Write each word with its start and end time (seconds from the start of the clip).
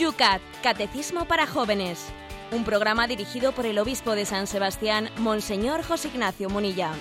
YUCAT, 0.00 0.40
Catecismo 0.62 1.26
para 1.26 1.46
Jóvenes. 1.46 2.10
Un 2.52 2.64
programa 2.64 3.06
dirigido 3.06 3.52
por 3.52 3.66
el 3.66 3.78
obispo 3.78 4.14
de 4.14 4.24
San 4.24 4.46
Sebastián, 4.46 5.10
Monseñor 5.18 5.82
José 5.82 6.08
Ignacio 6.08 6.48
Munilla. 6.48 6.92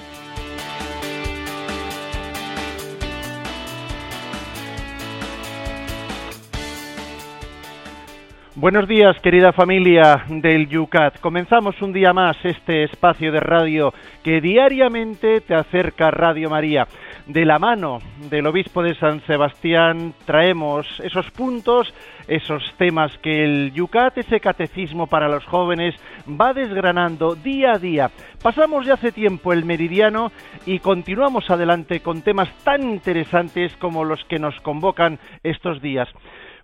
Buenos 8.56 8.90
días, 8.90 9.16
querida 9.22 9.54
familia 9.54 10.26
del 10.28 10.68
Yucat. 10.68 11.22
Comenzamos 11.22 11.82
un 11.82 11.94
día 11.94 12.12
más 12.12 12.36
este 12.44 12.84
espacio 12.84 13.32
de 13.32 13.40
radio 13.40 13.94
que 14.22 14.42
diariamente 14.42 15.40
te 15.40 15.56
acerca 15.56 16.12
Radio 16.12 16.50
María. 16.50 16.86
De 17.30 17.46
la 17.46 17.60
mano 17.60 18.00
del 18.32 18.48
obispo 18.48 18.82
de 18.82 18.96
San 18.96 19.22
Sebastián 19.28 20.16
traemos 20.26 20.88
esos 21.04 21.30
puntos, 21.30 21.94
esos 22.28 22.74
temas 22.80 23.16
que 23.20 23.44
el 23.44 23.72
Yucat, 23.72 24.18
ese 24.18 24.40
catecismo 24.40 25.06
para 25.06 25.30
los 25.30 25.46
jóvenes, 25.46 25.94
va 26.28 26.54
desgranando 26.54 27.36
día 27.36 27.74
a 27.74 27.78
día. 27.78 28.10
Pasamos 28.42 28.88
ya 28.88 28.96
hace 28.96 29.12
tiempo 29.12 29.54
el 29.54 29.64
meridiano 29.64 30.32
y 30.66 30.80
continuamos 30.80 31.52
adelante 31.52 32.00
con 32.00 32.24
temas 32.24 32.50
tan 32.64 32.82
interesantes 32.82 33.78
como 33.78 34.04
los 34.06 34.26
que 34.26 34.40
nos 34.40 34.60
convocan 34.62 35.20
estos 35.44 35.84
días 35.84 36.10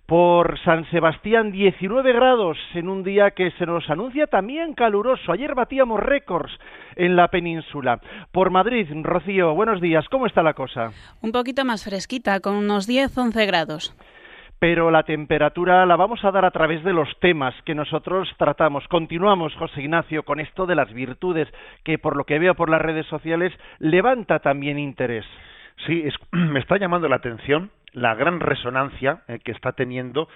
por 0.06 0.58
San 0.60 0.88
Sebastián 0.90 1.50
19 1.50 2.12
grados 2.12 2.56
en 2.74 2.88
un 2.88 3.02
día 3.02 3.32
que 3.32 3.50
se 3.52 3.66
nos 3.66 3.88
anuncia 3.90 4.28
también 4.28 4.74
caluroso. 4.74 5.32
Ayer 5.32 5.54
batíamos 5.54 6.00
récords 6.00 6.52
en 6.94 7.16
la 7.16 7.28
península. 7.28 8.00
Por 8.30 8.50
Madrid, 8.50 8.88
Rocío, 9.02 9.54
buenos 9.54 9.80
días. 9.80 10.08
¿Cómo 10.08 10.26
está 10.26 10.44
la 10.44 10.54
cosa? 10.54 10.92
Un 11.22 11.32
poquito 11.32 11.64
más 11.64 11.84
fresquita, 11.84 12.38
con 12.40 12.54
unos 12.54 12.88
10-11 12.88 13.46
grados. 13.46 13.96
Pero 14.60 14.90
la 14.90 15.02
temperatura 15.02 15.84
la 15.84 15.96
vamos 15.96 16.24
a 16.24 16.30
dar 16.30 16.44
a 16.44 16.50
través 16.50 16.82
de 16.82 16.94
los 16.94 17.08
temas 17.20 17.54
que 17.64 17.74
nosotros 17.74 18.28
tratamos. 18.38 18.86
Continuamos, 18.88 19.54
José 19.56 19.82
Ignacio, 19.82 20.22
con 20.22 20.40
esto 20.40 20.66
de 20.66 20.76
las 20.76 20.92
virtudes, 20.94 21.48
que 21.84 21.98
por 21.98 22.16
lo 22.16 22.24
que 22.24 22.38
veo 22.38 22.54
por 22.54 22.70
las 22.70 22.80
redes 22.80 23.06
sociales 23.06 23.52
levanta 23.80 24.38
también 24.38 24.78
interés. 24.78 25.26
Sí, 25.86 26.04
me 26.30 26.60
está 26.60 26.78
llamando 26.78 27.08
la 27.08 27.16
atención 27.16 27.70
la 27.96 28.14
gran 28.14 28.40
resonancia 28.40 29.22
eh, 29.26 29.40
que 29.42 29.52
está 29.52 29.72
teniendo 29.72 30.28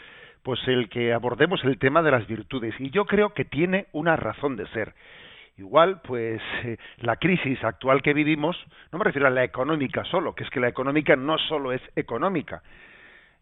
pues 0.43 0.59
el 0.67 0.89
que 0.89 1.13
abordemos 1.13 1.63
el 1.65 1.79
tema 1.79 2.03
de 2.03 2.11
las 2.11 2.27
virtudes. 2.27 2.75
Y 2.79 2.89
yo 2.89 3.05
creo 3.05 3.35
que 3.35 3.45
tiene 3.45 3.87
una 3.93 4.17
razón 4.17 4.57
de 4.57 4.67
ser. 4.69 4.95
Igual 5.59 6.01
pues 6.03 6.41
eh, 6.65 6.79
la 7.01 7.17
crisis 7.17 7.63
actual 7.63 8.01
que 8.01 8.15
vivimos 8.15 8.57
no 8.91 8.99
me 8.99 9.05
refiero 9.05 9.27
a 9.27 9.31
la 9.31 9.45
económica 9.45 10.05
solo 10.05 10.35
que 10.35 10.45
es 10.45 10.51
que 10.51 10.59
la 10.59 10.69
económica 10.69 11.17
no 11.17 11.37
solo 11.37 11.73
es 11.73 11.83
económica. 11.97 12.63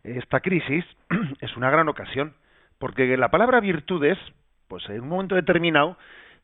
Esta 0.03 0.41
crisis 0.41 0.85
es 1.41 1.57
una 1.57 1.71
gran 1.71 1.89
ocasión 1.89 2.35
porque 2.81 3.17
la 3.17 3.31
palabra 3.31 3.61
virtudes 3.61 4.19
pues 4.67 4.85
en 4.89 5.03
un 5.03 5.09
momento 5.11 5.37
determinado 5.37 5.97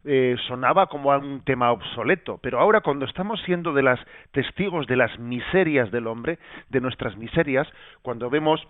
eh, 0.05 0.36
sonaba 0.47 0.86
como 0.86 1.10
un 1.10 1.42
tema 1.44 1.72
obsoleto, 1.72 2.38
pero 2.42 2.60
ahora 2.60 2.80
cuando 2.80 3.06
estamos 3.06 3.41
siendo 3.42 3.72
de 3.72 3.83
las 3.83 3.98
testigos 4.33 4.86
de 4.86 4.97
las 4.97 5.19
miserias 5.19 5.91
del 5.91 6.06
hombre, 6.06 6.38
de 6.69 6.80
nuestras 6.80 7.16
miserias, 7.16 7.66
cuando 8.02 8.28
vemos 8.30 8.66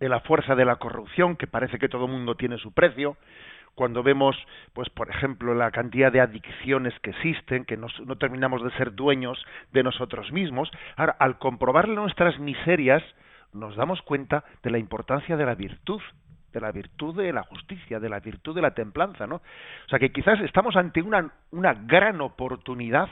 de 0.00 0.08
la 0.08 0.20
fuerza 0.20 0.54
de 0.54 0.64
la 0.64 0.76
corrupción, 0.76 1.36
que 1.36 1.46
parece 1.46 1.78
que 1.78 1.88
todo 1.88 2.06
el 2.06 2.12
mundo 2.12 2.34
tiene 2.34 2.58
su 2.58 2.72
precio, 2.72 3.16
cuando 3.74 4.02
vemos, 4.04 4.36
pues, 4.72 4.88
por 4.90 5.10
ejemplo, 5.10 5.54
la 5.54 5.72
cantidad 5.72 6.12
de 6.12 6.20
adicciones 6.20 6.94
que 7.00 7.10
existen, 7.10 7.64
que 7.64 7.76
no 7.76 8.16
terminamos 8.16 8.62
de 8.62 8.70
ser 8.72 8.94
dueños 8.94 9.44
de 9.72 9.82
nosotros 9.82 10.30
mismos, 10.30 10.70
ahora, 10.96 11.16
al 11.18 11.38
comprobar 11.38 11.88
nuestras 11.88 12.38
miserias, 12.38 13.02
nos 13.52 13.76
damos 13.76 14.02
cuenta 14.02 14.44
de 14.62 14.70
la 14.70 14.78
importancia 14.78 15.36
de 15.36 15.46
la 15.46 15.54
virtud, 15.54 16.00
de 16.54 16.60
la 16.60 16.72
virtud 16.72 17.16
de 17.16 17.32
la 17.32 17.42
justicia, 17.42 17.98
de 17.98 18.08
la 18.08 18.20
virtud 18.20 18.54
de 18.54 18.62
la 18.62 18.72
templanza, 18.72 19.26
¿no? 19.26 19.36
O 19.36 19.88
sea 19.88 19.98
que 19.98 20.12
quizás 20.12 20.40
estamos 20.40 20.76
ante 20.76 21.02
una, 21.02 21.30
una 21.50 21.74
gran 21.74 22.20
oportunidad, 22.20 23.08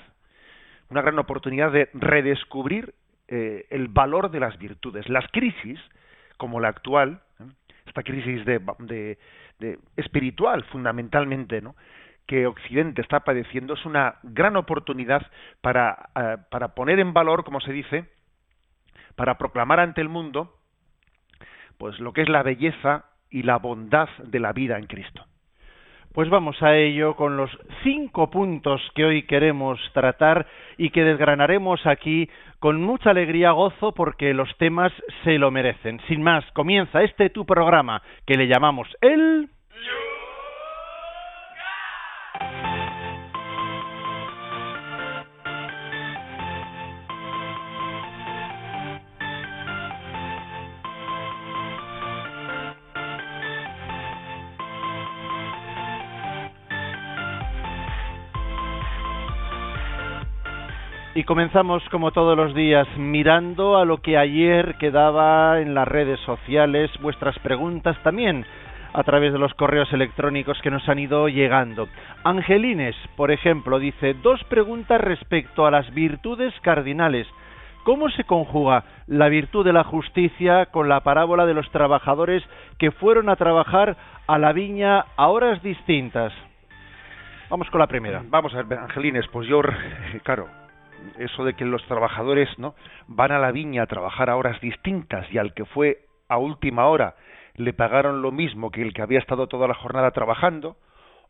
una 0.88 1.02
gran 1.02 1.18
oportunidad 1.18 1.72
de 1.72 1.90
redescubrir 1.92 2.94
eh, 3.28 3.66
el 3.70 3.88
valor 3.88 4.30
de 4.30 4.40
las 4.40 4.56
virtudes. 4.58 5.08
Las 5.08 5.26
crisis, 5.32 5.80
como 6.36 6.60
la 6.60 6.68
actual, 6.68 7.20
¿eh? 7.40 7.44
esta 7.86 8.02
crisis 8.02 8.44
de, 8.46 8.60
de, 9.58 9.78
espiritual 9.96 10.64
fundamentalmente, 10.64 11.60
¿no? 11.60 11.74
que 12.26 12.46
Occidente 12.46 13.02
está 13.02 13.20
padeciendo 13.20 13.74
es 13.74 13.84
una 13.84 14.16
gran 14.22 14.56
oportunidad 14.56 15.26
para, 15.60 16.10
uh, 16.14 16.48
para 16.50 16.68
poner 16.68 17.00
en 17.00 17.12
valor, 17.12 17.44
como 17.44 17.60
se 17.60 17.72
dice, 17.72 18.06
para 19.16 19.36
proclamar 19.38 19.80
ante 19.80 20.00
el 20.00 20.08
mundo, 20.08 20.56
pues 21.78 21.98
lo 21.98 22.12
que 22.12 22.22
es 22.22 22.28
la 22.28 22.44
belleza 22.44 23.06
y 23.32 23.42
la 23.42 23.58
bondad 23.58 24.08
de 24.24 24.38
la 24.38 24.52
vida 24.52 24.78
en 24.78 24.86
Cristo. 24.86 25.24
Pues 26.12 26.28
vamos 26.28 26.62
a 26.62 26.76
ello 26.76 27.16
con 27.16 27.38
los 27.38 27.50
cinco 27.82 28.28
puntos 28.28 28.82
que 28.94 29.04
hoy 29.04 29.22
queremos 29.22 29.80
tratar 29.94 30.46
y 30.76 30.90
que 30.90 31.04
desgranaremos 31.04 31.86
aquí 31.86 32.28
con 32.58 32.82
mucha 32.82 33.10
alegría, 33.10 33.52
gozo, 33.52 33.92
porque 33.92 34.34
los 34.34 34.54
temas 34.58 34.92
se 35.24 35.38
lo 35.38 35.50
merecen. 35.50 36.00
Sin 36.08 36.22
más, 36.22 36.44
comienza 36.52 37.02
este 37.02 37.30
tu 37.30 37.46
programa 37.46 38.02
que 38.26 38.36
le 38.36 38.46
llamamos 38.46 38.88
el... 39.00 39.48
Y 61.14 61.24
comenzamos 61.24 61.86
como 61.90 62.10
todos 62.10 62.38
los 62.38 62.54
días 62.54 62.88
mirando 62.96 63.76
a 63.76 63.84
lo 63.84 63.98
que 63.98 64.16
ayer 64.16 64.76
quedaba 64.76 65.60
en 65.60 65.74
las 65.74 65.86
redes 65.86 66.18
sociales, 66.20 66.90
vuestras 67.02 67.38
preguntas 67.40 67.98
también 68.02 68.46
a 68.94 69.02
través 69.02 69.34
de 69.34 69.38
los 69.38 69.52
correos 69.52 69.92
electrónicos 69.92 70.58
que 70.62 70.70
nos 70.70 70.88
han 70.88 70.98
ido 70.98 71.28
llegando. 71.28 71.86
Angelines, 72.24 72.96
por 73.14 73.30
ejemplo, 73.30 73.78
dice 73.78 74.14
dos 74.22 74.42
preguntas 74.44 75.02
respecto 75.02 75.66
a 75.66 75.70
las 75.70 75.92
virtudes 75.92 76.54
cardinales. 76.62 77.26
¿Cómo 77.84 78.08
se 78.08 78.24
conjuga 78.24 78.84
la 79.06 79.28
virtud 79.28 79.66
de 79.66 79.74
la 79.74 79.84
justicia 79.84 80.66
con 80.66 80.88
la 80.88 81.00
parábola 81.00 81.44
de 81.44 81.52
los 81.52 81.70
trabajadores 81.72 82.42
que 82.78 82.90
fueron 82.90 83.28
a 83.28 83.36
trabajar 83.36 83.98
a 84.26 84.38
la 84.38 84.54
viña 84.54 85.04
a 85.16 85.28
horas 85.28 85.62
distintas? 85.62 86.32
Vamos 87.50 87.68
con 87.68 87.80
la 87.80 87.86
primera. 87.86 88.22
Vamos 88.30 88.54
a 88.54 88.62
ver, 88.62 88.78
Angelines, 88.78 89.26
pues 89.30 89.46
yo, 89.46 89.60
claro, 90.22 90.61
eso 91.18 91.44
de 91.44 91.54
que 91.54 91.64
los 91.64 91.84
trabajadores 91.86 92.48
no 92.58 92.74
van 93.06 93.32
a 93.32 93.38
la 93.38 93.52
viña 93.52 93.82
a 93.82 93.86
trabajar 93.86 94.30
a 94.30 94.36
horas 94.36 94.60
distintas 94.60 95.26
y 95.32 95.38
al 95.38 95.54
que 95.54 95.64
fue 95.64 96.06
a 96.28 96.38
última 96.38 96.86
hora 96.86 97.14
le 97.54 97.72
pagaron 97.72 98.22
lo 98.22 98.32
mismo 98.32 98.70
que 98.70 98.82
el 98.82 98.94
que 98.94 99.02
había 99.02 99.18
estado 99.18 99.46
toda 99.46 99.68
la 99.68 99.74
jornada 99.74 100.10
trabajando 100.10 100.76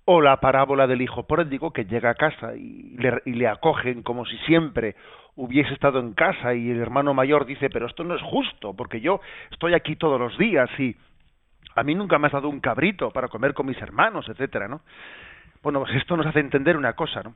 o 0.05 0.21
la 0.21 0.39
parábola 0.41 0.87
del 0.87 1.03
hijo 1.03 1.27
pródigo 1.27 1.73
que 1.73 1.85
llega 1.85 2.11
a 2.11 2.15
casa 2.15 2.55
y 2.57 2.97
le, 2.99 3.23
y 3.25 3.33
le 3.35 3.49
acogen 3.49 4.03
como 4.03 4.25
si 4.27 4.37
siempre 4.39 4.97
hubiese 5.37 5.73
estado 5.73 6.01
en 6.01 6.13
casa 6.13 6.55
y 6.55 6.71
el 6.71 6.81
hermano 6.81 7.15
mayor 7.15 7.47
dice 7.47 7.71
pero 7.71 7.87
esto 7.87 8.05
no 8.05 8.15
es 8.15 8.23
justo 8.23 8.75
porque 8.75 9.01
yo 9.01 9.21
estoy 9.51 9.75
aquí 9.75 9.97
todos 9.97 10.21
los 10.21 10.37
días 10.39 10.69
y 10.79 10.95
a 11.75 11.83
mí 11.83 11.95
nunca 11.95 12.19
me 12.19 12.27
has 12.27 12.33
dado 12.33 12.49
un 12.49 12.61
cabrito 12.61 13.11
para 13.11 13.29
comer 13.29 13.55
con 13.55 13.67
mis 13.67 13.81
hermanos 13.81 14.29
etcétera 14.29 14.69
no 14.69 14.83
bueno 15.63 15.81
pues 15.81 15.95
esto 15.95 16.17
nos 16.17 16.27
hace 16.27 16.41
entender 16.41 16.77
una 16.77 16.95
cosa 16.95 17.23
no 17.23 17.35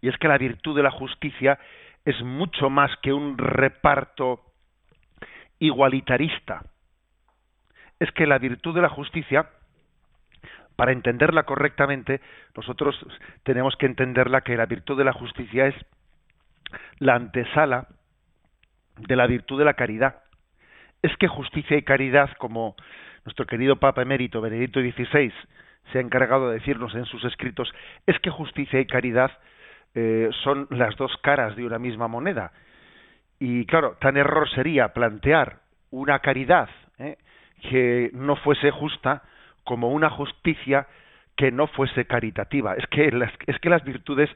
y 0.00 0.08
es 0.08 0.16
que 0.18 0.28
la 0.28 0.38
virtud 0.38 0.76
de 0.76 0.82
la 0.82 0.90
justicia 0.90 1.58
es 2.04 2.20
mucho 2.22 2.70
más 2.70 2.90
que 3.02 3.12
un 3.12 3.36
reparto 3.36 4.40
igualitarista. 5.58 6.62
Es 7.98 8.10
que 8.12 8.26
la 8.26 8.38
virtud 8.38 8.74
de 8.74 8.82
la 8.82 8.88
justicia, 8.88 9.48
para 10.76 10.92
entenderla 10.92 11.44
correctamente, 11.44 12.20
nosotros 12.54 12.94
tenemos 13.42 13.74
que 13.76 13.86
entenderla 13.86 14.42
que 14.42 14.56
la 14.56 14.66
virtud 14.66 14.98
de 14.98 15.04
la 15.04 15.12
justicia 15.12 15.66
es 15.66 15.74
la 16.98 17.14
antesala 17.14 17.88
de 18.98 19.16
la 19.16 19.26
virtud 19.26 19.58
de 19.58 19.64
la 19.64 19.74
caridad. 19.74 20.22
Es 21.02 21.16
que 21.16 21.28
justicia 21.28 21.76
y 21.76 21.82
caridad, 21.82 22.30
como 22.38 22.76
nuestro 23.24 23.46
querido 23.46 23.76
Papa 23.76 24.02
emérito 24.02 24.40
Benedicto 24.40 24.80
XVI 24.80 25.32
se 25.92 25.98
ha 25.98 26.00
encargado 26.00 26.48
de 26.48 26.58
decirnos 26.58 26.94
en 26.94 27.04
sus 27.04 27.24
escritos, 27.24 27.72
es 28.06 28.18
que 28.20 28.30
justicia 28.30 28.80
y 28.80 28.86
caridad 28.86 29.30
eh, 29.98 30.28
son 30.44 30.66
las 30.68 30.94
dos 30.96 31.16
caras 31.22 31.56
de 31.56 31.64
una 31.64 31.78
misma 31.78 32.06
moneda. 32.06 32.52
Y 33.38 33.64
claro, 33.64 33.96
tan 33.98 34.18
error 34.18 34.46
sería 34.50 34.88
plantear 34.88 35.60
una 35.90 36.18
caridad 36.18 36.68
¿eh? 36.98 37.16
que 37.70 38.10
no 38.12 38.36
fuese 38.36 38.70
justa 38.70 39.22
como 39.64 39.88
una 39.88 40.10
justicia 40.10 40.86
que 41.34 41.50
no 41.50 41.66
fuese 41.66 42.04
caritativa. 42.04 42.74
Es 42.74 42.86
que 42.88 43.10
las, 43.10 43.32
es 43.46 43.58
que 43.58 43.70
las 43.70 43.84
virtudes 43.84 44.28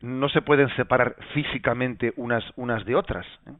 no 0.00 0.30
se 0.30 0.40
pueden 0.40 0.74
separar 0.76 1.14
físicamente 1.34 2.14
unas, 2.16 2.42
unas 2.56 2.82
de 2.86 2.94
otras. 2.94 3.26
¿eh? 3.46 3.52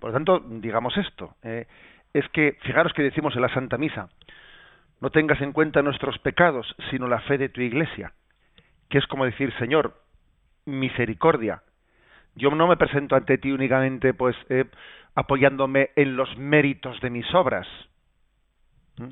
Por 0.00 0.08
lo 0.08 0.14
tanto, 0.14 0.40
digamos 0.40 0.96
esto, 0.96 1.34
es 1.42 2.28
que, 2.32 2.56
fijaros 2.62 2.94
que 2.94 3.02
decimos 3.02 3.36
en 3.36 3.42
la 3.42 3.52
Santa 3.52 3.76
Misa, 3.76 4.08
no 5.02 5.10
tengas 5.10 5.42
en 5.42 5.52
cuenta 5.52 5.82
nuestros 5.82 6.18
pecados, 6.20 6.74
sino 6.90 7.08
la 7.08 7.20
fe 7.20 7.36
de 7.36 7.50
tu 7.50 7.60
iglesia, 7.60 8.14
que 8.88 8.96
es 8.96 9.06
como 9.06 9.26
decir, 9.26 9.52
Señor, 9.58 9.94
misericordia. 10.68 11.62
Yo 12.34 12.50
no 12.50 12.68
me 12.68 12.76
presento 12.76 13.16
ante 13.16 13.38
ti 13.38 13.50
únicamente, 13.50 14.14
pues, 14.14 14.36
eh, 14.48 14.64
apoyándome 15.14 15.90
en 15.96 16.16
los 16.16 16.36
méritos 16.36 17.00
de 17.00 17.10
mis 17.10 17.34
obras. 17.34 17.66
¿Mm? 18.98 19.08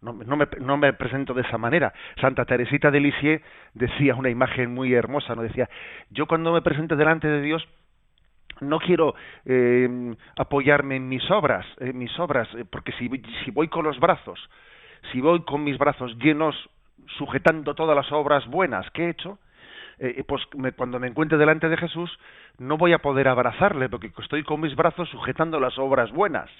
No, 0.00 0.12
me, 0.12 0.46
no, 0.60 0.76
me, 0.76 0.92
presento 0.92 1.32
de 1.32 1.42
esa 1.42 1.56
manera. 1.56 1.94
Santa 2.20 2.44
Teresita 2.44 2.90
de 2.90 3.00
Lisieux 3.00 3.42
decía 3.72 4.14
una 4.14 4.28
imagen 4.28 4.74
muy 4.74 4.92
hermosa, 4.92 5.34
no 5.34 5.42
decía, 5.42 5.70
yo 6.10 6.26
cuando 6.26 6.52
me 6.52 6.60
presento 6.60 6.94
delante 6.94 7.26
de 7.26 7.40
Dios 7.40 7.66
no 8.60 8.80
quiero 8.80 9.14
eh, 9.46 10.14
apoyarme 10.36 10.96
en 10.96 11.08
mis 11.08 11.28
obras, 11.30 11.64
en 11.78 11.96
mis 11.96 12.18
obras, 12.18 12.48
eh, 12.54 12.66
porque 12.70 12.92
si, 12.92 13.08
si 13.44 13.50
voy 13.50 13.68
con 13.68 13.84
los 13.84 13.98
brazos, 13.98 14.38
si 15.10 15.22
voy 15.22 15.42
con 15.44 15.64
mis 15.64 15.78
brazos 15.78 16.16
llenos, 16.18 16.54
sujetando 17.18 17.74
todas 17.74 17.96
las 17.96 18.10
obras 18.12 18.46
buenas 18.46 18.90
que 18.90 19.06
he 19.06 19.10
hecho, 19.10 19.38
eh, 19.98 20.24
pues 20.26 20.42
cuando 20.76 20.98
me 20.98 21.08
encuentre 21.08 21.38
delante 21.38 21.68
de 21.68 21.76
Jesús 21.76 22.10
no 22.58 22.76
voy 22.76 22.92
a 22.92 22.98
poder 22.98 23.28
abrazarle 23.28 23.88
porque 23.88 24.12
estoy 24.18 24.42
con 24.44 24.60
mis 24.60 24.74
brazos 24.74 25.08
sujetando 25.10 25.60
las 25.60 25.78
obras 25.78 26.10
buenas. 26.12 26.50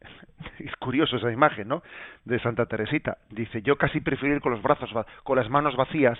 Es 0.58 0.74
curioso 0.76 1.16
esa 1.16 1.30
imagen, 1.30 1.68
¿no? 1.68 1.82
De 2.24 2.38
Santa 2.40 2.66
Teresita. 2.66 3.18
Dice, 3.30 3.62
yo 3.62 3.76
casi 3.76 4.00
prefiero 4.00 4.34
ir 4.36 4.40
con 4.40 4.52
los 4.52 4.62
brazos, 4.62 4.90
con 5.22 5.36
las 5.36 5.50
manos 5.50 5.76
vacías, 5.76 6.18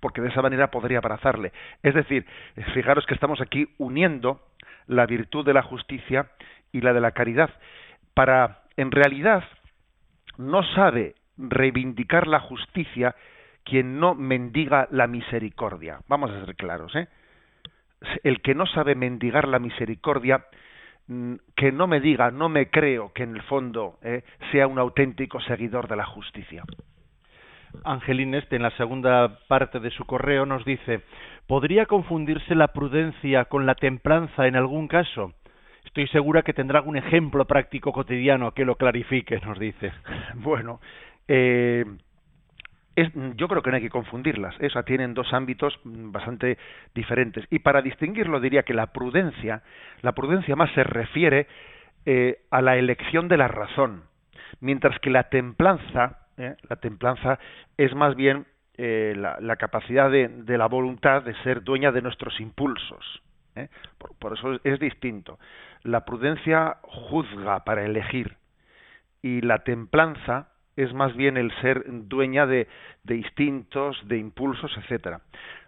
porque 0.00 0.20
de 0.20 0.28
esa 0.28 0.42
manera 0.42 0.70
podría 0.70 0.98
abrazarle. 0.98 1.52
Es 1.82 1.94
decir, 1.94 2.26
fijaros 2.74 3.06
que 3.06 3.14
estamos 3.14 3.40
aquí 3.40 3.68
uniendo 3.78 4.40
la 4.86 5.06
virtud 5.06 5.44
de 5.44 5.54
la 5.54 5.62
justicia 5.62 6.30
y 6.72 6.80
la 6.80 6.92
de 6.92 7.00
la 7.00 7.12
caridad. 7.12 7.50
Para, 8.14 8.62
en 8.76 8.90
realidad, 8.90 9.44
no 10.38 10.62
sabe 10.74 11.14
reivindicar 11.36 12.26
la 12.26 12.40
justicia 12.40 13.14
quien 13.66 13.98
no 13.98 14.14
mendiga 14.14 14.86
la 14.92 15.08
misericordia. 15.08 15.98
Vamos 16.08 16.30
a 16.30 16.44
ser 16.44 16.54
claros, 16.54 16.94
¿eh? 16.94 17.08
El 18.22 18.40
que 18.40 18.54
no 18.54 18.64
sabe 18.66 18.94
mendigar 18.94 19.48
la 19.48 19.58
misericordia, 19.58 20.46
mm, 21.08 21.34
que 21.56 21.72
no 21.72 21.88
me 21.88 22.00
diga, 22.00 22.30
no 22.30 22.48
me 22.48 22.70
creo 22.70 23.12
que 23.12 23.24
en 23.24 23.34
el 23.34 23.42
fondo 23.42 23.98
¿eh? 24.02 24.22
sea 24.52 24.68
un 24.68 24.78
auténtico 24.78 25.40
seguidor 25.40 25.88
de 25.88 25.96
la 25.96 26.06
justicia. 26.06 26.62
Angelín 27.84 28.34
Este, 28.34 28.56
en 28.56 28.62
la 28.62 28.70
segunda 28.76 29.40
parte 29.48 29.80
de 29.80 29.90
su 29.90 30.04
correo, 30.04 30.46
nos 30.46 30.64
dice, 30.64 31.00
¿podría 31.48 31.86
confundirse 31.86 32.54
la 32.54 32.68
prudencia 32.68 33.46
con 33.46 33.66
la 33.66 33.74
templanza 33.74 34.46
en 34.46 34.54
algún 34.54 34.86
caso? 34.86 35.32
Estoy 35.84 36.06
segura 36.08 36.42
que 36.42 36.54
tendrá 36.54 36.78
algún 36.78 36.96
ejemplo 36.96 37.44
práctico 37.46 37.92
cotidiano 37.92 38.52
que 38.52 38.64
lo 38.64 38.76
clarifique, 38.76 39.40
nos 39.40 39.58
dice. 39.58 39.92
Bueno, 40.34 40.80
eh, 41.26 41.84
es, 42.96 43.10
yo 43.36 43.46
creo 43.46 43.62
que 43.62 43.70
no 43.70 43.76
hay 43.76 43.82
que 43.82 43.90
confundirlas. 43.90 44.54
Eso 44.58 44.82
tienen 44.82 45.14
dos 45.14 45.32
ámbitos 45.32 45.78
bastante 45.84 46.58
diferentes. 46.94 47.44
Y 47.50 47.60
para 47.60 47.82
distinguirlo 47.82 48.40
diría 48.40 48.64
que 48.64 48.74
la 48.74 48.88
prudencia, 48.88 49.62
la 50.02 50.12
prudencia 50.12 50.56
más 50.56 50.72
se 50.72 50.82
refiere 50.82 51.46
eh, 52.04 52.40
a 52.50 52.62
la 52.62 52.76
elección 52.76 53.28
de 53.28 53.36
la 53.36 53.48
razón, 53.48 54.02
mientras 54.60 54.98
que 55.00 55.10
la 55.10 55.24
templanza 55.28 56.26
¿eh? 56.36 56.56
La 56.68 56.76
templanza 56.76 57.38
es 57.76 57.94
más 57.94 58.14
bien 58.14 58.46
eh, 58.76 59.14
la, 59.16 59.56
capacidad 59.56 60.10
de, 60.10 60.58
la 60.58 60.66
voluntad 60.66 61.22
de 61.22 61.34
ser 61.42 61.62
dueña 61.62 61.92
de 61.92 62.02
nuestros 62.02 62.40
impulsos. 62.40 63.22
Por, 64.18 64.34
eso 64.34 64.60
es, 64.64 64.78
distinto. 64.78 65.38
La 65.82 66.04
prudencia 66.04 66.76
juzga 66.82 67.64
para 67.64 67.84
elegir 67.86 68.36
y 69.22 69.40
la 69.40 69.60
templanza 69.60 70.48
es 70.76 70.92
más 70.92 71.16
bien 71.16 71.36
el 71.36 71.50
ser 71.60 71.84
dueña 71.86 72.46
de, 72.46 72.68
instintos, 73.08 73.96
de 74.06 74.18
impulsos, 74.18 74.70
etcétera. 74.76 75.22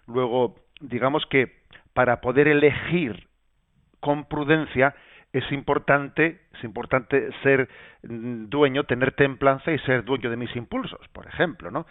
Luego, 0.06 0.56
digamos 0.80 1.24
que 1.26 1.62
para 1.94 2.20
poder 2.20 2.46
elegir 2.46 3.26
con 4.00 4.26
prudencia 4.26 4.94
es 5.32 5.50
importante, 5.50 6.42
es 6.54 6.64
importante 6.64 7.30
ser 7.42 7.68
dueño, 8.02 8.84
tener 8.84 9.12
templanza 9.12 9.72
y 9.72 9.78
ser 9.80 10.04
dueño 10.04 10.30
de 10.30 10.36
mis 10.36 10.54
impulsos, 10.56 11.06
por 11.12 11.26
ejemplo, 11.26 11.70
¿no? 11.70 11.86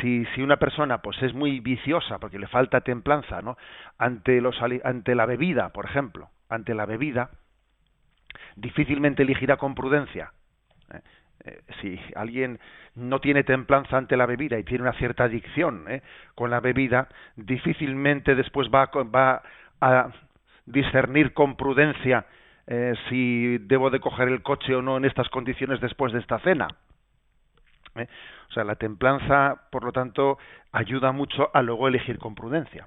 Si, 0.00 0.24
si 0.34 0.42
una 0.42 0.58
persona 0.58 0.98
pues 0.98 1.20
es 1.22 1.34
muy 1.34 1.60
viciosa 1.60 2.18
porque 2.18 2.38
le 2.38 2.46
falta 2.46 2.80
templanza, 2.82 3.42
¿no? 3.42 3.56
Ante 3.98 4.40
los 4.40 4.56
ante 4.84 5.14
la 5.14 5.26
bebida, 5.26 5.70
por 5.70 5.84
ejemplo, 5.84 6.30
ante 6.48 6.74
la 6.74 6.86
bebida, 6.86 7.30
difícilmente 8.56 9.22
elegirá 9.22 9.56
con 9.56 9.74
prudencia. 9.74 10.32
¿eh? 10.92 11.00
Eh, 11.44 11.60
si 11.80 11.98
alguien 12.14 12.60
no 12.94 13.20
tiene 13.20 13.42
templanza 13.42 13.96
ante 13.96 14.16
la 14.16 14.26
bebida 14.26 14.58
y 14.58 14.64
tiene 14.64 14.82
una 14.82 14.92
cierta 14.92 15.24
adicción 15.24 15.86
¿eh? 15.88 16.02
con 16.34 16.50
la 16.50 16.60
bebida, 16.60 17.08
difícilmente 17.36 18.34
después 18.34 18.68
va, 18.68 18.90
va 19.04 19.42
a 19.80 20.10
discernir 20.66 21.32
con 21.32 21.56
prudencia 21.56 22.26
eh, 22.66 22.94
si 23.08 23.58
debo 23.58 23.90
de 23.90 24.00
coger 24.00 24.28
el 24.28 24.42
coche 24.42 24.74
o 24.74 24.82
no 24.82 24.96
en 24.96 25.04
estas 25.04 25.28
condiciones 25.30 25.80
después 25.80 26.12
de 26.12 26.20
esta 26.20 26.38
cena. 26.40 26.68
¿Eh? 27.96 28.06
O 28.48 28.52
sea, 28.52 28.64
la 28.64 28.76
templanza, 28.76 29.62
por 29.70 29.84
lo 29.84 29.92
tanto, 29.92 30.38
ayuda 30.70 31.12
mucho 31.12 31.50
a 31.52 31.62
luego 31.62 31.88
elegir 31.88 32.18
con 32.18 32.34
prudencia. 32.34 32.84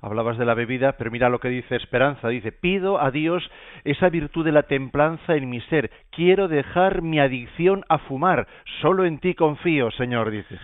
Hablabas 0.00 0.38
de 0.38 0.44
la 0.44 0.54
bebida, 0.54 0.92
pero 0.92 1.10
mira 1.10 1.28
lo 1.28 1.40
que 1.40 1.48
dice 1.48 1.76
Esperanza. 1.76 2.28
Dice, 2.28 2.52
pido 2.52 3.00
a 3.00 3.10
Dios 3.10 3.48
esa 3.84 4.08
virtud 4.08 4.44
de 4.44 4.52
la 4.52 4.64
templanza 4.64 5.34
en 5.34 5.48
mi 5.48 5.60
ser. 5.62 5.90
Quiero 6.10 6.48
dejar 6.48 7.02
mi 7.02 7.18
adicción 7.18 7.84
a 7.88 7.98
fumar. 7.98 8.46
Solo 8.80 9.04
en 9.04 9.18
ti 9.18 9.34
confío, 9.34 9.90
Señor, 9.92 10.30
dice. 10.30 10.58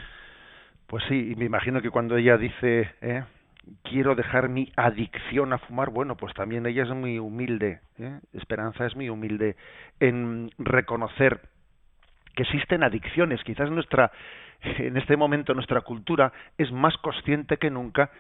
Pues 0.87 1.05
sí, 1.09 1.35
me 1.37 1.47
imagino 1.47 1.81
que 1.81 1.91
cuando 1.91 2.17
ella 2.17 2.37
dice, 2.37 2.91
¿eh? 3.01 3.25
quiero 3.83 4.15
dejar 4.15 4.49
mi 4.49 4.71
adicción 4.77 5.53
a 5.53 5.59
fumar, 5.59 5.91
bueno, 5.91 6.17
pues 6.17 6.35
también 6.35 6.67
ella 6.67 6.83
es 6.83 6.91
muy 6.91 7.19
humilde, 7.19 7.81
¿eh? 7.99 8.19
Esperanza 8.33 8.87
es 8.87 8.97
muy 8.97 9.09
humilde 9.09 9.57
en 10.01 10.51
reconocer 10.59 11.41
que 12.35 12.43
existen 12.43 12.83
adicciones. 12.83 13.43
Quizás 13.45 13.71
nuestra, 13.71 14.11
en 14.63 14.97
este 14.97 15.17
momento 15.17 15.55
nuestra 15.55 15.83
cultura 15.83 16.33
es 16.59 16.71
más 16.73 16.97
consciente 16.99 17.57
que 17.57 17.71
nunca 17.71 18.11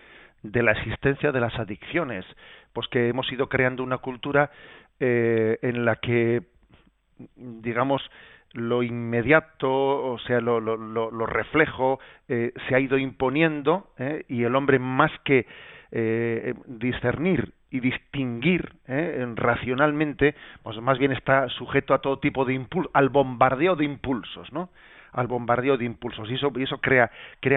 de 0.43 0.63
la 0.63 0.73
existencia 0.73 1.33
de 1.33 1.41
las 1.41 1.59
adicciones, 1.59 2.25
pues 2.73 2.89
que 2.89 3.09
hemos 3.09 3.31
ido 3.33 3.49
creando 3.49 3.83
una 3.83 3.99
cultura 3.99 4.51
eh, 5.01 5.59
en 5.63 5.85
la 5.85 5.97
que, 5.97 6.43
digamos, 7.37 8.03
lo 8.55 8.83
inmediato, 8.83 9.71
o 9.71 10.19
sea, 10.21 10.41
lo, 10.41 10.61
lo, 10.61 10.77
lo, 10.77 11.27
reflejo, 11.27 12.01
eh, 12.29 12.53
se 12.69 12.75
ha 12.75 12.81
ido 12.81 12.99
imponiendo 12.99 13.89
eh, 13.99 14.25
y 14.29 14.45
el 14.45 14.55
hombre 14.55 14.79
más 14.79 15.11
que 15.25 15.47
eh, 15.91 16.55
discernir 16.67 17.53
y 17.71 17.81
distinguir 17.81 18.75
racionalmente, 19.35 20.35
pues 20.63 20.79
más 20.83 20.99
bien 20.99 21.13
está 21.13 21.49
sujeto 21.49 21.95
a 21.95 22.01
todo 22.01 22.19
tipo 22.19 22.45
de 22.45 22.53
impulso, 22.53 22.91
al 22.93 23.09
bombardeo 23.09 23.77
de 23.77 23.87
impulsos, 23.87 24.53
¿no? 24.53 24.69
Al 25.13 25.27
bombardeo 25.27 25.77
de 25.77 25.85
impulsos 25.85 26.31
y 26.31 26.35
eso, 26.35 26.53
y 26.57 26.63
eso 26.63 26.79
crea, 26.79 27.11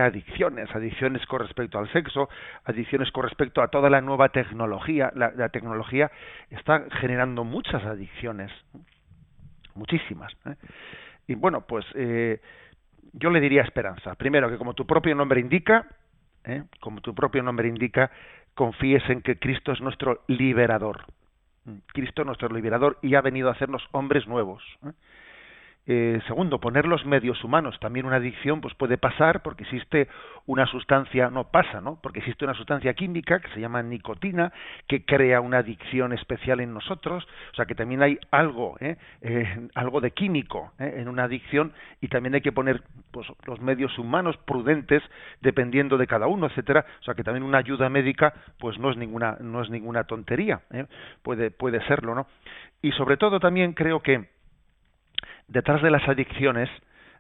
adicciones, 0.04 0.74
adicciones 0.76 1.26
con 1.26 1.40
respecto 1.40 1.80
al 1.80 1.92
sexo, 1.92 2.30
adicciones 2.66 3.12
con 3.12 3.24
respecto 3.24 3.62
a 3.62 3.70
toda 3.70 3.90
la 3.90 4.02
nueva 4.02 4.30
tecnología, 4.30 5.12
la, 5.16 5.32
la 5.36 5.50
tecnología 5.50 6.12
está 6.50 6.86
generando 7.00 7.44
muchas 7.44 7.84
adicciones 7.86 8.52
muchísimas. 9.76 10.34
¿eh? 10.46 10.56
Y 11.28 11.36
bueno, 11.36 11.62
pues 11.62 11.86
eh, 11.96 12.42
yo 13.14 13.30
le 13.30 13.40
diría 13.40 13.62
esperanza. 13.62 14.16
Primero, 14.16 14.50
que 14.50 14.58
como 14.58 14.74
tu 14.74 14.86
propio 14.86 15.16
nombre 15.16 15.40
indica, 15.40 15.88
¿eh? 16.44 16.64
como 16.80 17.02
tu 17.02 17.14
propio 17.14 17.44
nombre 17.44 17.68
indica, 17.68 18.12
confíes 18.54 19.08
en 19.10 19.22
que 19.22 19.38
Cristo 19.38 19.72
es 19.72 19.82
nuestro 19.82 20.24
liberador. 20.28 21.06
Cristo 21.88 22.22
es 22.22 22.26
nuestro 22.28 22.50
liberador 22.50 23.00
y 23.02 23.16
ha 23.16 23.22
venido 23.22 23.50
a 23.50 23.54
hacernos 23.54 23.84
hombres 23.92 24.28
nuevos. 24.28 24.64
Eh, 24.86 24.92
segundo, 25.86 26.60
poner 26.60 26.88
los 26.88 27.06
medios 27.06 27.44
humanos. 27.44 27.78
También 27.80 28.08
una 28.08 28.16
adicción 28.16 28.60
pues 28.60 28.74
puede 28.74 28.98
pasar 28.98 29.44
porque 29.44 29.64
existe 29.64 30.08
una 30.48 30.66
sustancia, 30.66 31.30
no 31.30 31.46
pasa, 31.46 31.82
¿no? 31.82 32.00
Porque 32.02 32.20
existe 32.20 32.44
una 32.44 32.54
sustancia 32.54 32.94
química 32.94 33.40
que 33.40 33.50
se 33.50 33.60
llama 33.60 33.84
nicotina 33.84 34.52
que 34.88 35.06
crea 35.06 35.42
una 35.42 35.60
adicción 35.60 36.14
especial 36.14 36.60
en 36.60 36.74
nosotros. 36.74 37.28
O 37.52 37.56
sea 37.56 37.66
que 37.66 37.76
también 37.76 38.02
hay 38.02 38.18
algo, 38.32 38.78
¿eh? 38.80 38.98
eh 39.22 39.68
algo 39.76 40.02
de 40.02 40.12
químico 40.12 40.72
¿eh? 40.80 40.96
en 40.98 41.08
una 41.08 41.24
adicción 41.24 41.74
y 42.02 42.08
también 42.08 42.36
hay 42.36 42.42
que 42.42 42.52
poner 42.52 42.82
pues, 43.12 43.28
los 43.46 43.62
medios 43.62 43.98
humanos 44.00 44.38
prudentes 44.46 45.04
dependiendo 45.42 45.98
de 45.98 46.08
cada 46.08 46.28
uno, 46.28 46.48
etcétera. 46.48 46.86
O 47.02 47.04
sea 47.04 47.14
que 47.14 47.24
también 47.24 47.44
una 47.44 47.60
ayuda 47.60 47.90
médica 47.90 48.34
pues 48.60 48.80
no 48.80 48.90
es 48.92 48.98
ninguna 48.98 49.38
no 49.40 49.62
es 49.62 49.70
ninguna 49.70 50.06
tontería, 50.06 50.62
puede 51.22 51.52
puede 51.52 51.86
serlo, 51.88 52.16
¿no? 52.16 52.28
Y 52.82 52.92
sobre 52.92 53.18
todo 53.18 53.40
también 53.40 53.74
creo 53.74 54.02
que 54.02 54.35
detrás 55.48 55.82
de 55.82 55.92
las 55.92 56.08
adicciones 56.08 56.70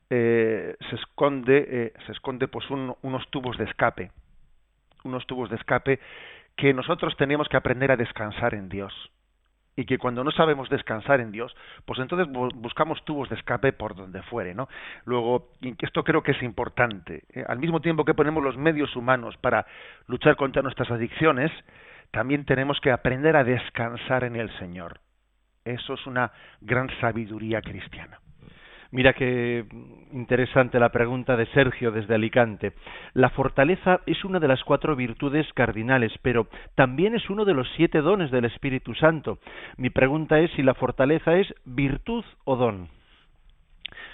eh, 0.09 0.75
se 0.89 0.95
esconde 0.95 1.65
eh, 1.67 1.93
se 2.05 2.11
esconde 2.11 2.47
pues 2.47 2.65
unos 2.69 3.27
tubos 3.29 3.57
de 3.57 3.65
escape 3.65 4.11
unos 5.03 5.25
tubos 5.25 5.49
de 5.49 5.55
escape 5.55 5.99
que 6.55 6.73
nosotros 6.73 7.15
tenemos 7.17 7.47
que 7.49 7.57
aprender 7.57 7.91
a 7.91 7.97
descansar 7.97 8.53
en 8.53 8.69
Dios 8.69 8.93
y 9.75 9.85
que 9.85 9.97
cuando 9.97 10.23
no 10.23 10.31
sabemos 10.31 10.69
descansar 10.69 11.19
en 11.19 11.31
Dios, 11.31 11.55
pues 11.85 11.99
entonces 11.99 12.27
buscamos 12.55 13.03
tubos 13.03 13.29
de 13.29 13.35
escape 13.35 13.73
por 13.73 13.95
donde 13.95 14.21
fuere, 14.23 14.55
¿no? 14.55 14.69
Luego, 15.03 15.49
esto 15.79 16.03
creo 16.03 16.23
que 16.23 16.31
es 16.31 16.41
importante. 16.43 17.23
¿eh? 17.33 17.43
Al 17.47 17.59
mismo 17.59 17.81
tiempo 17.81 18.05
que 18.05 18.13
ponemos 18.13 18.43
los 18.43 18.57
medios 18.57 18.95
humanos 18.95 19.35
para 19.37 19.65
luchar 20.07 20.37
contra 20.37 20.61
nuestras 20.61 20.89
adicciones, 20.91 21.51
también 22.11 22.45
tenemos 22.45 22.79
que 22.79 22.91
aprender 22.91 23.35
a 23.35 23.43
descansar 23.43 24.23
en 24.23 24.37
el 24.37 24.49
Señor. 24.59 24.99
Eso 25.65 25.95
es 25.95 26.05
una 26.05 26.31
gran 26.61 26.89
sabiduría 27.01 27.59
cristiana. 27.59 28.19
Mira 28.91 29.13
qué 29.13 29.65
interesante 30.13 30.79
la 30.79 30.89
pregunta 30.89 31.35
de 31.35 31.47
Sergio 31.47 31.91
desde 31.91 32.13
Alicante. 32.13 32.73
La 33.13 33.31
fortaleza 33.31 34.01
es 34.05 34.23
una 34.23 34.39
de 34.39 34.47
las 34.47 34.63
cuatro 34.63 34.95
virtudes 34.95 35.51
cardinales, 35.53 36.13
pero 36.21 36.47
también 36.75 37.15
es 37.15 37.27
uno 37.31 37.45
de 37.45 37.55
los 37.55 37.67
siete 37.75 38.01
dones 38.01 38.29
del 38.29 38.45
Espíritu 38.45 38.93
Santo. 38.93 39.39
Mi 39.77 39.89
pregunta 39.89 40.39
es 40.39 40.51
si 40.51 40.61
la 40.61 40.75
fortaleza 40.75 41.35
es 41.35 41.51
virtud 41.65 42.23
o 42.43 42.55
don. 42.55 42.87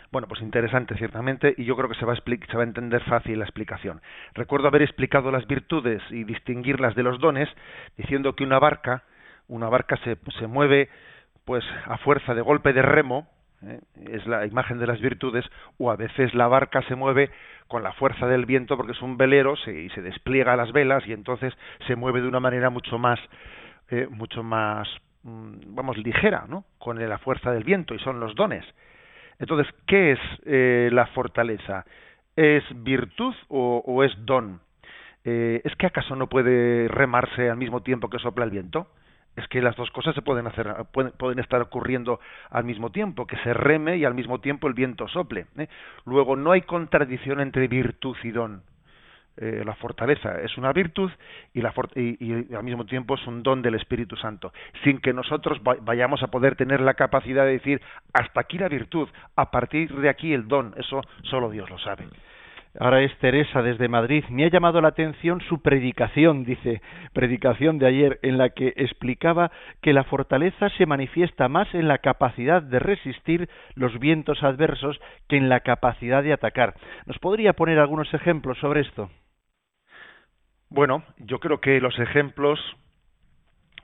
Bueno, 0.09 0.29
pues 0.29 0.41
interesante, 0.41 0.95
ciertamente, 0.95 1.53
y 1.57 1.65
yo 1.65 1.75
creo 1.75 1.89
que 1.89 1.95
se 1.95 2.05
va, 2.05 2.13
a 2.13 2.15
se 2.15 2.57
va 2.57 2.63
a 2.63 2.65
entender 2.65 3.03
fácil 3.03 3.39
la 3.39 3.45
explicación. 3.45 4.01
Recuerdo 4.33 4.69
haber 4.69 4.83
explicado 4.83 5.31
las 5.31 5.45
virtudes 5.47 6.01
y 6.11 6.23
distinguirlas 6.23 6.95
de 6.95 7.03
los 7.03 7.19
dones, 7.19 7.49
diciendo 7.97 8.35
que 8.35 8.45
una 8.45 8.59
barca, 8.59 9.03
una 9.47 9.67
barca 9.69 9.97
se, 9.97 10.17
se 10.39 10.47
mueve 10.47 10.89
pues 11.51 11.65
a 11.85 11.97
fuerza 11.97 12.33
de 12.33 12.41
golpe 12.41 12.71
de 12.71 12.81
remo, 12.81 13.27
¿eh? 13.61 13.81
es 14.09 14.25
la 14.25 14.45
imagen 14.45 14.79
de 14.79 14.87
las 14.87 15.01
virtudes, 15.01 15.43
o 15.77 15.91
a 15.91 15.97
veces 15.97 16.33
la 16.33 16.47
barca 16.47 16.81
se 16.83 16.95
mueve 16.95 17.29
con 17.67 17.83
la 17.83 17.91
fuerza 17.91 18.25
del 18.25 18.45
viento 18.45 18.77
porque 18.77 18.93
es 18.93 19.01
un 19.01 19.17
velero 19.17 19.57
se, 19.57 19.77
y 19.81 19.89
se 19.89 20.01
despliega 20.01 20.55
las 20.55 20.71
velas 20.71 21.05
y 21.05 21.11
entonces 21.11 21.53
se 21.87 21.97
mueve 21.97 22.21
de 22.21 22.29
una 22.29 22.39
manera 22.39 22.69
mucho 22.69 22.97
más, 22.97 23.19
eh, 23.89 24.07
mucho 24.09 24.43
más, 24.43 24.87
mm, 25.23 25.75
vamos, 25.75 25.97
ligera, 25.97 26.45
¿no? 26.47 26.63
Con 26.77 27.05
la 27.05 27.17
fuerza 27.17 27.51
del 27.51 27.65
viento 27.65 27.95
y 27.95 27.99
son 27.99 28.21
los 28.21 28.33
dones. 28.33 28.63
Entonces, 29.37 29.67
¿qué 29.87 30.13
es 30.13 30.19
eh, 30.45 30.87
la 30.93 31.07
fortaleza? 31.07 31.83
¿Es 32.37 32.63
virtud 32.81 33.35
o, 33.49 33.83
o 33.85 34.05
es 34.05 34.13
don? 34.25 34.61
¿Es 35.25 35.75
que 35.75 35.85
acaso 35.85 36.15
no 36.15 36.27
puede 36.27 36.87
remarse 36.87 37.49
al 37.49 37.57
mismo 37.57 37.81
tiempo 37.83 38.09
que 38.09 38.19
sopla 38.19 38.45
el 38.45 38.51
viento? 38.51 38.87
Es 39.35 39.47
que 39.47 39.61
las 39.61 39.75
dos 39.75 39.89
cosas 39.91 40.13
se 40.15 40.21
pueden 40.21 40.47
hacer 40.47 40.67
pueden, 40.91 41.39
estar 41.39 41.61
ocurriendo 41.61 42.19
al 42.49 42.63
mismo 42.63 42.91
tiempo 42.91 43.25
que 43.25 43.37
se 43.37 43.53
reme 43.53 43.97
y 43.97 44.05
al 44.05 44.13
mismo 44.13 44.39
tiempo 44.39 44.67
el 44.67 44.73
viento 44.73 45.07
sople 45.07 45.45
¿eh? 45.57 45.67
luego 46.05 46.35
no 46.35 46.51
hay 46.51 46.61
contradicción 46.61 47.39
entre 47.39 47.67
virtud 47.67 48.15
y 48.23 48.31
don. 48.31 48.63
Eh, 49.37 49.63
la 49.65 49.75
fortaleza 49.75 50.41
es 50.41 50.57
una 50.57 50.73
virtud 50.73 51.09
y, 51.53 51.61
la 51.61 51.73
y, 51.95 52.53
al 52.53 52.63
mismo 52.63 52.85
tiempo 52.85 53.15
es 53.15 53.25
un 53.25 53.41
don 53.43 53.61
del 53.61 53.75
Espíritu 53.75 54.17
Santo 54.17 54.51
sin 54.83 54.99
que 54.99 55.13
nosotros 55.13 55.61
vayamos 55.83 56.21
a 56.21 56.27
poder 56.27 56.57
tener 56.57 56.81
la 56.81 56.95
capacidad 56.95 57.45
de 57.45 57.53
decir 57.53 57.81
hasta 58.11 58.41
aquí 58.41 58.57
la 58.57 58.67
virtud 58.67 59.07
a 59.37 59.49
partir 59.49 59.95
de 59.95 60.09
aquí 60.09 60.33
el 60.33 60.49
don 60.49 60.73
eso 60.75 61.01
solo 61.23 61.49
Dios 61.49 61.69
lo 61.69 61.79
sabe 61.79 62.07
Ahora 62.79 63.01
es 63.01 63.15
Teresa 63.17 63.61
desde 63.61 63.89
Madrid. 63.89 64.23
Me 64.29 64.45
ha 64.45 64.49
llamado 64.49 64.79
la 64.79 64.89
atención 64.89 65.41
su 65.41 65.61
predicación, 65.61 66.45
dice, 66.45 66.81
predicación 67.11 67.79
de 67.79 67.87
ayer, 67.87 68.19
en 68.23 68.37
la 68.37 68.49
que 68.49 68.73
explicaba 68.77 69.51
que 69.81 69.91
la 69.91 70.05
fortaleza 70.05 70.69
se 70.77 70.85
manifiesta 70.85 71.49
más 71.49 71.73
en 71.73 71.89
la 71.89 71.97
capacidad 71.97 72.61
de 72.61 72.79
resistir 72.79 73.49
los 73.75 73.99
vientos 73.99 74.41
adversos 74.41 75.01
que 75.27 75.35
en 75.35 75.49
la 75.49 75.59
capacidad 75.59 76.23
de 76.23 76.31
atacar. 76.31 76.75
¿Nos 77.05 77.19
podría 77.19 77.53
poner 77.53 77.77
algunos 77.77 78.13
ejemplos 78.13 78.57
sobre 78.59 78.81
esto? 78.81 79.09
Bueno, 80.69 81.03
yo 81.17 81.39
creo 81.39 81.59
que 81.59 81.81
los 81.81 81.99
ejemplos 81.99 82.57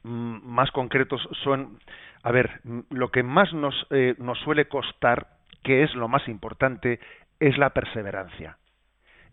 mm, 0.03 0.37
más 0.45 0.71
concretos 0.71 1.27
son, 1.43 1.79
a 2.23 2.31
ver, 2.31 2.61
mm, 2.63 2.79
lo 2.91 3.09
que 3.11 3.21
más 3.21 3.51
nos, 3.51 3.75
eh, 3.89 4.15
nos 4.17 4.39
suele 4.39 4.69
costar, 4.69 5.27
que 5.61 5.83
es 5.83 5.93
lo 5.93 6.07
más 6.07 6.25
importante, 6.29 7.01
es 7.41 7.57
la 7.57 7.71
perseverancia 7.71 8.57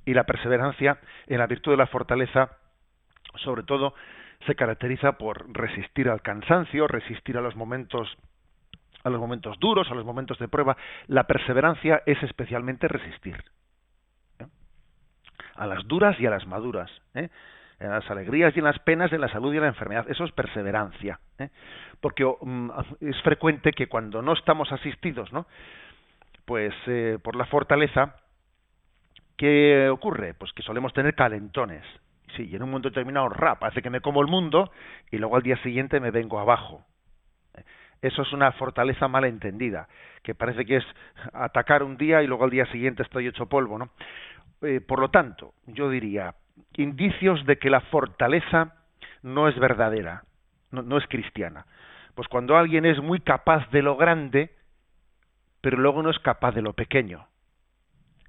y 0.04 0.14
la 0.14 0.24
perseverancia 0.24 0.98
en 1.26 1.38
la 1.38 1.46
virtud 1.46 1.72
de 1.72 1.78
la 1.78 1.86
fortaleza, 1.86 2.50
sobre 3.36 3.62
todo, 3.62 3.94
se 4.46 4.54
caracteriza 4.54 5.12
por 5.12 5.50
resistir 5.52 6.08
al 6.08 6.22
cansancio, 6.22 6.86
resistir 6.86 7.36
a 7.36 7.40
los 7.40 7.56
momentos 7.56 8.16
a 9.04 9.10
los 9.10 9.20
momentos 9.20 9.58
duros, 9.60 9.90
a 9.90 9.94
los 9.94 10.04
momentos 10.04 10.38
de 10.38 10.48
prueba. 10.48 10.78
La 11.08 11.24
perseverancia 11.24 12.02
es 12.06 12.22
especialmente 12.22 12.88
resistir 12.88 13.36
¿eh? 14.38 14.46
a 15.56 15.66
las 15.66 15.86
duras 15.86 16.18
y 16.18 16.24
a 16.24 16.30
las 16.30 16.46
maduras, 16.46 16.90
¿eh? 17.14 17.28
en 17.80 17.90
las 17.90 18.10
alegrías 18.10 18.56
y 18.56 18.60
en 18.60 18.64
las 18.64 18.78
penas, 18.78 19.12
en 19.12 19.20
la 19.20 19.28
salud 19.28 19.52
y 19.52 19.58
en 19.58 19.64
la 19.64 19.68
enfermedad. 19.68 20.06
Eso 20.08 20.24
es 20.24 20.32
perseverancia, 20.32 21.20
¿eh? 21.38 21.50
porque 22.00 22.24
mm, 22.24 22.70
es 23.00 23.20
frecuente 23.20 23.72
que 23.72 23.88
cuando 23.88 24.22
no 24.22 24.32
estamos 24.32 24.72
asistidos, 24.72 25.30
¿no? 25.34 25.46
pues 26.46 26.74
por 27.22 27.36
la 27.36 27.46
fortaleza 27.46 28.16
¿Qué 29.36 29.88
ocurre? 29.88 30.34
Pues 30.34 30.52
que 30.52 30.62
solemos 30.62 30.92
tener 30.92 31.14
calentones. 31.14 31.84
Sí, 32.36 32.48
y 32.50 32.56
en 32.56 32.62
un 32.62 32.70
momento 32.70 32.88
determinado, 32.88 33.28
rap, 33.28 33.60
parece 33.60 33.82
que 33.82 33.90
me 33.90 34.00
como 34.00 34.20
el 34.20 34.28
mundo 34.28 34.70
y 35.10 35.18
luego 35.18 35.36
al 35.36 35.42
día 35.42 35.56
siguiente 35.62 36.00
me 36.00 36.10
vengo 36.10 36.38
abajo. 36.38 36.84
Eso 38.02 38.22
es 38.22 38.32
una 38.32 38.52
fortaleza 38.52 39.08
mal 39.08 39.24
entendida, 39.24 39.88
que 40.22 40.34
parece 40.34 40.66
que 40.66 40.76
es 40.76 40.84
atacar 41.32 41.82
un 41.82 41.96
día 41.96 42.22
y 42.22 42.26
luego 42.26 42.44
al 42.44 42.50
día 42.50 42.66
siguiente 42.66 43.02
estoy 43.02 43.26
hecho 43.26 43.46
polvo, 43.46 43.78
¿no? 43.78 43.90
Eh, 44.62 44.80
por 44.80 44.98
lo 44.98 45.10
tanto, 45.10 45.54
yo 45.66 45.88
diría, 45.88 46.34
indicios 46.76 47.44
de 47.46 47.58
que 47.58 47.70
la 47.70 47.80
fortaleza 47.80 48.74
no 49.22 49.48
es 49.48 49.58
verdadera, 49.58 50.24
no 50.70 50.98
es 50.98 51.06
cristiana. 51.06 51.66
Pues 52.14 52.28
cuando 52.28 52.56
alguien 52.56 52.84
es 52.84 53.00
muy 53.00 53.20
capaz 53.20 53.70
de 53.70 53.82
lo 53.82 53.96
grande, 53.96 54.54
pero 55.60 55.78
luego 55.78 56.02
no 56.02 56.10
es 56.10 56.18
capaz 56.18 56.52
de 56.52 56.62
lo 56.62 56.74
pequeño. 56.74 57.26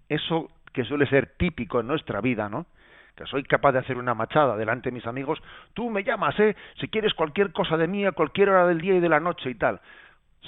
Eso 0.08 0.50
que 0.76 0.84
suele 0.84 1.08
ser 1.08 1.38
típico 1.38 1.80
en 1.80 1.88
nuestra 1.88 2.22
vida, 2.22 2.50
¿no? 2.50 2.68
que 3.16 3.26
soy 3.26 3.44
capaz 3.44 3.72
de 3.72 3.80
hacer 3.80 3.98
una 3.98 4.14
machada 4.14 4.58
delante 4.58 4.90
de 4.90 4.94
mis 4.94 5.08
amigos, 5.08 5.42
tú 5.74 5.90
me 5.90 6.04
llamas, 6.04 6.38
¿eh? 6.38 6.54
Si 6.82 6.90
quieres 6.90 7.14
cualquier 7.14 7.54
cosa 7.54 7.78
de 7.78 7.88
mí 7.88 8.06
a 8.06 8.12
cualquier 8.12 8.50
hora 8.50 8.68
del 8.68 8.82
día 8.82 8.96
y 8.96 9.00
de 9.00 9.08
la 9.08 9.22
noche 9.22 9.50
y 9.50 9.56
tal. 9.56 9.80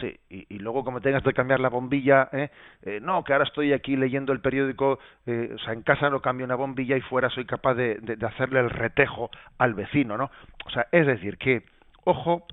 Sí, 0.02 0.20
y, 0.30 0.60
luego 0.60 0.84
como 0.84 1.00
tengas 1.00 1.24
que 1.24 1.32
cambiar 1.32 1.62
la 1.62 1.70
bombilla, 1.70 2.30
¿eh? 2.34 2.50
¿eh? 2.84 3.00
no, 3.02 3.24
que 3.24 3.32
ahora 3.32 3.46
estoy 3.46 3.72
aquí 3.72 3.96
leyendo 3.96 4.34
el 4.34 4.42
periódico, 4.42 5.00
eh, 5.26 5.54
o 5.56 5.58
sea, 5.60 5.72
en 5.72 5.82
casa 5.82 6.10
no 6.10 6.22
cambio 6.22 6.46
una 6.46 6.56
bombilla 6.56 6.98
y 6.98 7.02
fuera 7.02 7.30
soy 7.30 7.46
capaz 7.46 7.74
de, 7.76 7.96
de, 7.96 8.26
hacerle 8.26 8.60
el 8.60 8.70
retejo 8.70 9.32
al 9.58 9.74
vecino, 9.74 10.18
¿no? 10.18 10.30
O 10.66 10.70
sea, 10.70 10.88
es 10.92 11.08
decir, 11.08 11.38
que, 11.38 11.64
ojo, 12.04 12.46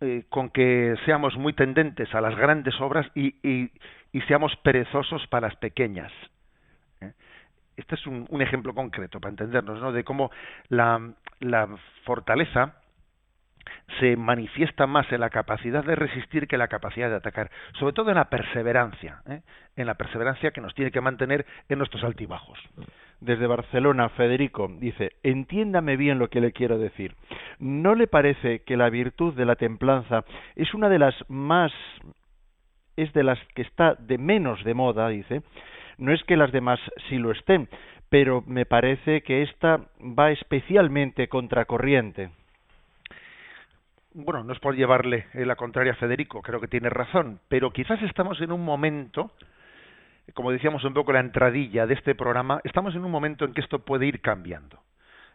eh, 0.00 0.24
con 0.28 0.50
que 0.50 0.94
seamos 1.04 1.36
muy 1.36 1.52
tendentes 1.52 2.14
a 2.14 2.20
las 2.20 2.36
grandes 2.36 2.78
obras 2.80 3.06
y, 3.14 3.34
y, 3.42 3.70
y 4.12 4.20
seamos 4.22 4.54
perezosos 4.56 5.26
para 5.28 5.48
las 5.48 5.56
pequeñas. 5.56 6.12
¿eh? 7.00 7.12
Este 7.76 7.94
es 7.94 8.06
un, 8.06 8.26
ejemplo 8.42 8.74
concreto 8.74 9.20
para 9.20 9.30
entendernos, 9.30 9.80
¿no? 9.80 9.92
De 9.92 10.04
cómo 10.04 10.30
la, 10.68 11.12
la 11.40 11.68
fortaleza 12.04 12.74
se 13.98 14.16
manifiesta 14.16 14.86
más 14.86 15.10
en 15.12 15.20
la 15.20 15.30
capacidad 15.30 15.84
de 15.84 15.94
resistir 15.94 16.46
que 16.46 16.56
en 16.56 16.60
la 16.60 16.68
capacidad 16.68 17.08
de 17.08 17.16
atacar, 17.16 17.50
sobre 17.78 17.92
todo 17.92 18.10
en 18.10 18.16
la 18.16 18.28
perseverancia, 18.28 19.22
¿eh? 19.28 19.40
en 19.76 19.86
la 19.86 19.94
perseverancia 19.94 20.50
que 20.50 20.60
nos 20.60 20.74
tiene 20.74 20.90
que 20.90 21.00
mantener 21.00 21.46
en 21.68 21.78
nuestros 21.78 22.04
altibajos. 22.04 22.58
Desde 23.20 23.46
Barcelona, 23.46 24.10
Federico 24.10 24.70
dice, 24.78 25.12
entiéndame 25.22 25.96
bien 25.96 26.18
lo 26.18 26.28
que 26.28 26.40
le 26.40 26.52
quiero 26.52 26.78
decir. 26.78 27.14
¿No 27.58 27.94
le 27.94 28.06
parece 28.06 28.60
que 28.60 28.76
la 28.76 28.90
virtud 28.90 29.34
de 29.34 29.46
la 29.46 29.56
templanza 29.56 30.24
es 30.54 30.74
una 30.74 30.88
de 30.88 30.98
las 30.98 31.14
más 31.28 31.72
es 32.96 33.12
de 33.12 33.22
las 33.22 33.38
que 33.54 33.62
está 33.62 33.94
de 33.94 34.18
menos 34.18 34.64
de 34.64 34.74
moda, 34.74 35.08
dice, 35.08 35.42
no 35.98 36.12
es 36.12 36.22
que 36.24 36.36
las 36.36 36.52
demás 36.52 36.80
sí 37.08 37.18
lo 37.18 37.30
estén, 37.30 37.68
pero 38.08 38.42
me 38.46 38.66
parece 38.66 39.22
que 39.22 39.42
esta 39.42 39.80
va 40.00 40.30
especialmente 40.30 41.28
contracorriente. 41.28 42.30
Bueno, 44.18 44.42
no 44.44 44.54
es 44.54 44.58
por 44.60 44.74
llevarle 44.74 45.26
la 45.34 45.56
contraria 45.56 45.92
a 45.92 45.96
Federico, 45.96 46.40
creo 46.40 46.58
que 46.58 46.68
tiene 46.68 46.88
razón, 46.88 47.38
pero 47.48 47.70
quizás 47.70 48.00
estamos 48.00 48.40
en 48.40 48.50
un 48.50 48.64
momento, 48.64 49.30
como 50.32 50.50
decíamos 50.50 50.82
un 50.84 50.94
poco 50.94 51.12
la 51.12 51.20
entradilla 51.20 51.86
de 51.86 51.92
este 51.92 52.14
programa, 52.14 52.62
estamos 52.64 52.94
en 52.94 53.04
un 53.04 53.10
momento 53.10 53.44
en 53.44 53.52
que 53.52 53.60
esto 53.60 53.80
puede 53.80 54.06
ir 54.06 54.22
cambiando. 54.22 54.78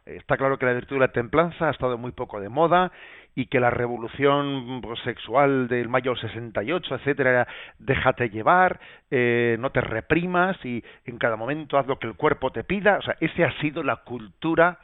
Está 0.04 0.36
claro 0.36 0.58
que 0.58 0.66
la 0.66 0.74
virtud 0.74 0.96
de 0.96 1.02
la 1.02 1.12
templanza 1.12 1.68
ha 1.68 1.70
estado 1.70 1.96
muy 2.00 2.12
poco 2.12 2.42
de 2.42 2.50
moda 2.50 2.92
y 3.36 3.46
que 3.46 3.60
la 3.60 3.70
revolución 3.70 4.82
pues, 4.82 5.00
sexual 5.02 5.68
del 5.68 5.88
mayo 5.88 6.16
68, 6.16 6.96
etcétera, 6.96 7.48
déjate 7.78 8.32
llevar, 8.32 8.80
eh, 9.12 9.58
no 9.60 9.70
te 9.70 9.82
reprimas 9.82 10.58
y 10.66 10.84
en 11.06 11.20
cada 11.20 11.36
momento 11.36 11.78
haz 11.78 11.86
lo 11.86 12.00
que 12.00 12.08
el 12.08 12.16
cuerpo 12.16 12.50
te 12.50 12.64
pida. 12.64 12.98
O 12.98 13.02
sea, 13.04 13.16
esa 13.20 13.46
ha 13.46 13.62
sido 13.62 13.84
la 13.84 13.98
cultura, 13.98 14.80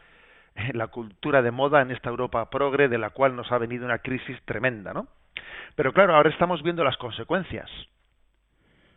la 0.74 0.88
cultura 0.88 1.42
de 1.42 1.52
moda 1.52 1.82
en 1.82 1.92
esta 1.92 2.10
Europa 2.10 2.50
progre 2.50 2.88
de 2.88 2.98
la 2.98 3.12
cual 3.12 3.36
nos 3.36 3.52
ha 3.52 3.58
venido 3.58 3.86
una 3.86 4.00
crisis 4.00 4.42
tremenda, 4.46 4.94
¿no? 4.94 5.08
Pero 5.76 5.94
claro, 5.94 6.16
ahora 6.16 6.30
estamos 6.30 6.64
viendo 6.64 6.84
las 6.84 6.98
consecuencias. 6.98 7.70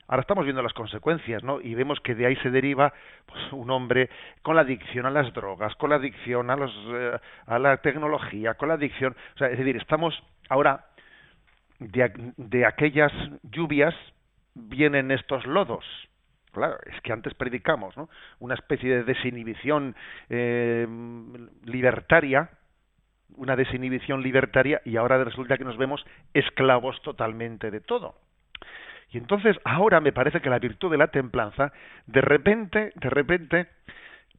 Ahora 0.08 0.22
estamos 0.22 0.44
viendo 0.44 0.62
las 0.62 0.72
consecuencias, 0.72 1.44
¿no? 1.44 1.60
Y 1.60 1.74
vemos 1.74 2.00
que 2.00 2.16
de 2.16 2.26
ahí 2.26 2.36
se 2.36 2.50
deriva 2.50 2.92
pues, 3.26 3.52
un 3.52 3.70
hombre 3.70 4.10
con 4.42 4.56
la 4.56 4.62
adicción 4.62 5.06
a 5.06 5.10
las 5.10 5.32
drogas, 5.32 5.76
con 5.76 5.90
la 5.90 5.96
adicción 5.96 6.50
a, 6.50 6.56
los, 6.56 6.72
eh, 6.88 7.18
a 7.46 7.58
la 7.60 7.76
tecnología, 7.76 8.54
con 8.54 8.68
la 8.68 8.74
adicción, 8.74 9.14
o 9.34 9.38
sea, 9.38 9.48
es 9.48 9.58
decir, 9.58 9.76
estamos 9.76 10.20
Ahora, 10.50 10.84
de, 11.78 12.12
de 12.36 12.66
aquellas 12.66 13.12
lluvias 13.42 13.94
vienen 14.54 15.12
estos 15.12 15.46
lodos. 15.46 15.84
Claro, 16.52 16.78
es 16.86 17.00
que 17.02 17.12
antes 17.12 17.34
predicamos 17.34 17.96
¿no? 17.96 18.08
una 18.40 18.54
especie 18.54 18.96
de 18.96 19.04
desinhibición 19.04 19.94
eh, 20.28 20.86
libertaria, 21.64 22.50
una 23.36 23.54
desinhibición 23.54 24.22
libertaria, 24.22 24.80
y 24.84 24.96
ahora 24.96 25.22
resulta 25.22 25.56
que 25.56 25.64
nos 25.64 25.76
vemos 25.76 26.04
esclavos 26.34 27.00
totalmente 27.02 27.70
de 27.70 27.80
todo. 27.80 28.16
Y 29.12 29.18
entonces 29.18 29.56
ahora 29.64 30.00
me 30.00 30.12
parece 30.12 30.40
que 30.40 30.50
la 30.50 30.58
virtud 30.58 30.90
de 30.90 30.98
la 30.98 31.08
templanza, 31.08 31.72
de 32.06 32.20
repente, 32.20 32.92
de 32.94 33.10
repente, 33.10 33.68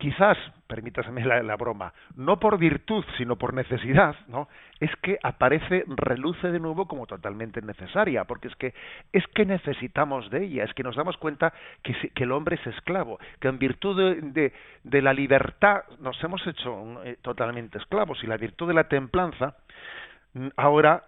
quizás, 0.02 0.36
permítaseme 0.66 1.24
la, 1.24 1.56
broma, 1.56 1.94
no 2.16 2.40
por 2.40 2.58
virtud, 2.58 3.06
sino 3.18 3.36
por 3.36 3.54
necesidad, 3.54 4.16
¿no? 4.28 4.48
Es 4.80 4.90
que 5.04 5.20
aparece, 5.22 5.84
reluce 5.88 6.52
de 6.52 6.60
nuevo 6.60 6.88
como 6.88 7.06
totalmente 7.06 7.62
necesaria, 7.62 8.24
porque 8.24 8.48
es 8.48 8.56
que 8.56 8.74
es 9.14 9.24
que 9.36 9.46
necesitamos 9.46 10.32
de 10.32 10.46
ella, 10.46 10.64
es 10.64 10.74
que 10.74 10.82
nos 10.82 10.96
damos 10.96 11.18
cuenta 11.18 11.54
que, 11.84 11.94
que 12.16 12.24
el 12.24 12.32
hombre 12.32 12.56
es 12.56 12.66
esclavo, 12.66 13.20
que 13.40 13.48
en 13.48 13.60
virtud 13.60 13.96
de, 14.24 14.54
de, 14.84 15.02
la 15.04 15.14
libertad 15.14 15.84
nos 16.00 16.22
hemos 16.24 16.46
hecho 16.48 17.04
eh, 17.04 17.18
totalmente 17.22 17.78
esclavos 17.78 18.24
y 18.24 18.28
la 18.28 18.38
virtud 18.38 18.68
de 18.70 18.74
la 18.74 18.86
templanza 18.86 19.56
mm, 20.34 20.48
ahora 20.58 21.04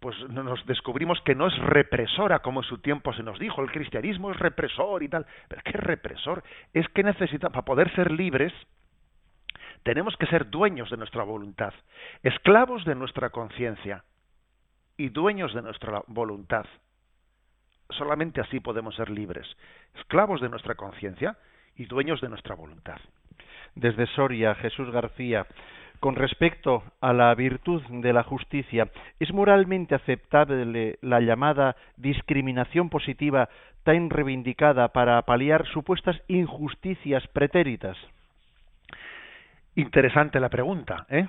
pues 0.00 0.16
nos 0.28 0.64
descubrimos 0.66 1.20
que 1.22 1.34
no 1.34 1.46
es 1.46 1.58
represora 1.58 2.40
como 2.40 2.60
en 2.60 2.68
su 2.68 2.78
tiempo 2.78 3.12
se 3.12 3.22
nos 3.22 3.38
dijo, 3.38 3.62
el 3.62 3.70
cristianismo 3.70 4.30
es 4.30 4.38
represor 4.38 5.02
y 5.02 5.08
tal, 5.08 5.26
pero 5.48 5.62
¿qué 5.64 5.72
represor? 5.72 6.42
Es 6.72 6.86
que 6.88 7.02
necesita, 7.02 7.50
para 7.50 7.64
poder 7.64 7.94
ser 7.94 8.10
libres, 8.10 8.52
tenemos 9.82 10.16
que 10.16 10.26
ser 10.26 10.50
dueños 10.50 10.90
de 10.90 10.96
nuestra 10.96 11.22
voluntad, 11.22 11.72
esclavos 12.22 12.84
de 12.84 12.94
nuestra 12.94 13.30
conciencia 13.30 14.04
y 14.96 15.08
dueños 15.10 15.54
de 15.54 15.62
nuestra 15.62 16.02
voluntad. 16.08 16.66
Solamente 17.90 18.40
así 18.40 18.60
podemos 18.60 18.96
ser 18.96 19.10
libres, 19.10 19.46
esclavos 19.94 20.40
de 20.40 20.48
nuestra 20.48 20.74
conciencia 20.74 21.36
y 21.76 21.86
dueños 21.86 22.20
de 22.20 22.28
nuestra 22.28 22.54
voluntad. 22.54 23.00
Desde 23.74 24.06
Soria, 24.08 24.54
Jesús 24.56 24.90
García, 24.90 25.46
con 26.00 26.14
respecto 26.14 26.82
a 27.00 27.12
la 27.12 27.34
virtud 27.34 27.82
de 27.88 28.12
la 28.12 28.22
justicia, 28.22 28.88
¿es 29.18 29.32
moralmente 29.32 29.94
aceptable 29.94 30.98
la 31.02 31.20
llamada 31.20 31.76
discriminación 31.96 32.88
positiva 32.90 33.48
tan 33.82 34.10
reivindicada 34.10 34.88
para 34.88 35.22
paliar 35.22 35.66
supuestas 35.66 36.20
injusticias 36.28 37.26
pretéritas? 37.28 37.96
Interesante 39.76 40.40
la 40.40 40.48
pregunta, 40.48 41.06
¿eh? 41.08 41.28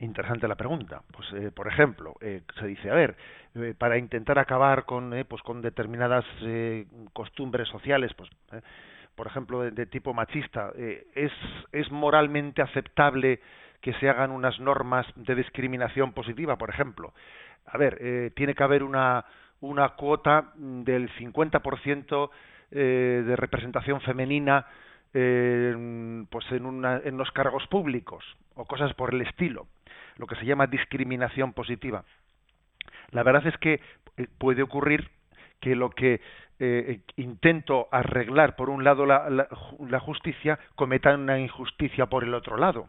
Interesante 0.00 0.48
la 0.48 0.56
pregunta. 0.56 1.02
Pues, 1.12 1.32
eh, 1.34 1.50
por 1.52 1.68
ejemplo, 1.68 2.14
eh, 2.20 2.42
se 2.58 2.66
dice, 2.66 2.90
a 2.90 2.94
ver, 2.94 3.14
eh, 3.54 3.74
para 3.78 3.98
intentar 3.98 4.38
acabar 4.38 4.84
con, 4.84 5.14
pues, 5.28 5.42
con 5.42 5.62
determinadas 5.62 6.24
costumbres 7.12 7.68
sociales, 7.68 8.12
pues, 8.14 8.28
por 9.14 9.26
ejemplo, 9.28 9.60
de, 9.60 9.70
de 9.70 9.86
tipo 9.86 10.12
machista, 10.12 10.72
¿es, 11.14 11.32
¿es 11.70 11.90
moralmente 11.92 12.62
aceptable 12.62 13.40
que 13.82 13.92
se 13.94 14.08
hagan 14.08 14.30
unas 14.30 14.58
normas 14.60 15.06
de 15.16 15.34
discriminación 15.34 16.12
positiva, 16.12 16.56
por 16.56 16.70
ejemplo. 16.70 17.12
A 17.66 17.76
ver, 17.76 17.98
eh, 18.00 18.30
tiene 18.34 18.54
que 18.54 18.62
haber 18.62 18.82
una, 18.82 19.24
cuota 19.96 20.52
del 20.54 21.10
50% 21.16 22.30
eh, 22.70 23.22
de 23.26 23.36
representación 23.36 24.00
femenina 24.00 24.66
eh, 25.14 26.24
pues 26.30 26.50
en, 26.52 26.64
una, 26.64 26.98
en 27.04 27.18
los 27.18 27.30
cargos 27.32 27.66
públicos 27.66 28.24
o 28.54 28.64
cosas 28.64 28.94
por 28.94 29.12
el 29.12 29.20
estilo, 29.20 29.66
lo 30.16 30.26
que 30.26 30.36
se 30.36 30.46
llama 30.46 30.66
discriminación 30.66 31.52
positiva. 31.52 32.04
La 33.10 33.22
verdad 33.22 33.46
es 33.46 33.56
que 33.58 33.80
eh, 34.16 34.26
puede 34.38 34.62
ocurrir 34.62 35.10
que 35.60 35.76
lo 35.76 35.90
que 35.90 36.22
eh, 36.58 37.00
intento 37.16 37.88
arreglar 37.90 38.56
por 38.56 38.70
un 38.70 38.84
lado 38.84 39.04
la, 39.04 39.28
la, 39.28 40.00
justicia 40.00 40.58
cometa 40.76 41.14
una 41.14 41.38
injusticia 41.38 42.06
por 42.06 42.24
el 42.24 42.34
otro 42.34 42.56
lado 42.56 42.88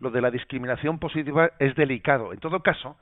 lo 0.00 0.10
de 0.10 0.20
la 0.20 0.30
discriminación 0.30 0.98
positiva 0.98 1.50
es 1.58 1.74
delicado. 1.74 2.32
En 2.32 2.40
todo 2.40 2.60
caso, 2.60 2.96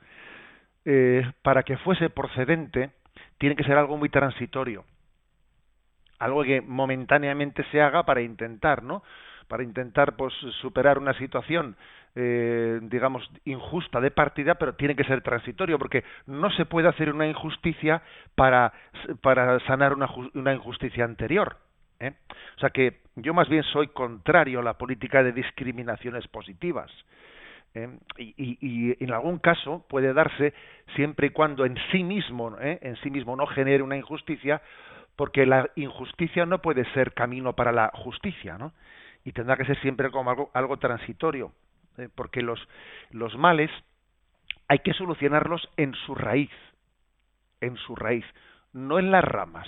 eh, 0.85 1.29
para 1.41 1.63
que 1.63 1.77
fuese 1.77 2.09
procedente, 2.09 2.91
tiene 3.37 3.55
que 3.55 3.63
ser 3.63 3.77
algo 3.77 3.97
muy 3.97 4.09
transitorio. 4.09 4.85
Algo 6.19 6.43
que 6.43 6.61
momentáneamente 6.61 7.63
se 7.71 7.81
haga 7.81 8.03
para 8.03 8.21
intentar, 8.21 8.83
¿no? 8.83 9.03
Para 9.47 9.63
intentar 9.63 10.15
pues, 10.15 10.33
superar 10.61 10.97
una 10.97 11.13
situación, 11.13 11.75
eh, 12.15 12.79
digamos, 12.83 13.29
injusta 13.45 14.01
de 14.01 14.11
partida, 14.11 14.55
pero 14.55 14.75
tiene 14.75 14.95
que 14.95 15.03
ser 15.03 15.21
transitorio, 15.21 15.77
porque 15.77 16.03
no 16.25 16.49
se 16.51 16.65
puede 16.65 16.87
hacer 16.87 17.13
una 17.13 17.27
injusticia 17.27 18.01
para, 18.35 18.73
sanar 19.67 19.93
una, 19.93 20.09
una 20.33 20.53
injusticia 20.53 21.05
anterior. 21.05 21.57
¿eh? 21.99 22.13
O 22.57 22.59
sea 22.59 22.71
que 22.71 23.06
yo 23.17 23.33
más 23.33 23.49
bien 23.49 23.63
soy 23.63 23.87
contrario 23.87 24.59
a 24.59 24.63
la 24.63 24.77
política 24.77 25.23
de 25.23 25.31
discriminaciones 25.31 26.27
positivas. 26.27 26.91
¿eh? 27.73 27.89
Y, 28.17 29.03
en 29.03 29.11
algún 29.11 29.39
caso 29.39 29.85
puede 29.89 30.13
darse 30.13 30.53
siempre 30.95 31.27
y 31.27 31.29
cuando 31.31 31.65
en 31.65 31.75
sí 31.91 32.03
mismo, 32.03 32.55
¿eh? 32.59 32.77
en 32.81 32.95
sí 32.97 33.09
mismo 33.09 33.35
no 33.35 33.47
genere 33.47 33.81
una 33.81 33.97
injusticia, 33.97 34.61
porque 35.15 35.47
la 35.47 35.67
injusticia 35.75 36.45
no 36.45 36.61
puede 36.61 36.85
ser 36.93 37.13
camino 37.13 37.53
para 37.53 37.71
la 37.71 37.91
justicia, 37.95 38.59
¿no? 38.59 38.71
Y 39.25 39.31
tendrá 39.31 39.57
que 39.57 39.65
ser 39.65 39.79
siempre 39.81 40.11
como 40.11 40.29
algo, 40.29 40.51
algo 40.53 40.77
transitorio, 40.77 41.51
porque 42.13 42.43
los, 42.43 42.59
los 43.09 43.35
males 43.35 43.71
hay 44.67 44.79
que 44.79 44.93
solucionarlos 44.93 45.67
en 45.75 45.95
su 46.05 46.13
raíz, 46.13 46.51
en 47.61 47.77
su 47.77 47.95
raíz, 47.95 48.25
no 48.73 48.99
en 48.99 49.09
las 49.09 49.23
ramas. 49.23 49.67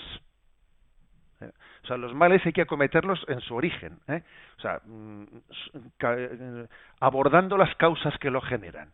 O 1.82 1.86
sea, 1.86 1.96
los 1.96 2.14
males 2.14 2.44
hay 2.44 2.52
que 2.52 2.62
acometerlos 2.62 3.24
en 3.28 3.40
su 3.40 3.54
origen, 3.54 3.98
¿eh? 4.08 4.22
o 4.58 4.60
sea, 4.60 4.80
mm, 4.84 5.24
eh, 6.02 6.66
abordando 7.00 7.56
las 7.56 7.74
causas 7.76 8.16
que 8.18 8.30
lo 8.30 8.40
generan, 8.40 8.90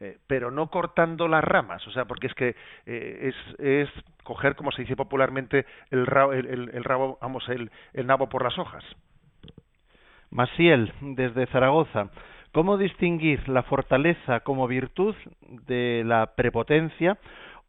eh, 0.00 0.18
pero 0.26 0.50
no 0.50 0.68
cortando 0.68 1.28
las 1.28 1.44
ramas, 1.44 1.86
o 1.86 1.90
sea, 1.90 2.06
porque 2.06 2.28
es 2.28 2.34
que 2.34 2.56
es, 2.86 3.34
es 3.58 3.88
coger, 4.24 4.56
como 4.56 4.72
se 4.72 4.82
dice 4.82 4.96
popularmente, 4.96 5.66
el 5.90 6.06
rabo, 6.06 6.32
el, 6.32 6.84
rabo 6.84 7.18
vamos, 7.20 7.48
el, 7.48 7.70
el 7.92 8.06
nabo 8.06 8.28
por 8.28 8.42
las 8.42 8.58
hojas. 8.58 8.84
Masiel, 10.30 10.92
desde 11.00 11.46
Zaragoza. 11.46 12.10
¿Cómo 12.52 12.78
distinguir 12.78 13.48
la 13.48 13.62
fortaleza 13.62 14.40
como 14.40 14.66
virtud 14.66 15.14
de 15.66 16.02
la 16.04 16.34
prepotencia 16.34 17.16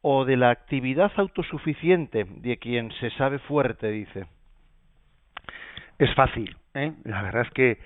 o 0.02 0.26
de 0.26 0.38
la 0.38 0.50
actividad 0.50 1.12
autosuficiente 1.18 2.26
de 2.28 2.58
quien 2.58 2.92
se 2.94 3.12
sabe 3.12 3.38
fuerte, 3.40 3.90
dice? 3.92 4.26
Es 6.04 6.14
fácil. 6.16 6.58
¿eh? 6.74 6.94
La 7.04 7.22
verdad 7.22 7.44
es 7.44 7.52
que 7.52 7.80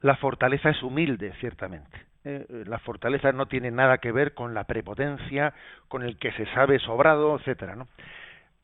la 0.00 0.16
fortaleza 0.16 0.70
es 0.70 0.82
humilde, 0.82 1.32
ciertamente. 1.38 2.04
¿eh? 2.24 2.64
La 2.66 2.78
fortaleza 2.80 3.30
no 3.32 3.46
tiene 3.46 3.70
nada 3.70 3.98
que 3.98 4.10
ver 4.10 4.34
con 4.34 4.54
la 4.54 4.64
prepotencia, 4.64 5.54
con 5.88 6.02
el 6.02 6.18
que 6.18 6.32
se 6.32 6.46
sabe 6.46 6.80
sobrado, 6.80 7.36
etcétera. 7.36 7.76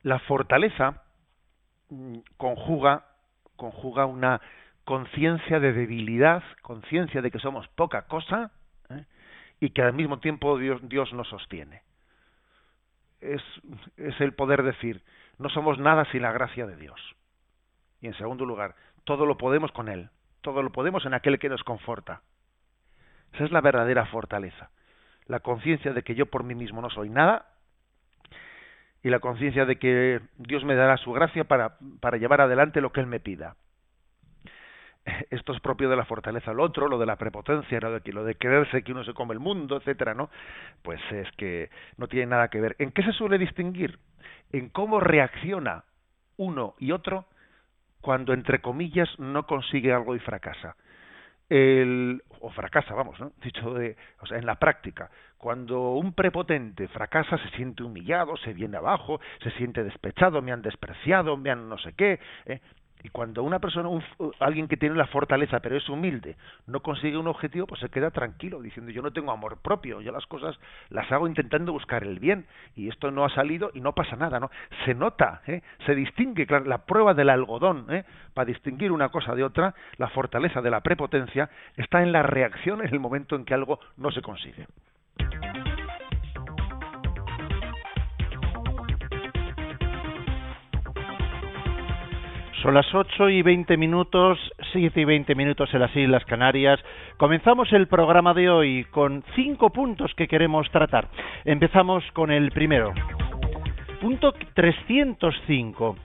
La 0.03 0.19
fortaleza 0.21 1.03
mm, 1.89 2.19
conjuga, 2.37 3.05
conjuga 3.55 4.07
una 4.07 4.41
conciencia 4.85 5.61
de 5.61 5.73
debilidad, 5.73 6.43
conciencia 6.63 7.23
de 7.23 7.31
que 7.31 7.39
somos 7.39 7.69
poca 7.69 8.03
cosa 8.03 8.51
¿eh? 8.91 9.05
y 9.61 9.71
que 9.71 9.83
al 9.83 9.93
mismo 9.93 10.19
tiempo 10.19 10.59
Dios, 10.59 10.81
Dios 10.89 11.13
nos 11.13 11.29
sostiene. 11.29 11.83
Es, 13.21 13.43
es 13.97 14.21
el 14.21 14.33
poder 14.33 14.65
decir, 14.65 15.03
no 15.39 15.49
somos 15.49 15.79
nada 15.79 16.05
sin 16.11 16.23
la 16.23 16.33
gracia 16.33 16.67
de 16.67 16.77
Dios. 16.77 17.01
Y 18.01 18.07
en 18.07 18.15
segundo 18.15 18.45
lugar, 18.45 18.75
todo 19.05 19.27
lo 19.27 19.37
podemos 19.37 19.73
con 19.73 19.89
Él, 19.89 20.11
todo 20.41 20.63
lo 20.63 20.71
podemos 20.71 21.05
en 21.07 21.15
aquel 21.15 21.39
que 21.39 21.49
nos 21.49 21.63
conforta. 21.65 22.23
Esa 23.33 23.45
es 23.45 23.53
la 23.53 23.61
verdadera 23.61 24.07
fortaleza, 24.07 24.71
la 25.27 25.41
conciencia 25.41 25.93
de 25.93 26.03
que 26.03 26.15
yo 26.15 26.27
por 26.27 26.45
mí 26.45 26.55
mismo 26.55 26.81
no 26.81 26.91
soy 26.91 27.11
nada 27.11 27.47
y 29.03 29.11
la 29.11 29.21
conciencia 29.21 29.65
de 29.65 29.77
que 29.77 30.21
Dios 30.37 30.65
me 30.65 30.75
dará 30.75 30.97
su 30.97 31.13
gracia 31.13 31.45
para, 31.45 31.79
para 32.01 32.17
llevar 32.17 32.41
adelante 32.41 32.81
lo 32.81 32.93
que 32.93 33.01
Él 33.01 33.07
me 33.07 33.21
pida. 33.21 33.57
Esto 35.31 35.53
es 35.53 35.61
propio 35.61 35.89
de 35.89 35.97
la 35.97 36.05
fortaleza. 36.05 36.53
Lo 36.53 36.65
otro, 36.65 36.89
lo 36.89 36.99
de 36.99 37.07
la 37.07 37.17
prepotencia, 37.17 37.81
lo 37.81 37.93
de, 37.93 38.13
lo 38.13 38.25
de 38.25 38.35
creerse 38.35 38.83
que 38.83 38.93
uno 38.93 39.05
se 39.05 39.15
come 39.15 39.35
el 39.35 39.41
mundo, 39.41 39.77
etcétera, 39.77 40.15
¿no? 40.15 40.31
Pues 40.83 41.01
es 41.13 41.31
que 41.33 41.71
no 41.97 42.09
tiene 42.09 42.27
nada 42.27 42.49
que 42.49 42.61
ver. 42.61 42.77
¿En 42.79 42.93
qué 42.93 43.03
se 43.03 43.13
suele 43.13 43.39
distinguir? 43.39 43.99
En 44.53 44.69
cómo 44.69 45.01
reacciona 45.01 45.85
uno 46.37 46.75
y 46.79 46.93
otro 46.93 47.27
cuando 48.01 48.33
entre 48.33 48.61
comillas 48.61 49.09
no 49.19 49.47
consigue 49.47 49.93
algo 49.93 50.15
y 50.15 50.19
fracasa. 50.19 50.77
El, 51.49 52.23
o 52.41 52.51
fracasa, 52.51 52.95
vamos, 52.95 53.19
¿no? 53.21 53.33
Dicho 53.43 53.75
de, 53.75 53.97
o 54.21 54.27
sea, 54.27 54.39
en 54.39 54.47
la 54.47 54.57
práctica, 54.57 55.11
cuando 55.39 55.93
un 55.93 56.13
prepotente 56.13 56.89
fracasa, 56.89 57.39
se 57.39 57.51
siente 57.51 57.83
humillado, 57.83 58.37
se 58.39 58.53
viene 58.53 58.77
abajo, 58.77 59.21
se 59.43 59.51
siente 59.53 59.85
despechado, 59.85 60.43
me 60.43 60.53
han 60.53 60.63
despreciado, 60.63 61.37
me 61.37 61.51
han 61.51 61.69
no 61.69 61.79
sé 61.79 61.93
qué, 61.93 62.19
¿eh? 62.47 62.61
Y 63.07 63.09
cuando 63.11 63.45
una 63.45 63.61
persona, 63.61 63.89
alguien 64.41 64.67
que 64.67 64.77
tiene 64.77 64.97
la 64.97 65.07
fortaleza 65.07 65.61
pero 65.61 65.77
es 65.77 65.89
humilde, 65.89 66.35
no 66.67 66.81
consigue 66.81 67.17
un 67.17 67.29
objetivo, 67.29 67.65
pues 67.65 67.81
se 67.81 67.89
queda 67.89 68.11
tranquilo 68.11 68.61
diciendo 68.61 68.91
yo 68.91 69.01
no 69.01 69.13
tengo 69.13 69.31
amor 69.31 69.59
propio, 69.63 70.01
yo 70.01 70.11
las 70.11 70.27
cosas 70.27 70.59
las 70.89 71.13
hago 71.13 71.29
intentando 71.29 71.71
buscar 71.71 72.03
el 72.03 72.19
bien 72.19 72.47
y 72.75 72.89
esto 72.89 73.13
no 73.13 73.25
ha 73.25 73.29
salido 73.29 73.71
y 73.75 73.81
no 73.81 73.93
pasa 73.93 74.17
nada, 74.17 74.41
¿no? 74.41 74.51
Se 74.85 74.93
nota, 74.93 75.43
¿eh? 75.47 75.63
se 75.87 75.95
distingue, 75.95 76.49
la 76.65 76.79
prueba 76.79 77.15
del 77.15 77.31
algodón, 77.31 77.87
¿eh? 77.91 78.05
para 78.35 78.47
distinguir 78.47 78.91
una 78.91 79.09
cosa 79.11 79.37
de 79.37 79.45
otra, 79.45 79.73
la 79.99 80.09
fortaleza 80.09 80.61
de 80.61 80.71
la 80.71 80.81
prepotencia 80.81 81.49
está 81.77 82.03
en 82.03 82.11
la 82.11 82.25
reacción 82.25 82.81
en 82.81 82.93
el 82.93 82.99
momento 82.99 83.37
en 83.37 83.45
que 83.45 83.55
algo 83.55 83.79
no 83.99 84.11
se 84.11 84.21
consigue. 84.21 84.67
Son 92.67 92.75
las 92.75 92.93
8 92.93 93.29
y 93.29 93.43
20 93.43 93.77
minutos, 93.77 94.41
7 94.73 95.01
y 95.01 95.05
20 95.05 95.37
minutos 95.37 95.73
en 95.73 95.79
las 95.79 95.95
Islas 95.95 96.25
Canarias. 96.25 96.81
Comenzamos 97.17 97.73
el 97.73 97.87
programa 97.87 98.35
de 98.35 98.51
hoy 98.51 98.83
con 98.91 99.23
cinco 99.37 99.71
puntos 99.71 100.13
que 100.17 100.27
queremos 100.27 100.69
tratar. 100.73 101.07
Empezamos 101.45 102.03
con 102.13 102.33
el 102.33 102.51
primero. 102.51 102.93
Punto 104.01 104.35
305. 104.55 105.97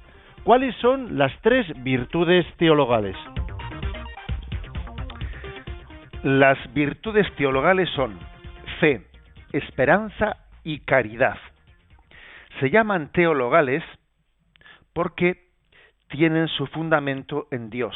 ¿Cuáles 0.43 0.75
son 0.75 1.17
las 1.17 1.31
tres 1.41 1.65
virtudes 1.81 2.45
teologales? 2.57 3.15
Las 6.21 6.59
virtudes 6.75 7.25
teologales 7.37 7.89
son 7.95 8.19
fe, 8.79 9.01
esperanza 9.51 10.37
y 10.63 10.81
caridad. 10.81 11.39
Se 12.59 12.69
llaman 12.69 13.11
teologales 13.11 13.83
porque 14.93 15.40
tienen 16.11 16.47
su 16.49 16.67
fundamento 16.67 17.47
en 17.51 17.69
Dios. 17.69 17.95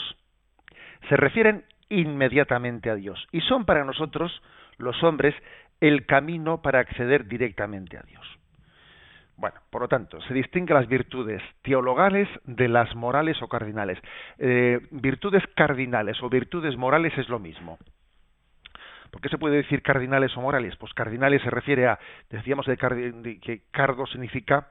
Se 1.09 1.15
refieren 1.15 1.65
inmediatamente 1.89 2.89
a 2.89 2.95
Dios 2.95 3.27
y 3.31 3.41
son 3.41 3.65
para 3.65 3.83
nosotros, 3.83 4.41
los 4.77 5.01
hombres, 5.03 5.35
el 5.81 6.05
camino 6.05 6.61
para 6.61 6.79
acceder 6.79 7.27
directamente 7.27 7.97
a 7.97 8.01
Dios. 8.01 8.25
Bueno, 9.37 9.57
por 9.69 9.81
lo 9.81 9.87
tanto, 9.89 10.21
se 10.21 10.33
distinguen 10.33 10.77
las 10.77 10.87
virtudes 10.87 11.41
teologales 11.61 12.29
de 12.45 12.69
las 12.69 12.95
morales 12.95 13.41
o 13.41 13.49
cardinales. 13.49 13.99
Eh, 14.39 14.79
virtudes 14.91 15.43
cardinales 15.55 16.17
o 16.23 16.29
virtudes 16.29 16.77
morales 16.77 17.15
es 17.17 17.27
lo 17.27 17.37
mismo. 17.37 17.77
¿Por 19.11 19.21
qué 19.21 19.27
se 19.29 19.37
puede 19.37 19.57
decir 19.57 19.81
cardinales 19.81 20.35
o 20.37 20.41
morales? 20.41 20.75
Pues 20.77 20.93
cardinales 20.93 21.41
se 21.41 21.49
refiere 21.49 21.87
a, 21.87 21.99
decíamos 22.29 22.65
que 22.65 23.61
cardo 23.71 24.05
significa 24.07 24.67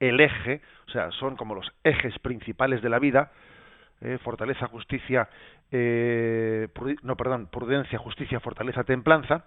el 0.00 0.20
eje, 0.20 0.60
o 0.86 0.90
sea, 0.90 1.10
son 1.12 1.36
como 1.36 1.54
los 1.54 1.72
ejes 1.84 2.18
principales 2.18 2.82
de 2.82 2.88
la 2.88 2.98
vida, 2.98 3.32
eh, 4.00 4.18
fortaleza, 4.22 4.66
justicia, 4.68 5.28
eh, 5.70 6.68
no, 7.02 7.16
perdón, 7.16 7.48
prudencia, 7.50 7.98
justicia, 7.98 8.40
fortaleza, 8.40 8.84
templanza, 8.84 9.44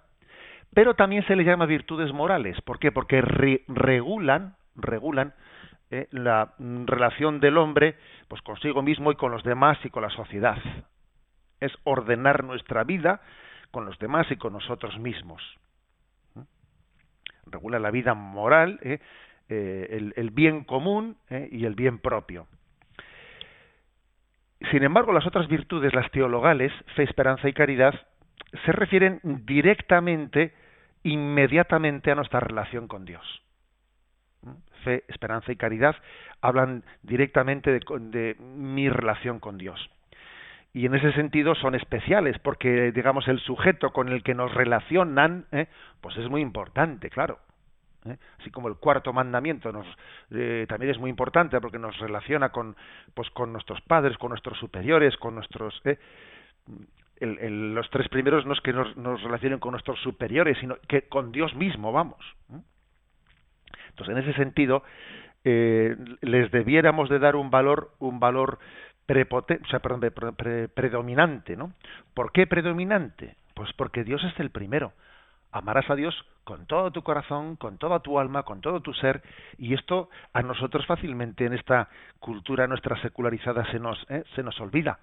pero 0.73 0.93
también 0.93 1.25
se 1.25 1.35
les 1.35 1.45
llama 1.45 1.65
virtudes 1.65 2.13
morales. 2.13 2.59
¿Por 2.61 2.79
qué? 2.79 2.91
Porque 2.91 3.21
regulan, 3.21 4.55
regulan 4.75 5.33
eh, 5.89 6.07
la 6.11 6.53
relación 6.57 7.41
del 7.41 7.57
hombre 7.57 7.97
pues 8.29 8.41
consigo 8.43 8.81
mismo 8.81 9.11
y 9.11 9.15
con 9.15 9.31
los 9.31 9.43
demás 9.43 9.77
y 9.83 9.89
con 9.89 10.03
la 10.03 10.09
sociedad. 10.09 10.57
Es 11.59 11.73
ordenar 11.83 12.45
nuestra 12.45 12.85
vida 12.85 13.21
con 13.71 13.85
los 13.85 13.99
demás 13.99 14.25
y 14.31 14.37
con 14.37 14.53
nosotros 14.53 14.97
mismos. 14.99 15.41
Regula 17.45 17.79
la 17.79 17.91
vida 17.91 18.13
moral, 18.13 18.79
eh, 18.83 18.99
eh, 19.53 20.13
el, 20.15 20.29
bien 20.31 20.63
común 20.63 21.17
eh, 21.29 21.49
y 21.51 21.65
el 21.65 21.75
bien 21.75 21.99
propio. 21.99 22.47
Sin 24.71 24.81
embargo, 24.83 25.11
las 25.11 25.27
otras 25.27 25.49
virtudes, 25.49 25.93
las 25.93 26.09
teologales, 26.11 26.71
fe, 26.95 27.03
esperanza 27.03 27.49
y 27.49 27.53
caridad, 27.53 27.93
se 28.65 28.71
refieren 28.71 29.19
directamente, 29.23 30.53
inmediatamente 31.03 32.11
a 32.11 32.15
nuestra 32.15 32.39
relación 32.39 32.87
con 32.87 33.03
Dios. 33.03 33.25
Fe, 34.85 35.03
esperanza 35.09 35.51
y 35.51 35.57
caridad 35.57 35.97
hablan 36.39 36.85
directamente 37.03 37.77
de, 37.77 38.35
mi 38.39 38.87
relación 38.87 39.41
con 39.41 39.57
Dios. 39.57 39.89
Y 40.73 40.85
en 40.85 40.95
ese 40.95 41.11
sentido 41.11 41.55
son 41.55 41.75
especiales, 41.75 42.39
porque, 42.39 42.93
digamos, 42.93 43.27
el 43.27 43.39
sujeto 43.41 43.91
con 43.91 44.07
el 44.07 44.23
que 44.23 44.33
nos 44.33 44.53
relacionan, 44.53 45.45
¿eh? 45.51 45.67
pues 45.99 46.15
es 46.15 46.29
muy 46.29 46.39
importante, 46.39 47.09
claro. 47.09 47.39
¿Eh? 48.05 48.17
así 48.39 48.49
como 48.51 48.67
el 48.67 48.75
cuarto 48.75 49.13
mandamiento 49.13 49.71
nos 49.71 49.85
eh, 50.31 50.65
también 50.67 50.91
es 50.91 50.99
muy 50.99 51.09
importante 51.09 51.59
porque 51.61 51.79
nos 51.79 51.97
relaciona 51.99 52.49
con 52.49 52.75
pues 53.13 53.29
con 53.31 53.51
nuestros 53.51 53.81
padres 53.81 54.17
con 54.17 54.29
nuestros 54.29 54.57
superiores 54.57 55.15
con 55.17 55.35
nuestros 55.35 55.79
¿eh? 55.85 55.97
los 57.19 57.89
tres 57.91 58.09
primeros 58.09 58.45
no 58.45 58.53
es 58.53 58.61
que 58.61 58.73
nos, 58.73 58.97
nos, 58.97 59.21
relacionen 59.21 59.59
con 59.59 59.71
nuestros 59.71 59.99
superiores 59.99 60.57
sino 60.59 60.77
que 60.87 61.03
con 61.03 61.31
Dios 61.31 61.53
mismo 61.55 61.91
vamos 61.91 62.19
entonces 63.89 64.15
en 64.15 64.23
ese 64.23 64.33
sentido 64.33 64.83
les 65.43 66.51
debiéramos 66.51 67.09
de 67.09 67.19
dar 67.19 67.35
un 67.35 67.49
valor 67.49 67.91
un 67.99 68.19
valor 68.19 68.59
prepotente, 69.05 69.63
o 69.65 69.67
sea, 69.67 69.79
perdón, 69.79 70.11
predominante, 70.73 71.57
¿no? 71.57 71.73
¿Por 72.13 72.31
qué 72.31 72.45
predominante? 72.47 73.35
Pues 73.55 73.73
porque 73.73 74.03
Dios 74.03 74.23
es 74.23 74.39
el 74.39 74.51
primero 74.51 74.93
amarás 75.51 75.89
a 75.89 75.95
Dios 75.95 76.15
con 76.43 76.65
todo 76.65 76.91
tu 76.91 77.03
corazón, 77.03 77.55
con 77.55 77.77
toda 77.77 77.99
tu 77.99 78.19
alma, 78.19 78.43
con 78.43 78.61
todo 78.61 78.81
tu 78.81 78.93
ser, 78.93 79.21
y 79.57 79.73
esto 79.73 80.09
a 80.33 80.41
nosotros 80.41 80.85
fácilmente 80.85 81.45
en 81.45 81.53
esta 81.53 81.89
cultura 82.19 82.67
nuestra 82.67 82.99
secularizada 83.01 83.65
se 83.71 83.79
nos, 83.79 84.03
¿eh? 84.09 84.23
se 84.35 84.43
nos 84.43 84.59
olvida. 84.59 84.99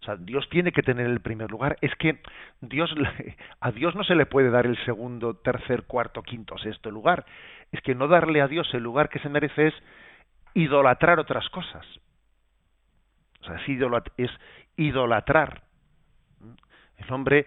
O 0.00 0.04
sea, 0.04 0.16
Dios 0.16 0.48
tiene 0.48 0.72
que 0.72 0.82
tener 0.82 1.06
el 1.06 1.20
primer 1.20 1.50
lugar. 1.50 1.76
Es 1.82 1.94
que 1.96 2.20
Dios, 2.62 2.92
a 3.60 3.70
Dios 3.70 3.94
no 3.94 4.02
se 4.04 4.14
le 4.14 4.24
puede 4.24 4.50
dar 4.50 4.64
el 4.66 4.82
segundo, 4.84 5.34
tercer, 5.34 5.82
cuarto, 5.82 6.22
quinto, 6.22 6.56
sexto 6.58 6.90
lugar. 6.90 7.26
Es 7.70 7.82
que 7.82 7.94
no 7.94 8.08
darle 8.08 8.40
a 8.40 8.48
Dios 8.48 8.72
el 8.72 8.82
lugar 8.82 9.10
que 9.10 9.18
se 9.18 9.28
merece 9.28 9.68
es 9.68 9.74
idolatrar 10.54 11.18
otras 11.18 11.48
cosas. 11.50 11.86
O 13.42 13.44
sea, 13.44 13.56
es 14.16 14.30
idolatrar. 14.76 15.62
El 16.96 17.12
hombre 17.12 17.46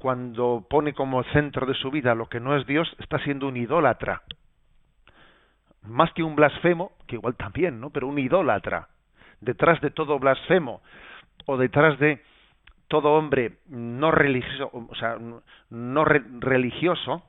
cuando 0.00 0.66
pone 0.68 0.94
como 0.94 1.22
centro 1.24 1.66
de 1.66 1.74
su 1.74 1.90
vida 1.90 2.14
lo 2.14 2.26
que 2.26 2.40
no 2.40 2.56
es 2.56 2.66
Dios, 2.66 2.90
está 2.98 3.18
siendo 3.18 3.46
un 3.48 3.58
idólatra. 3.58 4.22
Más 5.82 6.10
que 6.14 6.22
un 6.22 6.34
blasfemo, 6.34 6.92
que 7.06 7.16
igual 7.16 7.36
también, 7.36 7.80
¿no? 7.80 7.90
Pero 7.90 8.08
un 8.08 8.18
idólatra. 8.18 8.88
Detrás 9.42 9.78
de 9.82 9.90
todo 9.90 10.18
blasfemo 10.18 10.80
o 11.44 11.58
detrás 11.58 11.98
de 11.98 12.22
todo 12.88 13.12
hombre 13.12 13.58
no 13.68 14.10
religioso, 14.10 14.70
o 14.72 14.94
sea, 14.94 15.18
no 15.68 16.04
religioso, 16.04 17.22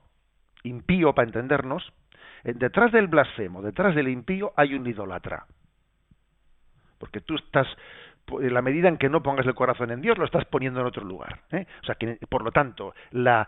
impío 0.63 1.13
para 1.13 1.27
entendernos, 1.27 1.91
eh, 2.45 2.53
detrás 2.55 2.93
del 2.93 3.07
blasfemo, 3.07 3.61
detrás 3.61 3.95
del 3.95 4.07
impío 4.07 4.53
hay 4.55 4.75
un 4.75 4.87
idólatra. 4.87 5.45
Porque 6.99 7.19
tú 7.19 7.35
estás 7.35 7.67
en 8.39 8.53
la 8.53 8.61
medida 8.61 8.87
en 8.87 8.97
que 8.97 9.09
no 9.09 9.21
pongas 9.21 9.45
el 9.45 9.55
corazón 9.55 9.91
en 9.91 10.01
Dios, 10.01 10.17
lo 10.17 10.25
estás 10.25 10.45
poniendo 10.45 10.79
en 10.79 10.87
otro 10.87 11.03
lugar. 11.03 11.39
¿eh? 11.51 11.65
O 11.81 11.85
sea, 11.85 11.95
que, 11.95 12.17
por 12.29 12.43
lo 12.43 12.51
tanto, 12.51 12.93
la 13.11 13.47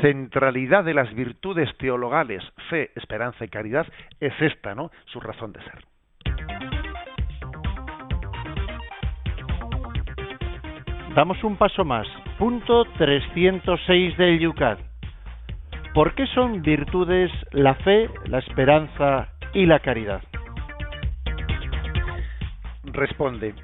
centralidad 0.00 0.84
de 0.84 0.94
las 0.94 1.12
virtudes 1.14 1.68
teologales, 1.78 2.42
fe, 2.70 2.90
esperanza 2.94 3.44
y 3.44 3.48
caridad, 3.48 3.86
es 4.20 4.32
esta, 4.40 4.74
¿no? 4.74 4.90
Su 5.06 5.20
razón 5.20 5.52
de 5.52 5.60
ser. 5.62 5.84
Damos 11.14 11.44
un 11.44 11.56
paso 11.56 11.84
más. 11.84 12.06
Punto 12.38 12.84
306 12.96 14.16
del 14.16 14.38
Yucat. 14.38 14.78
¿Por 15.92 16.14
qué 16.14 16.26
son 16.28 16.62
virtudes 16.62 17.30
la 17.50 17.74
fe, 17.74 18.08
la 18.24 18.38
esperanza 18.38 19.28
y 19.52 19.66
la 19.66 19.80
caridad? 19.80 20.22
Responde, 22.84 23.54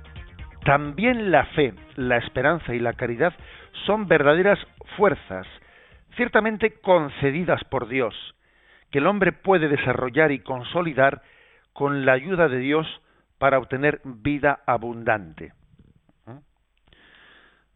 también 0.68 1.31
la 1.31 1.46
fe, 1.46 1.72
la 1.96 2.18
esperanza 2.18 2.74
y 2.74 2.78
la 2.78 2.92
caridad 2.92 3.33
son 3.87 4.07
verdaderas 4.07 4.59
fuerzas, 4.98 5.46
ciertamente 6.14 6.74
concedidas 6.83 7.64
por 7.64 7.88
Dios, 7.88 8.14
que 8.90 8.98
el 8.98 9.07
hombre 9.07 9.33
puede 9.33 9.68
desarrollar 9.68 10.31
y 10.31 10.40
consolidar 10.40 11.22
con 11.72 12.04
la 12.04 12.12
ayuda 12.12 12.48
de 12.48 12.59
Dios 12.59 12.87
para 13.38 13.59
obtener 13.59 14.02
vida 14.04 14.61
abundante. 14.66 15.54
¿Mm? 16.26 16.37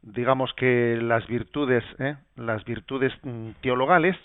Digamos 0.02 0.52
que 0.52 0.98
las 1.00 1.26
virtudes, 1.26 1.82
¿eh? 1.98 2.16
las 2.36 2.62
virtudes 2.66 3.10
mm, 3.22 3.52
teologales 3.62 4.18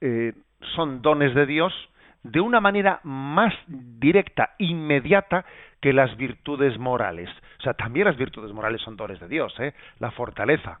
eh, 0.00 0.32
son 0.74 1.02
dones 1.02 1.34
de 1.34 1.44
Dios 1.44 1.74
de 2.22 2.40
una 2.40 2.60
manera 2.60 3.00
más 3.02 3.52
directa, 3.66 4.54
inmediata, 4.56 5.44
que 5.86 5.92
las 5.92 6.16
virtudes 6.16 6.76
morales. 6.80 7.30
O 7.60 7.62
sea, 7.62 7.74
también 7.74 8.06
las 8.06 8.16
virtudes 8.16 8.52
morales 8.52 8.80
son 8.82 8.96
dones 8.96 9.20
de 9.20 9.28
Dios, 9.28 9.54
¿eh? 9.60 9.72
la 10.00 10.10
fortaleza. 10.10 10.80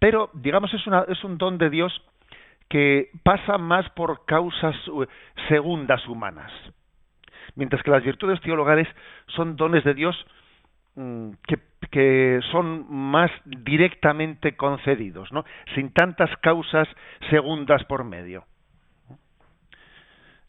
Pero, 0.00 0.30
digamos, 0.34 0.74
es, 0.74 0.84
una, 0.88 1.04
es 1.06 1.22
un 1.22 1.38
don 1.38 1.58
de 1.58 1.70
Dios 1.70 1.92
que 2.68 3.10
pasa 3.22 3.56
más 3.56 3.88
por 3.90 4.24
causas 4.24 4.74
eh, 4.74 5.06
segundas 5.48 6.04
humanas. 6.08 6.50
Mientras 7.54 7.84
que 7.84 7.92
las 7.92 8.02
virtudes 8.02 8.40
teologales 8.40 8.88
son 9.28 9.54
dones 9.54 9.84
de 9.84 9.94
Dios 9.94 10.26
mm, 10.96 11.30
que, 11.92 12.40
son 12.50 12.92
más 12.92 13.30
directamente 13.44 14.56
concedidos, 14.56 15.30
¿no? 15.30 15.44
sin 15.76 15.92
tantas 15.92 16.36
causas 16.38 16.88
segundas 17.30 17.84
por 17.84 18.02
medio. 18.02 18.44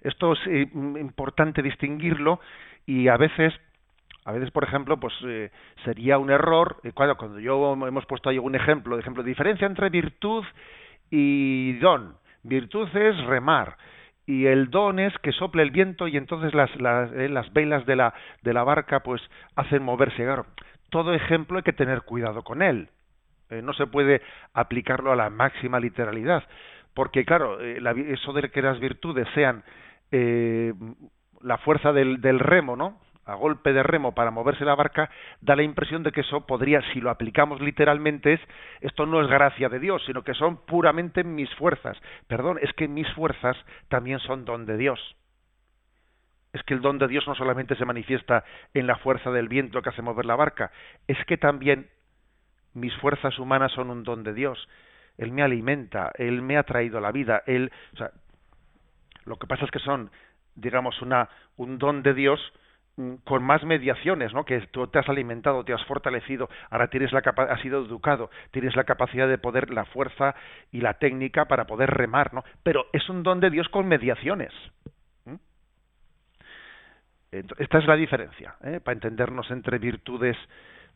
Esto 0.01 0.33
es 0.33 0.39
eh, 0.47 0.67
importante 0.73 1.61
distinguirlo 1.61 2.39
y 2.85 3.07
a 3.07 3.17
veces 3.17 3.53
a 4.23 4.33
veces, 4.33 4.51
por 4.51 4.63
ejemplo, 4.63 4.99
pues 4.99 5.13
eh, 5.25 5.49
sería 5.83 6.17
un 6.19 6.29
error, 6.29 6.77
eh, 6.83 6.91
cuando, 6.93 7.39
yo 7.39 7.73
hemos 7.73 8.05
puesto 8.05 8.29
ahí 8.29 8.37
un 8.37 8.55
ejemplo, 8.55 8.95
de 8.95 9.01
ejemplo, 9.01 9.23
diferencia 9.23 9.65
entre 9.65 9.89
virtud 9.89 10.45
y 11.09 11.73
don. 11.79 12.15
Virtud 12.43 12.87
es 12.95 13.17
remar 13.25 13.77
y 14.27 14.45
el 14.45 14.69
don 14.69 14.99
es 14.99 15.17
que 15.19 15.31
sople 15.31 15.63
el 15.63 15.71
viento 15.71 16.07
y 16.07 16.17
entonces 16.17 16.53
las, 16.53 16.69
las, 16.79 17.11
eh, 17.13 17.29
las 17.29 17.51
velas 17.51 17.85
de 17.85 17.95
la, 17.95 18.13
de 18.43 18.53
la 18.53 18.63
barca 18.63 19.01
pues 19.01 19.21
hacen 19.55 19.83
moverse. 19.83 20.25
Todo 20.89 21.13
ejemplo 21.13 21.57
hay 21.57 21.63
que 21.63 21.73
tener 21.73 22.03
cuidado 22.03 22.43
con 22.43 22.61
él. 22.61 22.89
Eh, 23.49 23.63
no 23.63 23.73
se 23.73 23.87
puede 23.87 24.21
aplicarlo 24.53 25.11
a 25.11 25.15
la 25.15 25.31
máxima 25.31 25.79
literalidad, 25.79 26.43
porque 26.93 27.25
claro, 27.25 27.59
la, 27.59 27.91
eso 27.91 28.33
de 28.33 28.49
que 28.49 28.61
las 28.61 28.79
virtudes 28.79 29.27
sean 29.33 29.63
la 31.43 31.57
fuerza 31.57 31.91
del, 31.93 32.21
del 32.21 32.39
remo, 32.39 32.75
¿no? 32.75 32.99
a 33.25 33.35
golpe 33.35 33.71
de 33.71 33.83
remo 33.83 34.13
para 34.13 34.31
moverse 34.31 34.65
la 34.65 34.75
barca, 34.75 35.09
da 35.41 35.55
la 35.55 35.63
impresión 35.63 36.03
de 36.03 36.11
que 36.11 36.21
eso 36.21 36.45
podría, 36.45 36.81
si 36.93 36.99
lo 36.99 37.09
aplicamos 37.09 37.61
literalmente, 37.61 38.33
es 38.33 38.41
esto 38.81 39.05
no 39.05 39.21
es 39.21 39.27
gracia 39.27 39.69
de 39.69 39.79
Dios, 39.79 40.03
sino 40.05 40.23
que 40.23 40.33
son 40.33 40.57
puramente 40.65 41.23
mis 41.23 41.53
fuerzas. 41.55 41.97
Perdón, 42.27 42.57
es 42.61 42.73
que 42.73 42.87
mis 42.87 43.07
fuerzas 43.13 43.55
también 43.89 44.19
son 44.19 44.43
don 44.45 44.65
de 44.65 44.77
Dios. 44.77 44.99
Es 46.53 46.63
que 46.63 46.73
el 46.73 46.81
don 46.81 46.97
de 46.97 47.07
Dios 47.07 47.25
no 47.27 47.35
solamente 47.35 47.75
se 47.75 47.85
manifiesta 47.85 48.43
en 48.73 48.87
la 48.87 48.97
fuerza 48.97 49.31
del 49.31 49.47
viento 49.47 49.81
que 49.81 49.89
hace 49.89 50.01
mover 50.01 50.25
la 50.25 50.35
barca, 50.35 50.71
es 51.07 51.17
que 51.25 51.37
también 51.37 51.89
mis 52.73 52.93
fuerzas 52.97 53.37
humanas 53.39 53.71
son 53.71 53.89
un 53.89 54.03
don 54.03 54.23
de 54.23 54.33
Dios. 54.33 54.67
Él 55.17 55.31
me 55.31 55.43
alimenta, 55.43 56.11
Él 56.15 56.41
me 56.41 56.57
ha 56.57 56.63
traído 56.63 56.99
la 56.99 57.11
vida, 57.11 57.43
Él, 57.45 57.71
o 57.93 57.97
sea, 57.97 58.11
lo 59.25 59.37
que 59.37 59.47
pasa 59.47 59.65
es 59.65 59.71
que 59.71 59.79
son, 59.79 60.09
digamos, 60.55 61.01
una, 61.01 61.29
un 61.57 61.77
don 61.77 62.03
de 62.03 62.13
Dios 62.13 62.39
Mm, 62.97 63.15
con 63.23 63.41
más 63.41 63.63
mediaciones, 63.63 64.33
¿no? 64.33 64.43
Que 64.43 64.59
tú 64.67 64.85
te 64.87 64.99
has 64.99 65.07
alimentado, 65.07 65.63
te 65.63 65.73
has 65.73 65.83
fortalecido, 65.85 66.49
ahora 66.69 66.87
tienes 66.89 67.13
la 67.13 67.19
has 67.19 67.61
sido 67.61 67.85
educado, 67.85 68.29
tienes 68.51 68.75
la 68.75 68.83
capacidad 68.83 69.29
de 69.29 69.37
poder, 69.37 69.71
la 69.71 69.85
fuerza 69.85 70.35
y 70.71 70.81
la 70.81 70.95
técnica 70.95 71.45
para 71.45 71.65
poder 71.65 71.89
remar, 71.89 72.33
¿no? 72.33 72.43
Pero 72.63 72.87
es 72.91 73.07
un 73.07 73.23
don 73.23 73.39
de 73.39 73.49
Dios 73.49 73.69
con 73.69 73.87
mediaciones. 73.87 74.51
Esta 77.31 77.77
es 77.77 77.87
la 77.87 77.95
diferencia, 77.95 78.55
¿eh? 78.61 78.81
para 78.83 78.93
entendernos 78.93 79.49
entre 79.51 79.77
virtudes, 79.77 80.35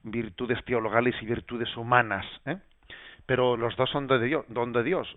virtudes 0.03 0.61
teologales 0.65 1.15
y 1.21 1.25
virtudes 1.25 1.77
humanas, 1.77 2.25
¿eh? 2.45 2.57
Pero 3.25 3.55
los 3.55 3.75
dos 3.77 3.89
son 3.89 4.05
de 4.07 4.19
Dios, 4.19 4.45
don 4.49 4.73
de 4.73 4.83
Dios, 4.83 5.07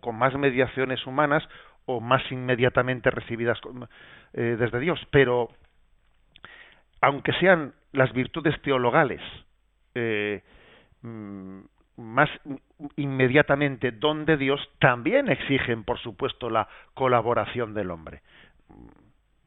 con 0.00 0.16
más 0.16 0.34
mediaciones 0.36 1.04
humanas 1.04 1.42
o 1.90 2.00
más 2.00 2.22
inmediatamente 2.30 3.10
recibidas 3.10 3.58
eh, 4.34 4.56
desde 4.58 4.78
Dios, 4.78 5.00
pero 5.10 5.48
aunque 7.00 7.32
sean 7.40 7.72
las 7.92 8.12
virtudes 8.12 8.60
teologales 8.60 9.22
eh, 9.94 10.42
mm, 11.00 11.60
más 11.96 12.28
inmediatamente 12.96 13.90
don 13.90 14.26
de 14.26 14.36
Dios, 14.36 14.60
también 14.80 15.30
exigen, 15.30 15.82
por 15.84 15.98
supuesto, 15.98 16.50
la 16.50 16.68
colaboración 16.92 17.72
del 17.72 17.90
hombre. 17.90 18.20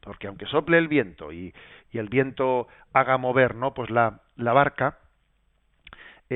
Porque 0.00 0.26
aunque 0.26 0.46
sople 0.46 0.78
el 0.78 0.88
viento 0.88 1.32
y, 1.32 1.54
el 1.92 2.08
viento 2.08 2.66
haga 2.92 3.18
mover 3.18 3.54
¿no? 3.54 3.72
pues 3.72 3.88
la, 3.88 4.20
la 4.34 4.52
barca, 4.52 4.98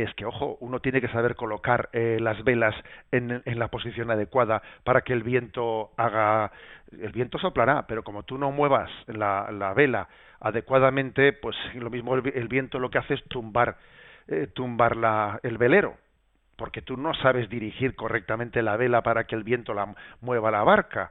es 0.03 0.15
que, 0.15 0.25
ojo, 0.25 0.57
uno 0.61 0.81
tiene 0.81 1.01
que 1.01 1.09
saber 1.09 1.37
colocar 1.37 1.89
eh, 1.93 2.19
las 2.21 2.43
velas 2.45 2.75
en, 3.13 3.43
la 3.45 3.69
posición 3.69 4.11
adecuada 4.11 4.63
para 4.85 5.03
que 5.03 5.13
el 5.13 5.23
viento 5.23 5.91
haga, 5.97 6.53
el 6.93 7.13
viento 7.13 7.39
soplará, 7.39 7.87
pero 7.87 8.03
como 8.03 8.23
tú 8.23 8.39
no 8.39 8.51
muevas 8.51 8.91
la, 9.07 9.51
la 9.51 9.75
vela 9.75 10.09
adecuadamente, 10.41 11.33
pues 11.33 11.57
lo 11.75 11.91
mismo 11.91 12.15
el, 12.15 12.49
viento 12.49 12.79
lo 12.79 12.91
que 12.91 12.99
hace 12.99 13.15
es 13.15 13.25
tumbar, 13.25 13.77
eh, 14.29 14.49
tumbar 14.53 14.97
la, 14.97 15.41
el 15.43 15.59
velero, 15.59 15.97
porque 16.57 16.83
tú 16.83 16.97
no 16.97 17.15
sabes 17.15 17.49
dirigir 17.49 17.95
correctamente 17.95 18.63
la 18.63 18.77
vela 18.77 19.03
para 19.03 19.25
que 19.25 19.35
el 19.35 19.45
viento 19.45 19.75
la 19.75 19.95
mueva 20.21 20.51
la 20.51 20.65
barca. 20.65 21.11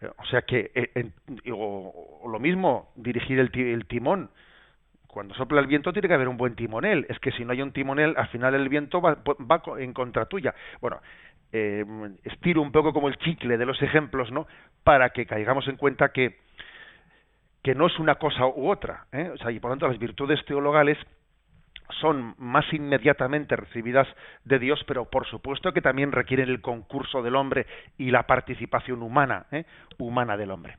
Eh, 0.00 0.08
o 0.16 0.24
sea 0.26 0.42
que, 0.42 0.70
eh, 0.74 1.10
o, 1.52 2.26
lo 2.30 2.38
mismo, 2.38 2.92
dirigir 2.96 3.38
el, 3.38 3.50
el 3.54 3.86
timón. 3.86 4.30
Cuando 5.16 5.34
sopla 5.34 5.60
el 5.60 5.66
viento 5.66 5.94
tiene 5.94 6.08
que 6.08 6.14
haber 6.14 6.28
un 6.28 6.36
buen 6.36 6.54
timonel. 6.56 7.06
Es 7.08 7.18
que 7.20 7.32
si 7.32 7.42
no 7.42 7.52
hay 7.52 7.62
un 7.62 7.72
timonel, 7.72 8.12
al 8.18 8.28
final 8.28 8.54
el 8.54 8.68
viento 8.68 9.00
va, 9.00 9.16
va 9.50 9.62
en 9.78 9.94
contra 9.94 10.26
tuya. 10.26 10.54
Bueno, 10.78 11.00
eh, 11.52 11.86
estiro 12.24 12.60
un 12.60 12.70
poco 12.70 12.92
como 12.92 13.08
el 13.08 13.16
chicle 13.16 13.56
de 13.56 13.64
los 13.64 13.80
ejemplos, 13.80 14.30
¿no? 14.30 14.46
Para 14.84 15.08
que 15.08 15.24
caigamos 15.24 15.66
en 15.68 15.78
cuenta 15.78 16.10
que 16.10 16.36
que 17.62 17.74
no 17.74 17.86
es 17.86 17.98
una 17.98 18.16
cosa 18.16 18.44
u 18.44 18.70
otra. 18.70 19.06
¿eh? 19.10 19.30
O 19.32 19.38
sea, 19.38 19.50
y 19.50 19.58
por 19.58 19.70
lo 19.70 19.76
tanto 19.76 19.88
las 19.88 19.98
virtudes 19.98 20.44
teologales 20.44 20.98
son 22.02 22.34
más 22.36 22.70
inmediatamente 22.74 23.56
recibidas 23.56 24.06
de 24.44 24.58
Dios, 24.58 24.84
pero 24.86 25.06
por 25.06 25.26
supuesto 25.26 25.72
que 25.72 25.80
también 25.80 26.12
requieren 26.12 26.50
el 26.50 26.60
concurso 26.60 27.22
del 27.22 27.36
hombre 27.36 27.64
y 27.96 28.10
la 28.10 28.24
participación 28.24 29.02
humana, 29.02 29.46
¿eh? 29.50 29.64
humana 29.96 30.36
del 30.36 30.50
hombre. 30.50 30.76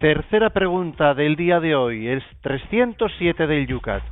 Tercera 0.00 0.50
pregunta 0.50 1.12
del 1.14 1.34
día 1.34 1.58
de 1.58 1.74
hoy, 1.74 2.06
es 2.06 2.22
307 2.42 3.48
del 3.48 3.66
Yucat. 3.66 4.04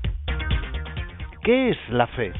¿Qué 1.44 1.70
es 1.70 1.78
la 1.90 2.08
fe? 2.08 2.32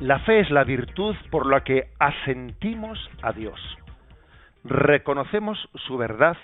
La 0.00 0.18
fe 0.18 0.40
es 0.40 0.50
la 0.50 0.64
virtud 0.64 1.16
por 1.30 1.46
la 1.46 1.64
que 1.64 1.88
asentimos 1.98 2.98
a 3.22 3.32
Dios, 3.32 3.58
reconocemos 4.64 5.58
su 5.86 5.96
verdad 5.96 6.36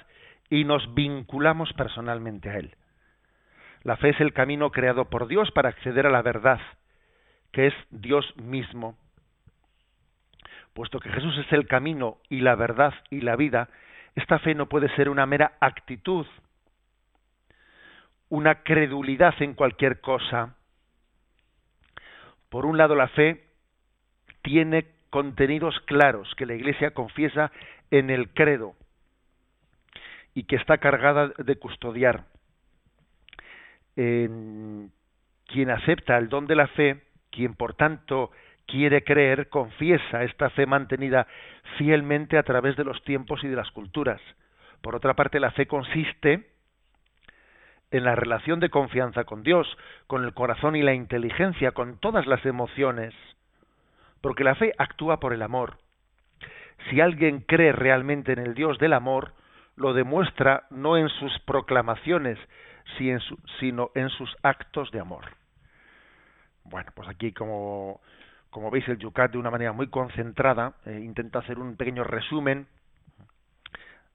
y 0.49 0.65
nos 0.65 0.95
vinculamos 0.95 1.71
personalmente 1.75 2.49
a 2.49 2.57
Él. 2.57 2.75
La 3.83 3.99
fe 3.99 4.11
es 4.11 4.21
el 4.23 4.33
camino 4.33 4.71
creado 4.71 5.11
por 5.11 5.29
Dios 5.29 5.51
para 5.51 5.69
acceder 5.69 6.07
a 6.07 6.11
la 6.11 6.23
verdad, 6.23 6.61
que 7.53 7.67
es 7.67 7.75
Dios 7.91 8.25
mismo. 8.39 8.97
Puesto 10.73 11.01
que 11.01 11.11
Jesús 11.11 11.37
es 11.37 11.53
el 11.53 11.67
camino 11.67 12.17
y 12.31 12.41
la 12.41 12.55
verdad 12.55 12.95
y 13.11 13.21
la 13.21 13.37
vida, 13.37 13.69
esta 14.15 14.39
fe 14.39 14.55
no 14.55 14.69
puede 14.69 14.89
ser 14.97 15.09
una 15.09 15.27
mera 15.27 15.57
actitud, 15.61 16.27
una 18.29 18.63
credulidad 18.63 19.35
en 19.41 19.55
cualquier 19.55 20.01
cosa. 20.01 20.57
Por 22.49 22.67
un 22.67 22.77
lado, 22.77 22.95
la 22.95 23.09
fe 23.09 23.45
tiene 24.43 24.87
contenidos 25.11 25.79
claros 25.87 26.35
que 26.37 26.47
la 26.47 26.55
Iglesia 26.55 26.93
confiesa 26.93 27.51
en 27.91 28.11
el 28.11 28.31
credo 28.31 28.75
y 30.35 30.45
que 30.45 30.57
está 30.57 30.79
cargada 30.79 31.33
de 31.39 31.57
custodiar. 31.57 32.25
quien 33.95 35.71
acepta 35.71 36.19
el 36.19 36.29
don 36.29 36.47
de 36.47 36.55
la 36.55 36.69
fe, 36.69 37.03
quien 37.31 37.55
por 37.55 37.75
tanto 37.75 38.31
quiere 38.69 39.03
creer, 39.03 39.49
confiesa 39.49 40.23
esta 40.23 40.51
fe 40.51 40.67
mantenida 40.67 41.27
fielmente 41.79 42.37
a 42.39 42.43
través 42.43 42.77
de 42.77 42.85
los 42.85 43.03
tiempos 43.03 43.43
y 43.43 43.49
de 43.49 43.57
las 43.57 43.71
culturas. 43.73 44.21
Por 44.83 44.95
otra 44.95 45.15
parte, 45.15 45.41
la 45.41 45.51
fe 45.51 45.67
consiste 45.67 46.51
en 47.91 48.05
la 48.05 48.15
relación 48.15 48.61
de 48.61 48.69
confianza 48.69 49.25
con 49.25 49.43
Dios, 49.43 49.67
con 50.07 50.23
el 50.25 50.35
corazón 50.35 50.77
y 50.77 50.83
la 50.83 50.93
inteligencia, 50.93 51.73
con 51.73 51.99
todas 51.99 52.27
las 52.27 52.45
emociones, 52.45 53.15
porque 54.21 54.45
la 54.45 54.55
fe 54.55 54.75
actúa 54.77 55.19
por 55.19 55.33
el 55.33 55.43
amor. 55.43 55.79
Si 56.91 57.01
alguien 57.01 57.41
cree 57.41 57.73
realmente 57.73 58.33
en 58.33 58.39
el 58.39 58.55
Dios 58.55 58.79
del 58.79 58.93
amor, 58.93 59.33
lo 59.77 59.95
demuestra 59.95 60.65
no 60.71 60.99
en 60.99 61.09
sus 61.09 61.37
proclamaciones, 61.41 62.39
sino 63.59 63.91
en 63.95 64.11
sus 64.11 64.37
actos 64.43 64.91
de 64.91 65.01
amor. 65.01 65.25
Bueno, 66.65 66.91
pues 66.95 67.09
aquí 67.09 67.33
como, 67.33 68.01
como 68.51 68.71
veis 68.71 68.89
el 68.89 68.99
Yucat 68.99 69.33
de 69.33 69.39
una 69.39 69.51
manera 69.51 69.73
muy 69.73 69.89
concentrada 69.89 70.75
eh, 70.87 71.01
intenta 71.03 71.41
hacer 71.41 71.59
un 71.59 71.77
pequeño 71.77 72.05
resumen 72.05 72.67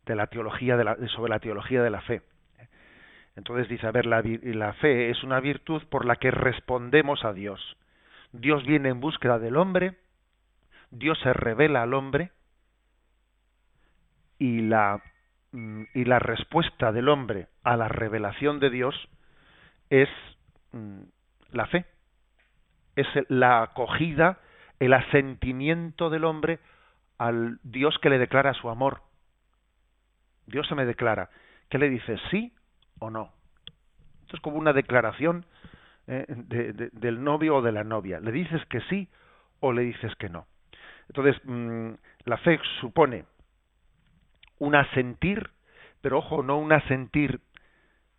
de 0.06 0.16
la 0.16 0.28
teología 0.28 0.76
de 0.78 0.84
la, 0.84 0.98
sobre 1.16 1.30
la 1.30 1.40
teología 1.40 1.82
de 1.82 1.90
la 1.90 2.02
fe. 2.02 2.22
Entonces 3.36 3.68
dice, 3.68 3.88
a 3.88 3.92
ver, 3.92 4.06
la, 4.06 4.22
la 4.24 4.74
fe 4.74 5.10
es 5.10 5.24
una 5.24 5.40
virtud 5.40 5.84
por 5.90 6.06
la 6.06 6.18
que 6.18 6.30
respondemos 6.30 7.26
a 7.26 7.34
Dios. 7.34 7.78
Dios 8.32 8.64
viene 8.66 8.90
en 8.90 9.00
búsqueda 9.00 9.40
del 9.40 9.58
hombre, 9.58 9.98
Dios 10.92 11.20
se 11.20 11.34
revela 11.34 11.82
al 11.82 11.94
hombre 11.94 12.32
y 14.38 14.62
la, 14.62 15.02
mm, 15.52 15.84
y 15.94 16.06
la 16.06 16.20
respuesta 16.20 16.92
del 16.92 17.10
hombre 17.10 17.48
a 17.64 17.78
la 17.78 17.88
revelación 17.88 18.60
de 18.60 18.70
Dios 18.70 18.96
es 19.90 20.10
mm, 20.72 21.02
la 21.52 21.66
fe, 21.68 21.86
es 22.96 23.08
la 23.30 23.64
acogida, 23.64 24.40
el 24.80 24.94
asentimiento 24.94 26.10
del 26.10 26.26
hombre 26.26 26.60
al 27.18 27.60
Dios 27.64 27.98
que 28.02 28.10
le 28.10 28.20
declara 28.20 28.54
su 28.54 28.70
amor. 28.70 29.02
Dios 30.46 30.68
se 30.68 30.76
me 30.76 30.86
declara. 30.86 31.30
¿Qué 31.70 31.78
le 31.78 31.90
dices? 31.90 32.20
¿Sí 32.30 32.54
o 33.00 33.10
no? 33.10 33.32
Esto 34.22 34.38
es 34.38 34.42
como 34.42 34.58
una 34.58 34.74
declaración 34.74 35.46
eh, 36.08 36.26
del 36.28 37.24
novio 37.24 37.58
o 37.58 37.62
de 37.62 37.72
la 37.72 37.84
novia. 37.84 38.20
¿Le 38.20 38.32
dices 38.32 38.64
que 38.66 38.82
sí 38.82 39.10
o 39.60 39.72
le 39.72 39.84
dices 39.84 40.14
que 40.16 40.30
no? 40.30 40.48
Entonces, 41.08 41.40
mm, 41.46 41.92
la 42.26 42.38
fe 42.38 42.60
supone 42.82 43.26
un 44.60 44.76
asentir, 44.76 45.50
pero 46.02 46.20
ojo, 46.20 46.44
no 46.44 46.58
un 46.58 46.72
asentir, 46.72 47.42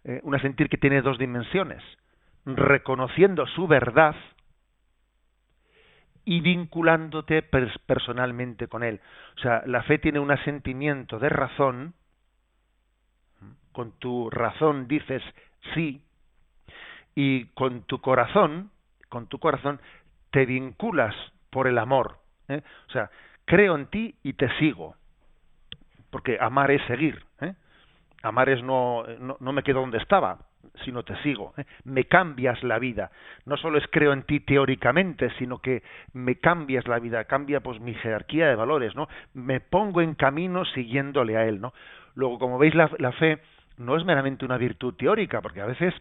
eh, 0.04 0.20
un 0.22 0.34
asentir 0.34 0.68
que 0.68 0.78
tiene 0.78 1.02
dos 1.02 1.18
dimensiones, 1.18 1.82
reconociendo 2.44 3.46
su 3.46 3.66
verdad 3.66 4.14
y 6.24 6.40
vinculándote 6.40 7.42
personalmente 7.42 8.68
con 8.68 8.82
él. 8.82 9.00
O 9.36 9.40
sea, 9.40 9.62
la 9.66 9.82
fe 9.82 9.98
tiene 9.98 10.18
un 10.18 10.30
asentimiento 10.30 11.18
de 11.18 11.28
razón, 11.28 11.94
con 13.72 13.92
tu 13.98 14.30
razón 14.30 14.86
dices 14.88 15.22
sí, 15.74 16.00
y 17.14 17.46
con 17.46 17.82
tu 17.82 18.00
corazón, 18.00 18.70
con 19.08 19.26
tu 19.26 19.38
corazón, 19.38 19.80
te 20.30 20.46
vinculas 20.46 21.14
por 21.50 21.68
el 21.68 21.78
amor. 21.78 22.18
¿eh? 22.48 22.62
O 22.88 22.92
sea, 22.92 23.10
creo 23.44 23.76
en 23.76 23.86
ti 23.86 24.14
y 24.22 24.32
te 24.34 24.48
sigo. 24.58 24.96
Porque 26.10 26.38
amar 26.40 26.70
es 26.70 26.84
seguir. 26.86 27.24
¿eh? 27.40 27.54
Amar 28.22 28.48
es 28.48 28.62
no, 28.62 29.04
no, 29.40 29.52
me 29.52 29.62
quedo 29.62 29.80
donde 29.80 29.98
estaba, 29.98 30.38
sino 30.84 31.02
te 31.02 31.16
sigo. 31.22 31.54
¿eh? 31.56 31.64
Me 31.84 32.04
cambias 32.04 32.62
la 32.62 32.78
vida. 32.78 33.10
No 33.46 33.56
solo 33.56 33.78
es 33.78 33.84
creo 33.90 34.12
en 34.12 34.22
ti 34.22 34.40
teóricamente, 34.40 35.30
sino 35.38 35.58
que 35.58 35.82
me 36.12 36.36
cambias 36.36 36.86
la 36.86 36.98
vida, 36.98 37.24
cambia 37.24 37.60
pues 37.60 37.80
mi 37.80 37.94
jerarquía 37.94 38.48
de 38.48 38.54
valores, 38.54 38.94
¿no? 38.94 39.08
Me 39.32 39.60
pongo 39.60 40.00
en 40.00 40.14
camino 40.14 40.64
siguiéndole 40.64 41.36
a 41.36 41.46
él, 41.46 41.60
¿no? 41.60 41.72
Luego, 42.14 42.38
como 42.38 42.58
veis, 42.58 42.74
la, 42.74 42.90
la 42.98 43.12
fe 43.12 43.40
no 43.78 43.96
es 43.96 44.04
meramente 44.04 44.44
una 44.44 44.56
virtud 44.56 44.94
teórica, 44.94 45.40
porque 45.40 45.60
a 45.60 45.66
veces, 45.66 45.94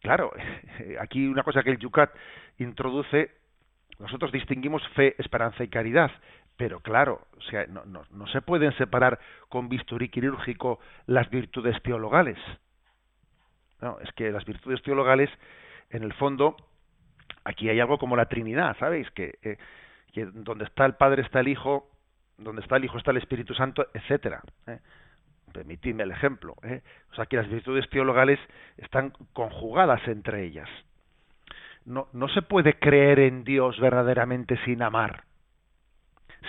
claro, 0.00 0.32
aquí 1.00 1.26
una 1.26 1.42
cosa 1.42 1.62
que 1.62 1.70
el 1.70 1.78
Yucat 1.78 2.10
introduce, 2.58 3.30
nosotros 3.98 4.32
distinguimos 4.32 4.86
fe, 4.90 5.14
esperanza 5.18 5.64
y 5.64 5.68
caridad, 5.68 6.10
pero 6.56 6.80
claro, 6.80 7.26
o 7.36 7.40
sea, 7.42 7.66
no, 7.66 7.84
no, 7.84 8.04
no 8.10 8.26
se 8.28 8.40
pueden 8.40 8.72
separar 8.76 9.18
con 9.48 9.68
bisturí 9.68 10.08
quirúrgico 10.08 10.78
las 11.06 11.28
virtudes 11.30 11.80
teologales. 11.82 12.38
No, 13.80 13.98
es 14.00 14.10
que 14.12 14.30
las 14.30 14.44
virtudes 14.44 14.82
teologales, 14.82 15.30
en 15.90 16.02
el 16.02 16.12
fondo, 16.14 16.56
aquí 17.44 17.68
hay 17.68 17.80
algo 17.80 17.98
como 17.98 18.16
la 18.16 18.26
Trinidad, 18.26 18.76
¿sabéis? 18.78 19.10
Que, 19.10 19.38
eh, 19.42 19.58
que 20.12 20.26
donde 20.26 20.64
está 20.64 20.86
el 20.86 20.94
Padre 20.94 21.22
está 21.22 21.40
el 21.40 21.48
Hijo, 21.48 21.90
donde 22.38 22.62
está 22.62 22.76
el 22.76 22.84
Hijo 22.84 22.98
está 22.98 23.10
el 23.10 23.18
Espíritu 23.18 23.54
Santo, 23.54 23.86
etcétera. 23.92 24.42
¿eh? 24.66 24.78
permitidme 25.54 26.02
el 26.02 26.10
ejemplo, 26.10 26.56
¿eh? 26.64 26.82
o 27.12 27.14
sea 27.14 27.26
que 27.26 27.36
las 27.36 27.48
virtudes 27.48 27.88
teologales 27.88 28.40
están 28.76 29.12
conjugadas 29.32 30.06
entre 30.08 30.44
ellas. 30.44 30.68
No, 31.86 32.08
no 32.12 32.28
se 32.28 32.42
puede 32.42 32.78
creer 32.78 33.20
en 33.20 33.44
Dios 33.44 33.78
verdaderamente 33.78 34.58
sin 34.64 34.82
amar, 34.82 35.22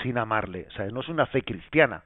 sin 0.02 0.18
amarle, 0.18 0.66
o 0.68 0.72
sea, 0.72 0.88
no 0.88 1.02
es 1.02 1.08
una 1.08 1.28
fe 1.28 1.44
cristiana. 1.44 2.04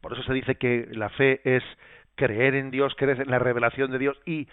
Por 0.00 0.12
eso 0.12 0.22
se 0.24 0.34
dice 0.34 0.56
que 0.56 0.88
la 0.92 1.08
fe 1.08 1.40
es 1.44 1.62
creer 2.14 2.54
en 2.54 2.70
Dios, 2.70 2.94
creer 2.96 3.22
en 3.22 3.30
la 3.30 3.38
revelación 3.38 3.90
de 3.90 3.98
Dios 3.98 4.20
y, 4.24 4.48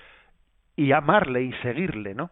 y 0.76 0.92
amarle 0.92 1.44
y 1.44 1.54
seguirle, 1.62 2.14
¿no? 2.14 2.32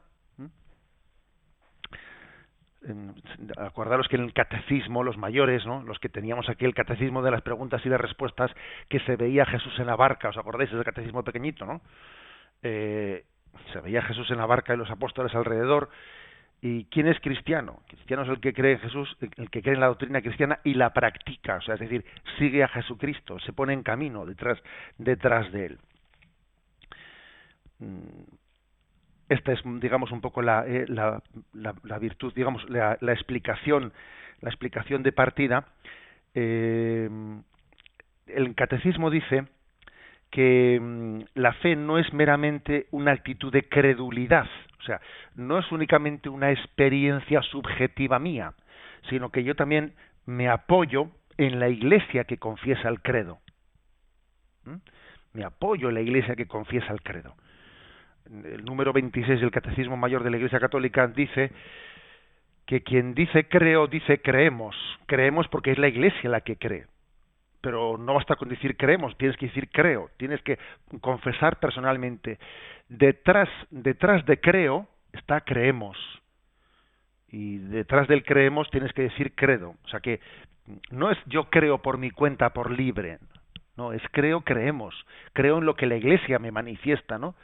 acordaros 3.58 4.08
que 4.08 4.16
en 4.16 4.24
el 4.24 4.34
catecismo, 4.34 5.04
los 5.04 5.18
mayores, 5.18 5.66
¿no? 5.66 5.84
los 5.84 6.00
que 6.00 6.10
teníamos 6.10 6.50
aquí 6.50 6.66
el 6.66 6.74
catecismo 6.74 7.22
de 7.22 7.32
las 7.32 7.42
preguntas 7.42 7.86
y 7.86 7.90
las 7.90 8.00
respuestas, 8.00 8.52
que 8.88 9.00
se 9.02 9.16
veía 9.16 9.46
Jesús 9.46 9.78
en 9.80 9.88
la 9.88 9.96
barca, 9.96 10.30
¿os 10.30 10.38
acordáis? 10.38 10.72
ese 10.72 10.84
catecismo 10.84 11.24
pequeñito, 11.24 11.66
¿no? 11.66 11.82
Eh, 12.64 13.26
se 13.74 13.82
veía 13.82 14.02
Jesús 14.04 14.30
en 14.32 14.38
la 14.38 14.46
barca 14.46 14.74
y 14.74 14.78
los 14.78 14.90
apóstoles 14.90 15.34
alrededor. 15.36 15.90
¿Y 16.62 16.86
quién 16.86 17.08
es 17.08 17.20
cristiano? 17.22 17.82
Cristiano 17.88 18.24
es 18.24 18.30
el 18.30 18.42
que 18.42 18.54
cree 18.54 18.74
en 18.74 18.80
Jesús, 18.80 19.16
el 19.38 19.50
que 19.50 19.62
cree 19.62 19.76
en 19.76 19.80
la 19.80 19.88
doctrina 19.88 20.22
cristiana 20.22 20.60
y 20.64 20.74
la 20.74 20.92
practica, 20.92 21.56
o 21.56 21.62
sea, 21.62 21.76
es 21.76 21.80
decir, 21.80 22.04
sigue 22.38 22.64
a 22.64 22.68
Jesucristo, 22.68 23.40
se 23.40 23.54
pone 23.54 23.72
en 23.72 23.82
camino 23.82 24.26
detrás, 24.26 24.62
detrás 24.98 25.50
de 25.54 25.66
él. 25.68 25.80
Mm, 27.80 28.00
esta 29.30 29.54
es 29.54 29.62
digamos 29.80 30.12
un 30.12 30.20
poco 30.20 30.42
la, 30.42 30.66
eh, 30.68 30.86
la, 30.88 31.22
la, 31.54 32.00
virtud 32.00 32.34
digamos 32.34 32.68
la, 32.70 32.98
la, 33.00 33.14
explicación 33.14 33.94
la 34.42 34.50
explicación 34.50 35.02
de 35.02 35.12
partida. 35.14 35.66
Eh, 36.34 37.10
el 38.28 38.56
catecismo 38.56 39.10
dice 39.10 39.46
que 40.30 40.78
mm, 40.82 41.22
la 41.36 41.54
fe 41.54 41.78
no 41.78 42.00
es 42.00 42.12
meramente 42.12 42.88
una 42.92 43.12
actitud 43.12 43.54
de 43.54 43.70
credulidad 43.70 44.50
o 44.80 44.84
sea 44.84 45.00
no 45.36 45.60
es 45.60 45.72
únicamente 45.72 46.30
una 46.30 46.52
experiencia 46.52 47.42
subjetiva 47.44 48.20
mía 48.20 48.54
sino 49.10 49.30
que 49.30 49.44
yo 49.44 49.56
también 49.56 49.94
me 50.26 50.50
apoyo 50.50 51.10
en 51.38 51.60
la 51.60 51.70
iglesia 51.70 52.24
que 52.24 52.38
confiesa 52.38 52.90
el 52.90 53.02
credo 53.02 53.40
¿Mm? 54.66 54.76
me 55.34 55.44
apoyo 55.44 55.90
en 55.90 55.96
la 55.96 56.02
iglesia 56.02 56.36
que 56.36 56.48
confiesa 56.48 56.92
el 56.92 57.02
credo 57.02 57.36
el 58.30 58.64
número 58.64 58.94
26 58.94 59.42
del 59.42 59.52
Catecismo 59.52 59.98
Mayor 59.98 60.24
de 60.24 60.30
la 60.30 60.38
Iglesia 60.38 60.60
Católica 60.60 61.08
dice 61.08 61.52
que 62.66 62.84
quien 62.84 63.16
dice 63.16 63.48
creo, 63.48 63.88
dice 63.88 64.22
creemos. 64.22 64.76
Creemos 65.08 65.48
porque 65.48 65.72
es 65.72 65.80
la 65.80 65.88
Iglesia 65.88 66.30
la 66.30 66.42
que 66.42 66.56
cree. 66.58 66.86
Pero 67.62 67.98
no 67.98 68.14
basta 68.14 68.36
con 68.36 68.50
decir 68.50 68.78
creemos, 68.78 69.18
tienes 69.18 69.38
que 69.38 69.48
decir 69.48 69.70
creo, 69.70 70.10
tienes 70.18 70.42
que 70.44 70.58
confesar 71.02 71.60
personalmente. 71.60 72.40
Detrás, 72.88 73.50
detrás 73.70 74.26
de 74.26 74.40
creo 74.40 74.88
está 75.14 75.42
creemos. 75.42 75.98
Y 77.28 77.58
detrás 77.58 78.08
del 78.08 78.24
creemos 78.24 78.70
tienes 78.72 78.94
que 78.94 79.04
decir 79.04 79.36
credo. 79.36 79.76
O 79.84 79.88
sea 79.90 80.00
que 80.00 80.20
no 80.90 81.12
es 81.12 81.18
yo 81.26 81.50
creo 81.50 81.82
por 81.82 81.98
mi 81.98 82.12
cuenta, 82.12 82.52
por 82.52 82.72
libre. 82.72 83.20
No, 83.76 83.94
es 83.94 84.02
creo, 84.12 84.42
creemos. 84.42 84.96
Creo 85.34 85.60
en 85.60 85.66
lo 85.66 85.76
que 85.76 85.86
la 85.86 85.96
Iglesia 85.96 86.40
me 86.40 86.52
manifiesta, 86.52 87.18
¿no? 87.18 87.36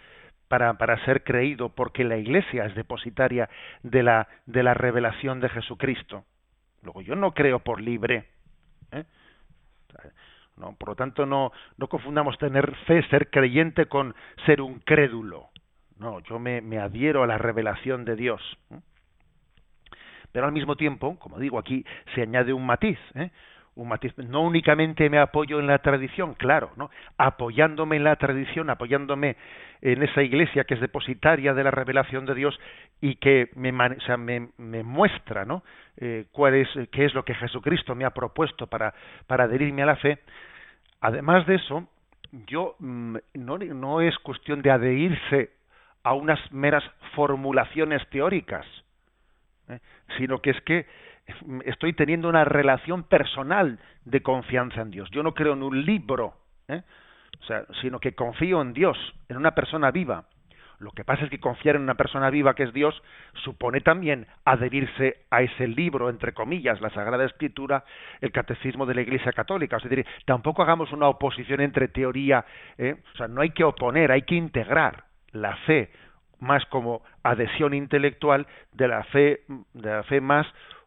para, 0.48 0.74
para 0.76 1.04
ser 1.06 1.24
creído, 1.24 1.70
porque 1.70 2.04
la 2.04 2.18
Iglesia 2.18 2.66
es 2.66 2.76
depositaria 2.76 3.50
de 3.84 4.04
la, 4.04 4.28
de 4.46 4.64
la 4.64 4.74
revelación 4.74 5.40
de 5.40 5.50
Jesucristo. 5.50 6.24
Luego 6.84 7.02
yo 7.02 7.16
no 7.16 7.34
creo 7.34 7.60
por 7.60 7.82
libre. 7.82 8.26
No, 10.58 10.74
por 10.76 10.90
lo 10.90 10.96
tanto, 10.96 11.26
no, 11.26 11.52
no 11.78 11.88
confundamos 11.88 12.38
tener 12.38 12.74
fe, 12.88 13.04
ser 13.10 13.30
creyente, 13.30 13.88
con 13.88 14.16
ser 14.46 14.62
un 14.62 14.80
crédulo. 14.80 15.50
No, 15.98 16.20
yo 16.22 16.40
me, 16.40 16.62
me 16.62 16.80
adhiero 16.80 17.24
a 17.24 17.28
la 17.28 17.38
revelación 17.38 18.06
de 18.06 18.16
Dios. 18.16 18.42
¿eh? 18.72 18.80
Pero 20.32 20.46
al 20.46 20.54
mismo 20.54 20.76
tiempo, 20.76 21.18
como 21.20 21.40
digo 21.40 21.60
aquí, 21.60 21.86
se 22.14 22.22
añade 22.22 22.54
un 22.54 22.66
matiz. 22.66 23.00
¿eh? 23.16 23.32
No 23.76 24.42
únicamente 24.42 25.10
me 25.10 25.20
apoyo 25.20 25.60
en 25.60 25.68
la 25.68 25.80
tradición, 25.80 26.34
claro, 26.36 26.72
¿no? 26.78 26.90
Apoyándome 27.18 27.98
en 27.98 28.06
la 28.06 28.16
tradición, 28.16 28.70
apoyándome 28.70 29.36
en 29.82 30.02
esa 30.02 30.24
iglesia 30.24 30.64
que 30.64 30.76
es 30.76 30.80
depositaria 30.80 31.54
de 31.54 31.64
la 31.64 31.72
revelación 31.72 32.26
de 32.26 32.36
Dios 32.36 32.58
y 33.02 33.16
que 33.16 33.50
me, 33.56 33.74
me, 33.74 34.84
muestra, 34.84 35.44
¿no? 35.44 35.64
Eh, 35.98 36.26
cuál 36.32 36.56
es, 36.56 36.70
qué 36.92 37.06
es 37.06 37.14
lo 37.14 37.26
que 37.26 37.36
Jesucristo 37.36 37.96
me 37.96 38.06
ha 38.06 38.12
propuesto 38.12 38.68
para, 38.68 38.94
adherirme 39.28 39.84
a 39.84 39.88
la 39.88 39.98
fe. 39.98 40.20
Además 41.02 41.46
de 41.46 41.56
eso, 41.56 41.86
yo 42.48 42.76
mm, 42.80 43.18
no, 43.34 43.58
no 43.58 44.00
es 44.00 44.18
cuestión 44.20 44.62
de 44.62 44.72
adherirse 44.72 45.52
a 46.04 46.14
unas 46.14 46.40
meras 46.54 46.84
formulaciones 47.14 48.08
teóricas, 48.10 48.66
¿eh? 49.68 49.80
sino 50.18 50.40
que 50.40 50.52
es 50.52 50.62
que 50.62 50.86
estoy 51.66 51.94
teniendo 51.94 52.30
una 52.30 52.46
relación 52.46 53.04
personal 53.04 53.80
de 54.06 54.22
confianza 54.22 54.82
en 54.82 54.92
Dios. 54.92 55.10
Yo 55.12 55.24
no 55.24 55.34
creo 55.34 55.54
en 55.54 55.64
un 55.64 55.86
libro, 55.86 56.36
¿eh? 56.68 56.82
o 57.40 57.44
sea, 57.46 57.66
sino 57.82 58.00
que 58.00 58.14
confío 58.14 58.62
en 58.62 58.74
Dios, 58.74 58.98
en 59.30 59.38
una 59.38 59.52
persona 59.52 59.92
viva. 59.92 60.26
Lo 60.80 60.92
que 60.92 61.06
pasa 61.06 61.24
es 61.24 61.30
que 61.30 61.40
confiar 61.40 61.78
en 61.78 61.84
una 61.84 61.96
persona 61.96 62.30
viva 62.30 62.54
que 62.54 62.64
es 62.64 62.74
Dios 62.74 63.02
supone 63.44 63.80
también 63.80 64.28
adherirse 64.44 65.26
a 65.32 65.42
ese 65.42 65.68
libro, 65.68 66.10
entre 66.10 66.34
comillas, 66.34 66.82
la 66.82 66.90
Sagrada 66.90 67.24
Escritura, 67.24 67.86
el 68.20 68.32
Catecismo 68.32 68.86
de 68.86 68.96
la 68.96 69.02
Iglesia 69.02 69.32
Católica. 69.32 69.78
Es 69.78 69.84
decir, 69.84 70.06
tampoco 70.26 70.64
hagamos 70.64 70.92
una 70.92 71.08
oposición 71.08 71.62
entre 71.62 71.88
teoría, 71.88 72.46
¿eh? 72.78 72.98
o 73.14 73.18
sea, 73.18 73.28
no 73.28 73.42
hay 73.42 73.52
que 73.52 73.64
oponer, 73.64 74.12
hay 74.12 74.24
que 74.24 74.36
integrar 74.36 75.06
la 75.32 75.56
fe 75.66 75.92
más 76.40 76.66
como 76.66 77.02
adhesión 77.24 77.74
intelectual 77.74 78.46
de 78.74 78.88
la 78.88 79.04
fe, 79.06 79.42
de 79.74 79.90
la 79.90 80.04
fe 80.04 80.20
más 80.20 80.46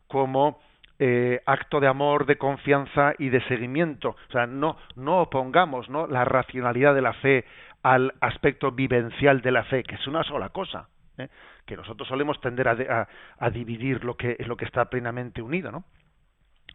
como 0.08 0.58
eh, 0.98 1.40
acto 1.46 1.78
de 1.78 1.86
amor, 1.86 2.26
de 2.26 2.38
confianza 2.38 3.14
y 3.18 3.28
de 3.28 3.40
seguimiento. 3.42 4.16
O 4.28 4.32
sea, 4.32 4.46
no, 4.46 4.76
no 4.96 5.20
opongamos 5.20 5.88
¿no? 5.88 6.08
la 6.08 6.24
racionalidad 6.24 6.94
de 6.94 7.02
la 7.02 7.12
fe 7.12 7.44
al 7.82 8.14
aspecto 8.20 8.72
vivencial 8.72 9.40
de 9.40 9.52
la 9.52 9.62
fe, 9.64 9.84
que 9.84 9.94
es 9.94 10.06
una 10.08 10.24
sola 10.24 10.48
cosa, 10.48 10.88
¿eh? 11.18 11.28
que 11.66 11.76
nosotros 11.76 12.08
solemos 12.08 12.40
tender 12.40 12.66
a, 12.66 13.08
a, 13.38 13.50
dividir 13.50 14.04
lo 14.04 14.16
que, 14.16 14.36
lo 14.46 14.56
que 14.56 14.64
está 14.64 14.86
plenamente 14.86 15.40
unido. 15.40 15.70
¿no? 15.70 15.84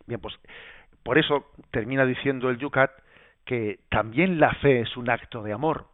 Bien, 0.08 0.22
pues 0.22 0.40
Por 1.04 1.18
eso 1.18 1.52
termina 1.72 2.06
diciendo 2.06 2.50
el 2.50 2.58
Yucat 2.58 2.92
que 3.44 3.82
también 3.90 4.40
la 4.40 4.54
fe 4.56 4.80
es 4.80 4.96
un 4.96 5.10
acto 5.10 5.44
de 5.44 5.52
amor. 5.52 5.88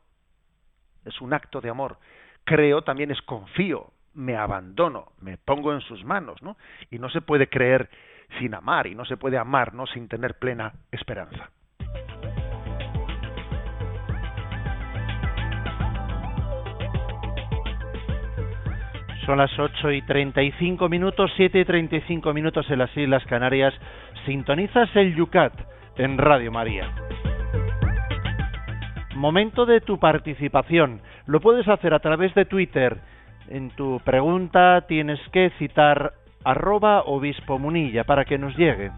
Es 1.06 1.20
un 1.20 1.34
acto 1.34 1.62
de 1.62 1.70
amor. 1.70 1.98
Creo 2.44 2.84
también 2.84 3.10
es 3.10 3.22
confío, 3.24 3.92
me 4.14 4.36
abandono, 4.36 5.14
me 5.22 5.38
pongo 5.38 5.74
en 5.74 5.82
sus 5.82 6.04
manos, 6.04 6.42
¿no? 6.42 6.58
Y 6.90 7.00
no 7.00 7.10
se 7.10 7.22
puede 7.22 7.48
creer 7.48 7.90
sin 8.38 8.54
amar 8.54 8.88
y 8.88 8.96
no 8.96 9.06
se 9.06 9.18
puede 9.18 9.38
amar, 9.38 9.74
¿no? 9.74 9.88
sin 9.88 10.08
tener 10.08 10.36
plena 10.36 10.74
esperanza. 10.92 11.50
Son 19.26 19.38
las 19.38 19.52
8 19.60 19.92
y 19.92 20.02
35 20.02 20.90
minutos, 20.90 21.32
7 21.36 21.60
y 21.60 21.66
35 21.66 22.34
minutos 22.34 22.66
en 22.72 22.80
las 22.80 22.96
Islas 22.98 23.24
Canarias. 23.26 23.76
Sintonizas 24.26 24.90
el 24.96 25.16
Yucat 25.16 25.54
en 25.98 26.18
Radio 26.18 26.52
María. 26.52 26.92
Momento 29.16 29.68
de 29.68 29.82
tu 29.82 30.00
participación. 30.00 31.02
Lo 31.28 31.42
puedes 31.42 31.68
hacer 31.68 31.94
a 31.94 32.00
través 32.00 32.34
de 32.34 32.46
Twitter. 32.46 33.02
En 33.50 33.72
tu 33.72 34.00
pregunta 34.06 34.86
tienes 34.88 35.20
que 35.32 35.50
citar 35.58 36.14
arroba 36.44 37.02
obispo 37.02 37.58
munilla 37.58 38.04
para 38.04 38.24
que 38.24 38.38
nos 38.38 38.56
llegue. 38.56 38.92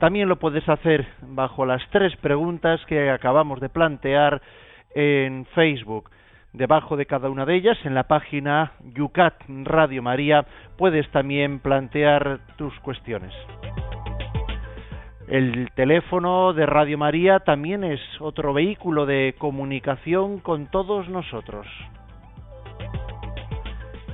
También 0.00 0.26
lo 0.28 0.36
puedes 0.36 0.66
hacer 0.70 1.06
bajo 1.20 1.66
las 1.66 1.82
tres 1.90 2.16
preguntas 2.16 2.80
que 2.86 3.10
acabamos 3.10 3.60
de 3.60 3.68
plantear 3.68 4.40
en 4.94 5.44
Facebook. 5.54 6.10
Debajo 6.54 6.96
de 6.96 7.04
cada 7.04 7.28
una 7.28 7.44
de 7.44 7.56
ellas, 7.56 7.76
en 7.84 7.94
la 7.94 8.04
página 8.04 8.72
Yucat 8.94 9.34
Radio 9.64 10.02
María, 10.02 10.46
puedes 10.78 11.06
también 11.10 11.58
plantear 11.58 12.38
tus 12.56 12.72
cuestiones. 12.80 13.34
El 15.26 15.70
teléfono 15.74 16.54
de 16.54 16.64
Radio 16.64 16.96
María 16.96 17.40
también 17.40 17.84
es 17.84 18.00
otro 18.18 18.54
vehículo 18.54 19.04
de 19.04 19.34
comunicación 19.36 20.38
con 20.38 20.68
todos 20.68 21.06
nosotros. 21.10 21.66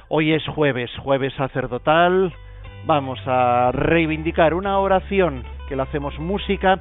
Hoy 0.08 0.32
es 0.32 0.46
jueves, 0.46 0.90
jueves 0.98 1.34
sacerdotal. 1.34 2.32
Vamos 2.86 3.18
a 3.26 3.72
reivindicar 3.72 4.54
una 4.54 4.78
oración 4.78 5.42
que 5.68 5.76
la 5.76 5.82
hacemos 5.84 6.18
música 6.18 6.78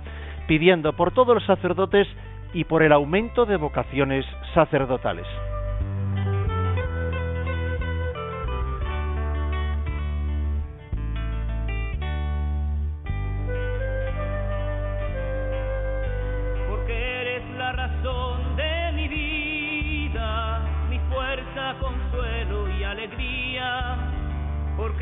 pidiendo 0.47 0.93
por 0.93 1.13
todos 1.13 1.33
los 1.33 1.45
sacerdotes 1.45 2.07
y 2.53 2.65
por 2.65 2.83
el 2.83 2.91
aumento 2.91 3.45
de 3.45 3.57
vocaciones 3.57 4.25
sacerdotales. 4.53 5.25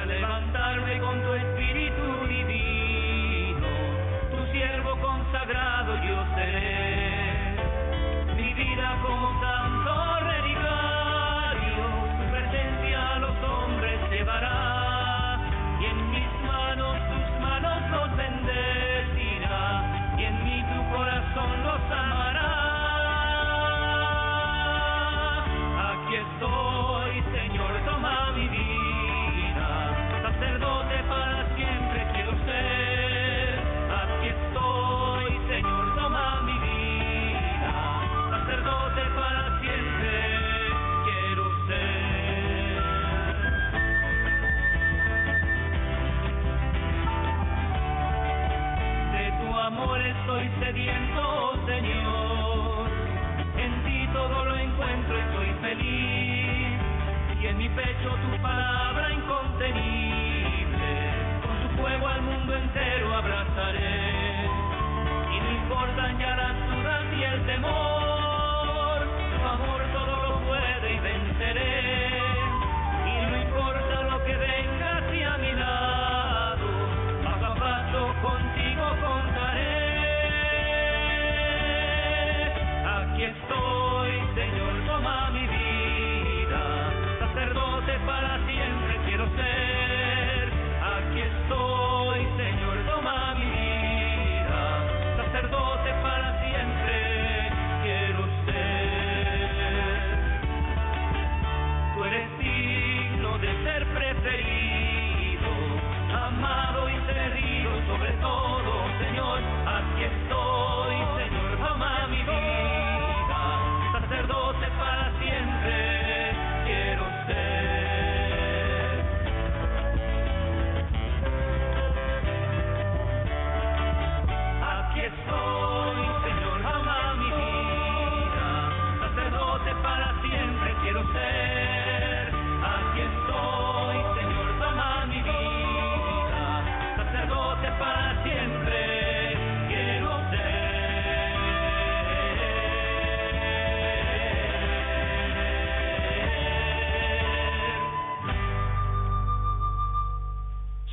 al 0.00 0.08
levantarme 0.08 0.98
con 1.00 1.22
tu 1.22 1.32
espíritu 1.34 2.26
divino, 2.26 3.68
tu 4.30 4.52
siervo 4.52 4.96
consagrado 4.98 5.94
yo 6.02 6.24
seré. 6.36 7.56
Mi 8.34 8.54
vida 8.54 8.98
como 9.02 9.40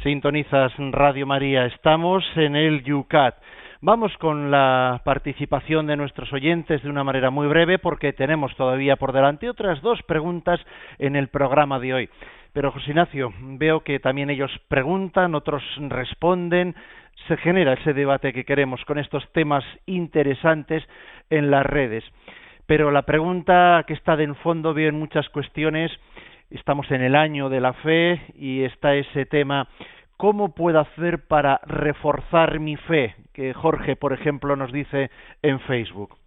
Sintonizas 0.08 0.72
Radio 0.78 1.28
María. 1.28 1.66
Estamos 1.66 2.24
en 2.38 2.56
el 2.56 2.82
Yucat. 2.86 3.36
Vamos 3.82 4.16
con 4.20 4.50
la 4.50 5.02
participación 5.04 5.86
de 5.86 5.98
nuestros 5.98 6.32
oyentes 6.32 6.82
de 6.82 6.90
una 6.90 7.04
manera 7.04 7.30
muy 7.30 7.46
breve 7.48 7.78
porque 7.78 8.14
tenemos 8.14 8.56
todavía 8.56 8.96
por 8.96 9.12
delante 9.12 9.50
otras 9.50 9.82
dos 9.82 10.02
preguntas 10.04 10.62
en 10.98 11.18
el 11.18 11.28
programa 11.28 11.78
de 11.80 11.94
hoy. 11.94 12.10
Pero 12.54 12.72
José 12.72 12.92
Ignacio, 12.92 13.34
veo 13.38 13.82
que 13.82 14.00
también 14.00 14.30
ellos 14.30 14.50
preguntan, 14.70 15.36
otros 15.36 15.62
responden, 15.78 16.74
se 17.28 17.36
genera 17.36 17.74
ese 17.74 17.94
debate 17.94 18.32
que 18.32 18.46
queremos 18.46 18.86
con 18.86 19.00
estos 19.00 19.30
temas 19.34 19.66
interesantes 19.88 20.88
en 21.30 21.52
las 21.52 21.66
redes. 21.66 22.06
Pero 22.66 22.92
la 22.92 23.02
pregunta 23.02 23.84
que 23.86 23.94
está 23.94 24.16
de 24.16 24.24
en 24.24 24.36
fondo 24.36 24.74
veo 24.74 24.88
en 24.88 25.00
muchas 25.00 25.28
cuestiones, 25.28 25.92
estamos 26.50 26.90
en 26.92 27.02
el 27.02 27.14
año 27.14 27.50
de 27.50 27.60
la 27.60 27.74
fe 27.74 28.22
y 28.36 28.64
está 28.64 28.96
ese 28.96 29.26
tema 29.26 29.68
¿Cómo 30.18 30.56
puedo 30.56 30.80
hacer 30.80 31.28
para 31.28 31.62
reforzar 31.66 32.60
mi 32.60 32.76
fe? 32.76 33.16
Que 33.34 33.54
Jorge, 33.54 33.96
por 33.96 34.14
ejemplo, 34.14 34.56
nos 34.56 34.72
dice 34.72 35.12
en 35.44 35.60
Facebook. 35.62 36.18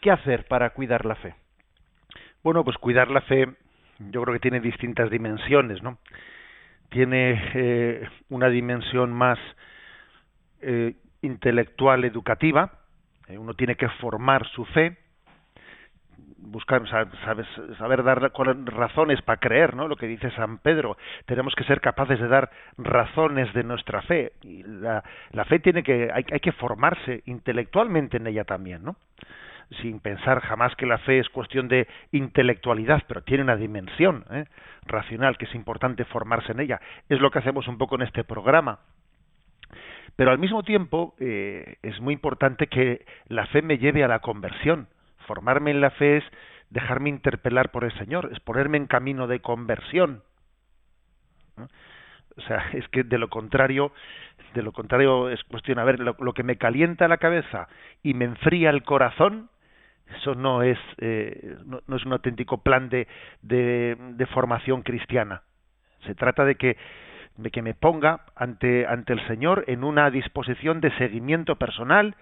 ¿Qué 0.00 0.12
hacer 0.12 0.46
para 0.46 0.70
cuidar 0.70 1.04
la 1.04 1.16
fe? 1.16 1.34
Bueno, 2.42 2.64
pues 2.64 2.78
cuidar 2.78 3.10
la 3.10 3.20
fe 3.22 3.48
yo 3.98 4.22
creo 4.22 4.34
que 4.34 4.40
tiene 4.40 4.60
distintas 4.60 5.10
dimensiones, 5.10 5.82
¿no? 5.82 5.98
Tiene 6.88 7.50
eh, 7.54 8.08
una 8.30 8.48
dimensión 8.48 9.12
más 9.12 9.38
eh, 10.62 10.94
intelectual, 11.22 12.04
educativa. 12.04 12.72
Eh, 13.28 13.36
uno 13.36 13.54
tiene 13.54 13.76
que 13.76 13.88
formar 14.00 14.46
su 14.48 14.64
fe, 14.66 14.96
buscar, 16.42 16.86
sabes, 16.88 17.46
saber 17.78 18.02
dar 18.02 18.32
razones 18.66 19.22
para 19.22 19.40
creer, 19.40 19.74
¿no? 19.74 19.88
Lo 19.88 19.96
que 19.96 20.06
dice 20.06 20.30
San 20.32 20.58
Pedro, 20.58 20.96
tenemos 21.26 21.54
que 21.54 21.64
ser 21.64 21.80
capaces 21.80 22.18
de 22.18 22.28
dar 22.28 22.50
razones 22.78 23.52
de 23.54 23.64
nuestra 23.64 24.02
fe. 24.02 24.32
Y 24.42 24.62
la, 24.62 25.04
la 25.32 25.44
fe 25.44 25.58
tiene 25.58 25.82
que, 25.82 26.10
hay, 26.12 26.24
hay 26.32 26.40
que 26.40 26.52
formarse 26.52 27.22
intelectualmente 27.26 28.16
en 28.16 28.26
ella 28.26 28.44
también, 28.44 28.82
¿no? 28.82 28.96
sin 29.82 30.00
pensar 30.00 30.40
jamás 30.40 30.74
que 30.74 30.86
la 30.86 30.98
fe 30.98 31.20
es 31.20 31.28
cuestión 31.28 31.68
de 31.68 31.86
intelectualidad, 32.12 33.04
pero 33.06 33.22
tiene 33.22 33.44
una 33.44 33.56
dimensión 33.56 34.24
¿eh? 34.30 34.46
racional 34.86 35.38
que 35.38 35.44
es 35.44 35.54
importante 35.54 36.04
formarse 36.04 36.52
en 36.52 36.60
ella. 36.60 36.80
Es 37.08 37.20
lo 37.20 37.30
que 37.30 37.38
hacemos 37.38 37.68
un 37.68 37.78
poco 37.78 37.94
en 37.94 38.02
este 38.02 38.24
programa. 38.24 38.80
Pero 40.16 40.32
al 40.32 40.38
mismo 40.38 40.62
tiempo 40.62 41.14
eh, 41.20 41.76
es 41.82 42.00
muy 42.00 42.14
importante 42.14 42.66
que 42.66 43.04
la 43.28 43.46
fe 43.46 43.62
me 43.62 43.78
lleve 43.78 44.02
a 44.02 44.08
la 44.08 44.18
conversión 44.18 44.88
formarme 45.26 45.70
en 45.70 45.80
la 45.80 45.90
fe 45.90 46.18
es 46.18 46.24
dejarme 46.70 47.08
interpelar 47.08 47.70
por 47.70 47.84
el 47.84 47.92
Señor, 47.98 48.30
es 48.32 48.40
ponerme 48.40 48.78
en 48.78 48.86
camino 48.86 49.26
de 49.26 49.40
conversión. 49.40 50.22
O 52.36 52.40
sea, 52.42 52.70
es 52.72 52.86
que 52.88 53.02
de 53.02 53.18
lo 53.18 53.28
contrario, 53.28 53.92
de 54.54 54.62
lo 54.62 54.72
contrario 54.72 55.28
es 55.28 55.42
cuestión, 55.44 55.78
a 55.78 55.84
ver, 55.84 56.00
lo, 56.00 56.32
que 56.32 56.42
me 56.42 56.56
calienta 56.56 57.08
la 57.08 57.18
cabeza 57.18 57.68
y 58.02 58.14
me 58.14 58.24
enfría 58.24 58.70
el 58.70 58.82
corazón, 58.82 59.50
eso 60.16 60.34
no 60.34 60.62
es, 60.62 60.78
eh, 60.98 61.56
no, 61.64 61.96
es 61.96 62.04
un 62.04 62.12
auténtico 62.12 62.62
plan 62.62 62.88
de, 62.88 63.06
de, 63.42 63.96
de, 63.98 64.26
formación 64.26 64.82
cristiana. 64.82 65.42
Se 66.06 66.14
trata 66.14 66.44
de 66.44 66.56
que, 66.56 66.76
de 67.36 67.50
que 67.50 67.62
me 67.62 67.74
ponga 67.74 68.22
ante, 68.34 68.86
ante 68.86 69.12
el 69.12 69.24
Señor 69.26 69.64
en 69.68 69.84
una 69.84 70.10
disposición 70.10 70.80
de 70.80 70.96
seguimiento 70.96 71.56
personal 71.56 72.16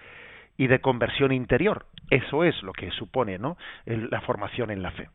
y 0.57 0.67
de 0.67 0.81
conversión 0.81 1.33
interior. 1.33 1.87
Eso 2.11 2.45
es 2.45 2.63
lo 2.63 2.73
que 2.73 2.91
supone 2.93 3.39
¿no? 3.39 3.57
la 3.87 4.21
formación 4.23 4.71
en 4.71 4.83
la 4.83 4.93
fe. 4.93 5.09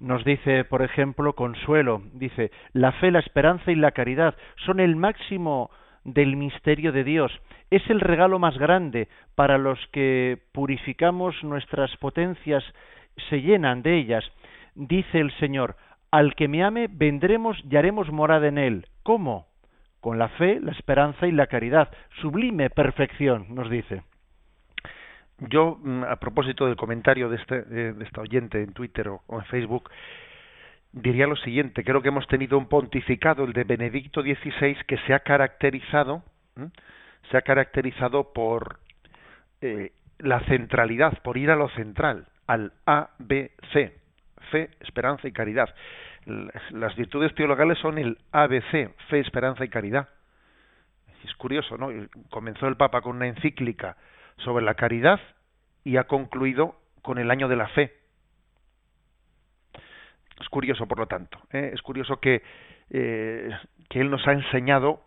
Nos 0.00 0.24
dice, 0.24 0.64
por 0.64 0.82
ejemplo, 0.82 1.34
Consuelo, 1.34 2.02
dice, 2.12 2.50
la 2.72 2.92
fe, 2.92 3.10
la 3.10 3.20
esperanza 3.20 3.70
y 3.70 3.74
la 3.74 3.92
caridad 3.92 4.34
son 4.66 4.80
el 4.80 4.96
máximo 4.96 5.70
del 6.04 6.36
misterio 6.36 6.92
de 6.92 7.04
Dios. 7.04 7.32
Es 7.70 7.88
el 7.88 8.00
regalo 8.00 8.38
más 8.38 8.58
grande 8.58 9.08
para 9.34 9.56
los 9.56 9.78
que 9.92 10.38
purificamos 10.52 11.42
nuestras 11.42 11.96
potencias, 11.96 12.62
se 13.30 13.40
llenan 13.40 13.82
de 13.82 13.96
ellas. 13.96 14.24
Dice 14.74 15.20
el 15.20 15.32
Señor, 15.38 15.76
al 16.10 16.34
que 16.34 16.48
me 16.48 16.62
ame 16.62 16.88
vendremos 16.90 17.56
y 17.68 17.76
haremos 17.76 18.10
morada 18.12 18.48
en 18.48 18.58
él. 18.58 18.86
¿Cómo? 19.02 19.46
Con 20.00 20.18
la 20.18 20.28
fe, 20.28 20.60
la 20.60 20.72
esperanza 20.72 21.26
y 21.26 21.32
la 21.32 21.46
caridad. 21.46 21.88
Sublime 22.20 22.68
perfección, 22.68 23.46
nos 23.54 23.70
dice. 23.70 24.02
Yo, 25.38 25.78
mm, 25.82 26.04
a 26.04 26.16
propósito 26.16 26.66
del 26.66 26.76
comentario 26.76 27.28
de, 27.28 27.36
este, 27.36 27.62
de 27.62 28.04
esta 28.04 28.20
oyente 28.20 28.62
en 28.62 28.72
Twitter 28.72 29.08
o, 29.08 29.22
en 29.28 29.44
Facebook, 29.46 29.90
diría 30.92 31.26
lo 31.26 31.36
siguiente. 31.36 31.82
Creo 31.82 32.02
que 32.02 32.08
hemos 32.08 32.26
tenido 32.28 32.56
un 32.56 32.68
pontificado, 32.68 33.44
el 33.44 33.52
de 33.52 33.64
Benedicto 33.64 34.22
XVI, 34.22 34.76
que 34.86 34.96
se 35.06 35.14
ha 35.14 35.20
caracterizado, 35.20 36.22
se 37.30 37.36
ha 37.36 37.42
caracterizado 37.42 38.32
por 38.32 38.78
eh, 39.60 39.92
la 40.18 40.40
centralidad, 40.40 41.20
por 41.22 41.36
ir 41.36 41.50
a 41.50 41.56
lo 41.56 41.68
central, 41.70 42.26
al 42.46 42.72
A, 42.86 43.10
B, 43.18 43.50
C, 43.72 43.92
fe, 44.52 44.70
esperanza 44.80 45.26
y 45.26 45.32
caridad. 45.32 45.74
Las 46.70 46.94
virtudes 46.96 47.34
teologales 47.34 47.76
son 47.78 47.98
el 47.98 48.18
ABC, 48.30 48.94
fe, 49.08 49.18
esperanza 49.18 49.64
y 49.64 49.68
caridad. 49.68 50.08
Es 51.24 51.34
curioso, 51.34 51.76
¿no? 51.76 51.88
Comenzó 52.30 52.68
el 52.68 52.76
Papa 52.76 53.00
con 53.00 53.16
una 53.16 53.26
encíclica 53.26 53.96
sobre 54.38 54.64
la 54.64 54.74
caridad 54.74 55.20
y 55.84 55.96
ha 55.96 56.04
concluido 56.04 56.76
con 57.02 57.18
el 57.18 57.30
año 57.30 57.48
de 57.48 57.56
la 57.56 57.68
fe. 57.68 57.92
Es 60.40 60.48
curioso, 60.48 60.86
por 60.86 60.98
lo 60.98 61.06
tanto, 61.06 61.38
¿eh? 61.52 61.70
es 61.72 61.82
curioso 61.82 62.18
que, 62.18 62.42
eh, 62.90 63.50
que 63.88 64.00
él 64.00 64.10
nos 64.10 64.26
ha 64.26 64.32
enseñado 64.32 65.02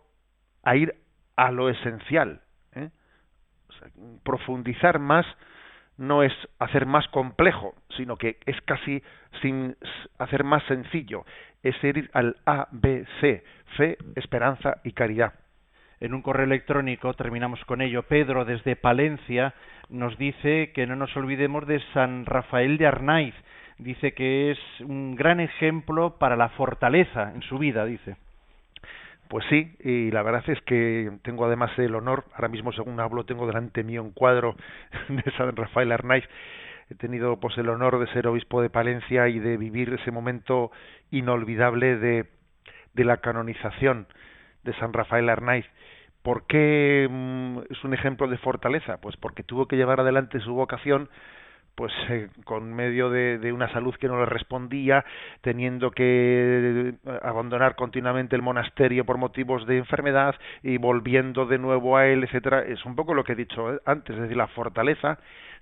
a 0.62 0.76
ir 0.76 0.94
a 1.36 1.50
lo 1.50 1.68
esencial. 1.68 2.40
¿eh? 2.74 2.90
profundizar 4.24 4.98
más 4.98 5.26
no 5.96 6.22
es 6.22 6.32
hacer 6.58 6.86
más 6.86 7.06
complejo, 7.08 7.74
sino 7.96 8.16
que 8.16 8.38
es 8.46 8.60
casi 8.62 9.02
sin 9.42 9.76
hacer 10.18 10.44
más 10.44 10.62
sencillo, 10.64 11.24
es 11.62 11.74
ir 11.82 12.08
al 12.12 12.36
A, 12.46 12.68
B, 12.70 13.04
C, 13.20 13.44
fe, 13.76 13.98
esperanza 14.14 14.80
y 14.84 14.92
caridad 14.92 15.34
en 16.00 16.14
un 16.14 16.22
correo 16.22 16.44
electrónico, 16.44 17.14
terminamos 17.14 17.64
con 17.64 17.80
ello, 17.80 18.04
Pedro 18.04 18.44
desde 18.44 18.76
Palencia 18.76 19.54
nos 19.88 20.16
dice 20.18 20.72
que 20.74 20.86
no 20.86 20.96
nos 20.96 21.16
olvidemos 21.16 21.66
de 21.66 21.80
San 21.92 22.26
Rafael 22.26 22.78
de 22.78 22.86
Arnaiz, 22.86 23.34
dice 23.78 24.12
que 24.12 24.50
es 24.50 24.58
un 24.80 25.14
gran 25.16 25.40
ejemplo 25.40 26.18
para 26.18 26.36
la 26.36 26.50
fortaleza 26.50 27.32
en 27.34 27.42
su 27.42 27.58
vida, 27.58 27.84
dice. 27.84 28.16
Pues 29.28 29.44
sí, 29.50 29.74
y 29.80 30.10
la 30.10 30.22
verdad 30.22 30.42
es 30.48 30.60
que 30.62 31.10
tengo 31.22 31.44
además 31.44 31.70
el 31.78 31.94
honor, 31.94 32.24
ahora 32.34 32.48
mismo 32.48 32.72
según 32.72 32.98
hablo 32.98 33.24
tengo 33.24 33.46
delante 33.46 33.84
mío 33.84 34.02
un 34.02 34.12
cuadro 34.12 34.56
de 35.08 35.30
San 35.36 35.54
Rafael 35.54 35.92
Arnaiz, 35.92 36.24
he 36.90 36.94
tenido 36.94 37.38
pues 37.38 37.56
el 37.58 37.68
honor 37.68 37.98
de 37.98 38.06
ser 38.12 38.26
obispo 38.26 38.62
de 38.62 38.70
Palencia 38.70 39.28
y 39.28 39.38
de 39.38 39.58
vivir 39.58 39.92
ese 39.92 40.10
momento 40.10 40.70
inolvidable 41.10 41.98
de, 41.98 42.26
de 42.94 43.04
la 43.04 43.18
canonización 43.18 44.06
de 44.64 44.72
San 44.74 44.92
Rafael 44.92 45.28
Arnaiz. 45.28 45.66
¿Por 46.28 46.44
qué 46.46 47.08
mm, 47.10 47.60
es 47.70 47.82
un 47.84 47.94
ejemplo 47.94 48.28
de 48.28 48.36
fortaleza? 48.36 48.98
Pues 48.98 49.16
porque 49.16 49.42
tuvo 49.42 49.66
que 49.66 49.76
llevar 49.76 50.00
adelante 50.00 50.40
su 50.40 50.52
vocación 50.52 51.08
pues 51.74 51.90
eh, 52.10 52.28
con 52.44 52.70
medio 52.74 53.08
de, 53.08 53.38
de, 53.38 53.50
una 53.50 53.72
salud 53.72 53.94
que 53.94 54.08
no 54.08 54.18
le 54.18 54.26
respondía, 54.26 55.06
teniendo 55.40 55.90
que 55.90 56.92
eh, 57.02 57.18
abandonar 57.22 57.76
continuamente 57.76 58.36
el 58.36 58.42
monasterio 58.42 59.06
por 59.06 59.16
motivos 59.16 59.66
de 59.66 59.78
enfermedad 59.78 60.34
y 60.62 60.76
volviendo 60.76 61.46
de 61.46 61.56
nuevo 61.56 61.96
a 61.96 62.06
él, 62.06 62.24
etcétera, 62.24 62.60
es 62.60 62.84
un 62.84 62.94
poco 62.94 63.14
lo 63.14 63.24
que 63.24 63.32
he 63.32 63.36
dicho 63.36 63.72
eh, 63.72 63.80
antes, 63.86 64.14
es 64.14 64.20
decir, 64.20 64.36
la 64.36 64.48
fortaleza 64.48 65.18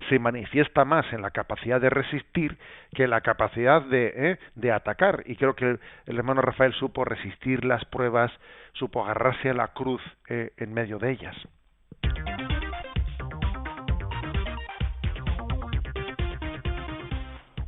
se 0.09 0.19
manifiesta 0.19 0.85
más 0.85 1.05
en 1.13 1.21
la 1.21 1.31
capacidad 1.31 1.81
de 1.81 1.89
resistir 1.89 2.57
que 2.93 3.03
en 3.03 3.09
la 3.09 3.21
capacidad 3.21 3.81
de, 3.81 4.39
de 4.55 4.71
atacar. 4.71 5.23
Y 5.25 5.35
creo 5.35 5.55
que 5.55 5.65
el, 5.65 5.79
hermano 6.05 6.41
Rafael 6.41 6.73
supo 6.73 7.05
resistir 7.05 7.65
las 7.65 7.83
pruebas, 7.85 8.31
supo 8.73 9.03
agarrarse 9.03 9.49
a 9.49 9.53
la 9.53 9.69
cruz 9.69 10.01
en 10.27 10.73
medio 10.73 10.99
de 10.99 11.11
ellas. 11.11 11.35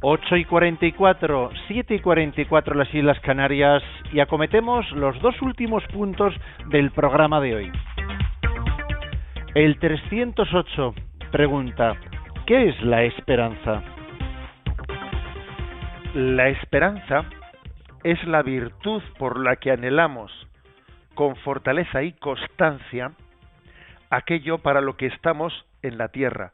8 0.02 0.38
y 0.38 0.46
44, 0.46 1.50
7 1.68 1.96
y 1.96 2.00
44 2.00 2.74
las 2.74 2.94
Islas 2.94 3.20
Canarias 3.20 3.84
y 4.14 4.22
acometemos 4.22 4.90
los 4.92 5.20
dos 5.22 5.42
últimos 5.42 5.84
puntos 5.88 6.34
del 6.68 6.92
programa 6.92 7.42
de 7.42 7.56
hoy. 7.56 7.72
El 9.56 9.78
308 9.78 10.94
pregunta, 11.34 11.98
¿qué 12.50 12.70
es 12.70 12.82
la 12.82 13.04
esperanza? 13.04 13.84
La 16.16 16.50
esperanza 16.50 17.24
es 18.04 18.24
la 18.24 18.42
virtud 18.42 19.04
por 19.20 19.40
la 19.40 19.58
que 19.58 19.70
anhelamos 19.70 20.32
con 21.14 21.36
fortaleza 21.36 22.02
y 22.02 22.14
constancia 22.14 23.12
aquello 24.10 24.58
para 24.58 24.82
lo 24.82 24.98
que 24.98 25.06
estamos 25.06 25.54
en 25.84 26.00
la 26.00 26.08
tierra, 26.08 26.54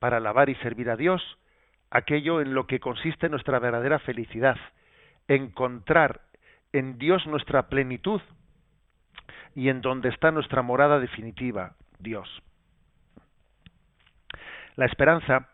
para 0.00 0.16
alabar 0.16 0.48
y 0.48 0.56
servir 0.56 0.90
a 0.90 0.96
Dios, 0.96 1.22
aquello 1.92 2.40
en 2.40 2.52
lo 2.52 2.66
que 2.66 2.80
consiste 2.80 3.28
nuestra 3.28 3.60
verdadera 3.60 4.00
felicidad, 4.00 4.56
encontrar 5.28 6.22
en 6.72 6.98
Dios 6.98 7.24
nuestra 7.28 7.68
plenitud, 7.68 8.20
y 9.54 9.68
en 9.68 9.80
donde 9.80 10.08
está 10.08 10.32
nuestra 10.32 10.62
morada 10.62 10.98
definitiva, 10.98 11.76
Dios. 12.00 12.28
La 14.80 14.86
esperanza 14.86 15.46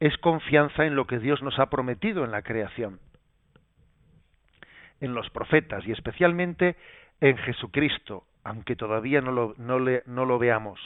es 0.00 0.18
confianza 0.18 0.84
en 0.84 0.96
lo 0.96 1.06
que 1.06 1.20
Dios 1.20 1.40
nos 1.40 1.56
ha 1.60 1.70
prometido 1.70 2.24
en 2.24 2.32
la 2.32 2.42
creación, 2.42 2.98
en 5.00 5.14
los 5.14 5.30
profetas 5.30 5.86
y 5.86 5.92
especialmente 5.92 6.74
en 7.20 7.36
Jesucristo, 7.36 8.24
aunque 8.42 8.74
todavía 8.74 9.20
no 9.20 9.30
lo, 9.30 10.38
veamos. 10.40 10.80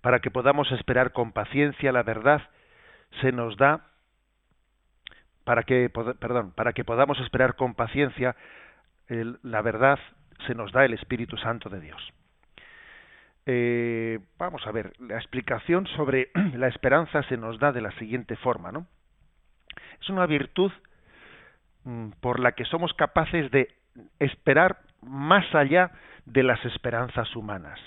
Para 0.00 0.20
que 0.20 0.30
podamos 0.30 0.72
esperar 0.72 1.12
con 1.12 1.32
paciencia 1.32 1.92
la 1.92 2.02
verdad, 2.02 2.40
se 3.20 3.30
nos 3.30 3.58
da 3.58 3.84
para 5.44 5.64
que 5.64 5.90
perdón, 5.90 6.52
para 6.52 6.72
que 6.72 6.82
podamos 6.82 7.20
esperar 7.20 7.56
con 7.56 7.74
paciencia 7.74 8.36
la 9.08 9.60
verdad, 9.60 9.98
se 10.46 10.54
nos 10.54 10.72
da 10.72 10.86
el 10.86 10.94
Espíritu 10.94 11.36
Santo 11.36 11.68
de 11.68 11.80
Dios. 11.80 12.00
Eh, 13.46 14.20
vamos 14.38 14.66
a 14.66 14.72
ver, 14.72 14.92
la 15.00 15.16
explicación 15.16 15.86
sobre 15.88 16.30
la 16.54 16.68
esperanza 16.68 17.22
se 17.24 17.36
nos 17.36 17.58
da 17.58 17.72
de 17.72 17.82
la 17.82 17.92
siguiente 17.98 18.36
forma, 18.36 18.72
¿no? 18.72 18.86
Es 20.00 20.08
una 20.08 20.26
virtud 20.26 20.72
mm, 21.84 22.10
por 22.20 22.40
la 22.40 22.52
que 22.52 22.64
somos 22.64 22.92
capaces 22.94 23.50
de 23.50 23.68
esperar 24.18 24.78
más 25.02 25.54
allá 25.54 25.92
de 26.24 26.42
las 26.42 26.64
esperanzas 26.64 27.34
humanas. 27.36 27.78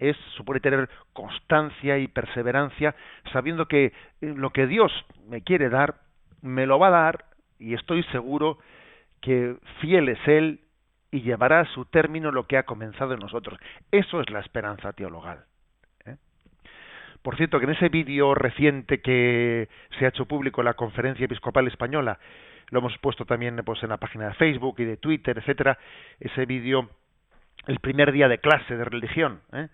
Es, 0.00 0.16
supone 0.36 0.60
tener 0.60 0.88
constancia 1.12 1.98
y 1.98 2.06
perseverancia, 2.06 2.94
sabiendo 3.32 3.66
que 3.66 3.86
eh, 3.86 3.92
lo 4.20 4.50
que 4.50 4.68
Dios 4.68 4.92
me 5.26 5.42
quiere 5.42 5.70
dar, 5.70 5.96
me 6.40 6.66
lo 6.66 6.78
va 6.78 6.86
a 6.86 7.02
dar, 7.02 7.24
y 7.58 7.74
estoy 7.74 8.04
seguro 8.04 8.58
que 9.20 9.56
fiel 9.80 10.08
es 10.08 10.28
Él 10.28 10.60
y 11.10 11.22
llevará 11.22 11.60
a 11.60 11.66
su 11.66 11.84
término 11.86 12.30
lo 12.30 12.46
que 12.46 12.58
ha 12.58 12.64
comenzado 12.64 13.14
en 13.14 13.20
nosotros. 13.20 13.58
Eso 13.90 14.20
es 14.20 14.30
la 14.30 14.40
esperanza 14.40 14.92
teologal. 14.92 15.44
¿eh? 16.04 16.16
Por 17.22 17.36
cierto, 17.36 17.58
que 17.58 17.64
en 17.64 17.72
ese 17.72 17.88
vídeo 17.88 18.34
reciente 18.34 19.00
que 19.00 19.68
se 19.98 20.04
ha 20.04 20.08
hecho 20.08 20.26
público 20.26 20.60
en 20.60 20.66
la 20.66 20.74
Conferencia 20.74 21.24
Episcopal 21.24 21.66
Española, 21.66 22.18
lo 22.70 22.80
hemos 22.80 22.96
puesto 22.98 23.24
también 23.24 23.56
pues, 23.64 23.82
en 23.82 23.88
la 23.88 23.96
página 23.96 24.28
de 24.28 24.34
Facebook 24.34 24.76
y 24.78 24.84
de 24.84 24.98
Twitter, 24.98 25.38
etcétera, 25.38 25.78
ese 26.20 26.44
vídeo, 26.44 26.90
el 27.66 27.78
primer 27.80 28.12
día 28.12 28.28
de 28.28 28.38
clase 28.38 28.76
de 28.76 28.84
religión, 28.84 29.40
¿eh? 29.52 29.68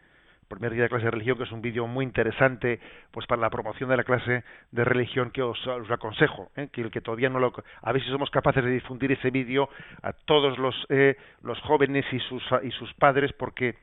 Primer 0.49 0.73
día 0.73 0.85
de 0.85 0.89
clase 0.89 1.05
de 1.05 1.11
religión, 1.11 1.37
que 1.37 1.45
es 1.45 1.53
un 1.53 1.63
vídeo 1.63 1.87
muy 1.87 2.05
interesante 2.05 2.81
pues 3.11 3.27
para 3.27 3.41
la 3.41 3.51
promoción 3.51 3.91
de 3.91 3.97
la 3.97 4.05
clase 4.05 4.45
de 4.71 4.85
religión 4.85 5.31
que 5.31 5.43
os, 5.43 5.59
aconsejo, 5.91 6.51
¿eh? 6.57 6.69
que 6.73 6.83
el 6.83 6.91
que 6.91 7.01
todavía 7.01 7.29
no 7.29 7.39
lo... 7.39 7.53
A 7.83 7.93
ver 7.93 8.03
si 8.03 8.09
somos 8.11 8.31
capaces 8.31 8.65
de 8.65 8.71
difundir 8.71 9.13
ese 9.13 9.31
vídeo 9.31 9.69
a 10.03 10.13
todos 10.13 10.59
los, 10.59 10.75
eh, 10.89 11.17
los 11.43 11.61
jóvenes 11.63 12.05
y 12.13 12.19
sus, 12.21 12.43
y 12.63 12.71
sus 12.73 12.93
padres, 12.95 13.33
porque 13.33 13.75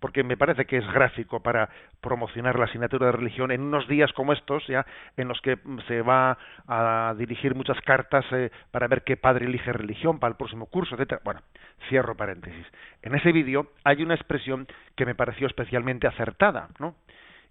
porque 0.00 0.24
me 0.24 0.36
parece 0.36 0.64
que 0.64 0.78
es 0.78 0.92
gráfico 0.92 1.40
para 1.40 1.68
promocionar 2.00 2.58
la 2.58 2.64
asignatura 2.64 3.06
de 3.06 3.12
religión 3.12 3.50
en 3.50 3.60
unos 3.60 3.86
días 3.86 4.12
como 4.12 4.32
estos, 4.32 4.66
ya 4.66 4.84
en 5.16 5.28
los 5.28 5.40
que 5.40 5.58
se 5.86 6.02
va 6.02 6.38
a 6.66 7.14
dirigir 7.16 7.54
muchas 7.54 7.80
cartas 7.82 8.24
eh, 8.32 8.50
para 8.70 8.88
ver 8.88 9.02
qué 9.02 9.16
padre 9.16 9.46
elige 9.46 9.72
religión 9.72 10.18
para 10.18 10.32
el 10.32 10.36
próximo 10.36 10.66
curso, 10.66 10.94
etcétera. 10.94 11.20
Bueno, 11.24 11.42
cierro 11.88 12.16
paréntesis. 12.16 12.66
En 13.02 13.14
ese 13.14 13.30
vídeo 13.32 13.72
hay 13.84 14.02
una 14.02 14.14
expresión 14.14 14.66
que 14.96 15.06
me 15.06 15.14
pareció 15.14 15.46
especialmente 15.46 16.06
acertada, 16.06 16.68
¿no? 16.78 16.96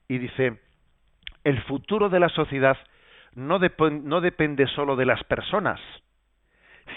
Y 0.08 0.18
dice, 0.18 0.60
el 1.44 1.62
futuro 1.64 2.10
de 2.10 2.20
la 2.20 2.30
sociedad 2.30 2.78
no, 3.36 3.60
no 3.60 4.22
depende 4.22 4.68
solo 4.68 4.96
de 4.96 5.06
las 5.06 5.24
personas, 5.24 5.80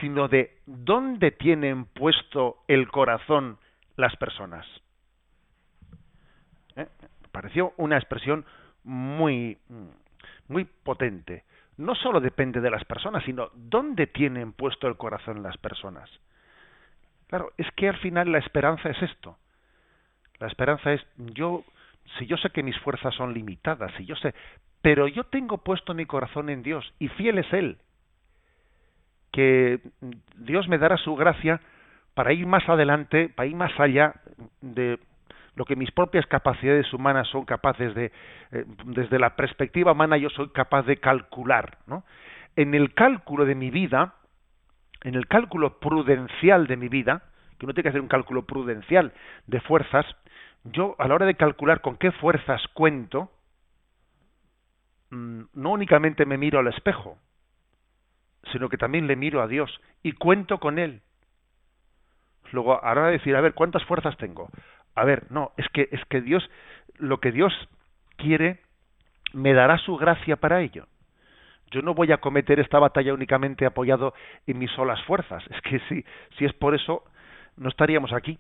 sino 0.01 0.29
de 0.29 0.57
dónde 0.67 1.31
tienen 1.31 1.85
puesto 1.85 2.57
el 2.69 2.89
corazón 2.89 3.59
las 3.97 4.17
personas. 4.17 4.67
¿Eh? 6.77 6.87
Pareció 7.31 7.73
una 7.77 7.97
expresión 7.97 8.45
muy, 8.85 9.59
muy 10.49 10.65
potente. 10.65 11.45
No 11.79 11.95
solo 11.95 12.21
depende 12.21 12.61
de 12.61 12.71
las 12.71 12.85
personas, 12.85 13.25
sino 13.25 13.51
dónde 13.55 14.07
tienen 14.07 14.53
puesto 14.53 14.87
el 14.89 14.97
corazón 14.97 15.43
las 15.43 15.57
personas. 15.57 16.11
Claro, 17.29 17.51
es 17.57 17.67
que 17.73 17.89
al 17.89 17.97
final 17.99 18.31
la 18.31 18.39
esperanza 18.39 18.91
es 18.91 19.03
esto. 19.03 19.39
La 20.39 20.49
esperanza 20.49 20.93
es 20.93 21.01
yo, 21.17 21.65
si 22.19 22.27
yo 22.27 22.37
sé 22.37 22.51
que 22.51 22.63
mis 22.63 22.79
fuerzas 22.81 23.15
son 23.15 23.33
limitadas, 23.33 23.93
si 23.97 24.05
yo 24.05 24.17
sé, 24.17 24.35
pero 24.83 25.07
yo 25.09 25.25
tengo 25.25 25.59
puesto 25.59 25.95
mi 25.95 26.05
corazón 26.05 26.51
en 26.51 26.63
Dios 26.63 26.93
y 26.99 27.09
fiel 27.09 27.39
es 27.39 27.51
Él, 27.53 27.79
que 29.31 29.81
Dios 30.37 30.69
me 30.69 30.79
dará 30.79 30.97
su 30.99 31.15
gracia 31.17 31.61
para 32.15 32.33
ir 32.33 32.47
más 32.47 32.69
adelante, 32.69 33.31
para 33.31 33.47
ir 33.47 33.57
más 33.57 33.73
allá 33.81 34.15
de 34.61 34.99
lo 35.55 35.65
que 35.65 35.77
mis 35.77 35.91
propias 35.91 36.27
capacidades 36.27 36.93
humanas 36.93 37.29
son 37.29 37.45
capaces 37.45 37.95
de, 37.95 38.13
eh, 38.53 38.65
desde 38.87 39.19
la 39.19 39.37
perspectiva 39.37 39.93
humana 39.93 40.17
yo 40.17 40.31
soy 40.31 40.49
capaz 40.51 40.83
de 40.85 40.97
calcular, 40.97 41.79
¿no? 41.87 42.05
En 42.57 42.75
el 42.75 42.95
cálculo 42.95 43.45
de 43.45 43.55
mi 43.55 43.71
vida, 43.71 44.15
en 45.03 45.15
el 45.15 45.27
cálculo 45.27 45.79
prudencial 45.79 46.67
de 46.67 46.77
mi 46.77 46.89
vida, 46.89 47.23
que 47.59 47.67
uno 47.67 47.75
tiene 47.75 47.85
que 47.85 47.89
hacer 47.91 48.01
un 48.01 48.09
cálculo 48.09 48.43
prudencial 48.43 49.13
de 49.47 49.61
fuerzas, 49.61 50.07
yo 50.65 50.95
a 50.99 51.09
la 51.09 51.15
hora 51.15 51.27
de 51.27 51.35
calcular 51.35 51.81
con 51.81 51.97
qué 51.97 52.13
fuerzas 52.13 52.63
cuento, 52.75 53.31
mm, 55.11 55.43
no 55.55 55.71
únicamente 55.71 56.25
me 56.25 56.39
miro 56.39 56.61
al 56.61 56.69
espejo, 56.69 57.19
sino 58.53 58.69
que 58.69 58.79
también 58.79 59.07
le 59.07 59.17
miro 59.17 59.43
a 59.43 59.49
Dios 59.49 59.81
y 60.03 60.13
cuento 60.13 60.59
con 60.59 60.79
Él. 60.79 61.03
Luego, 62.53 62.83
a 62.83 62.95
la 62.95 63.01
hora 63.01 63.07
de 63.07 63.19
decir, 63.19 63.35
a 63.35 63.41
ver, 63.41 63.55
¿cuántas 63.55 63.85
fuerzas 63.85 64.17
tengo? 64.19 64.51
A 64.95 65.05
ver, 65.05 65.31
no, 65.31 65.53
es 65.57 65.69
que, 65.71 65.89
es 65.91 66.05
que 66.07 66.21
Dios, 66.21 66.49
lo 66.97 67.19
que 67.19 67.33
Dios 67.33 67.53
quiere, 68.17 68.61
me 69.33 69.55
dará 69.55 69.79
su 69.79 69.97
gracia 69.97 70.37
para 70.37 70.61
ello. 70.61 70.87
Yo 71.71 71.81
no 71.81 71.95
voy 71.95 72.13
a 72.13 72.19
cometer 72.19 72.61
esta 72.61 72.79
batalla 72.79 73.15
únicamente 73.15 73.65
apoyado 73.65 74.13
en 74.47 74.59
mis 74.59 74.71
solas 74.73 75.03
fuerzas. 75.05 75.43
Es 75.51 75.61
que 75.63 75.81
si, 75.89 76.05
si 76.37 76.45
es 76.45 76.53
por 76.53 76.75
eso, 76.75 77.05
no 77.57 77.71
estaríamos 77.71 78.13
aquí. 78.13 78.39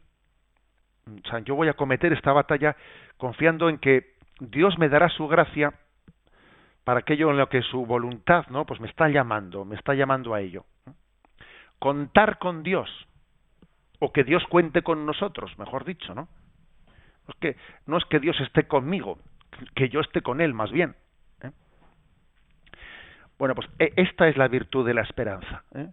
O 1.06 1.28
sea, 1.28 1.38
yo 1.40 1.54
voy 1.54 1.68
a 1.68 1.74
cometer 1.74 2.12
esta 2.12 2.32
batalla 2.32 2.76
confiando 3.16 3.68
en 3.68 3.78
que 3.78 4.14
Dios 4.38 4.78
me 4.78 4.88
dará 4.88 5.08
su 5.08 5.28
gracia 5.28 5.72
para 6.84 7.00
aquello 7.00 7.30
en 7.30 7.38
lo 7.38 7.48
que 7.48 7.62
su 7.62 7.86
voluntad, 7.86 8.46
¿no? 8.48 8.66
Pues 8.66 8.80
me 8.80 8.88
está 8.88 9.08
llamando, 9.08 9.64
me 9.64 9.76
está 9.76 9.94
llamando 9.94 10.34
a 10.34 10.40
ello. 10.40 10.64
Contar 11.78 12.38
con 12.38 12.62
Dios, 12.62 12.88
o 13.98 14.12
que 14.12 14.24
Dios 14.24 14.44
cuente 14.48 14.82
con 14.82 15.06
nosotros, 15.06 15.56
mejor 15.58 15.84
dicho, 15.84 16.14
¿no? 16.14 16.28
Es 17.28 17.34
que 17.36 17.56
no 17.86 17.96
es 17.96 18.04
que 18.06 18.18
Dios 18.18 18.38
esté 18.40 18.64
conmigo, 18.64 19.18
que 19.74 19.88
yo 19.88 20.00
esté 20.00 20.22
con 20.22 20.40
Él, 20.40 20.54
más 20.54 20.70
bien. 20.72 20.94
¿eh? 21.42 21.50
Bueno, 23.38 23.54
pues 23.54 23.68
e, 23.78 23.92
esta 23.96 24.28
es 24.28 24.36
la 24.36 24.48
virtud 24.48 24.86
de 24.86 24.94
la 24.94 25.02
esperanza. 25.02 25.62
¿eh? 25.74 25.88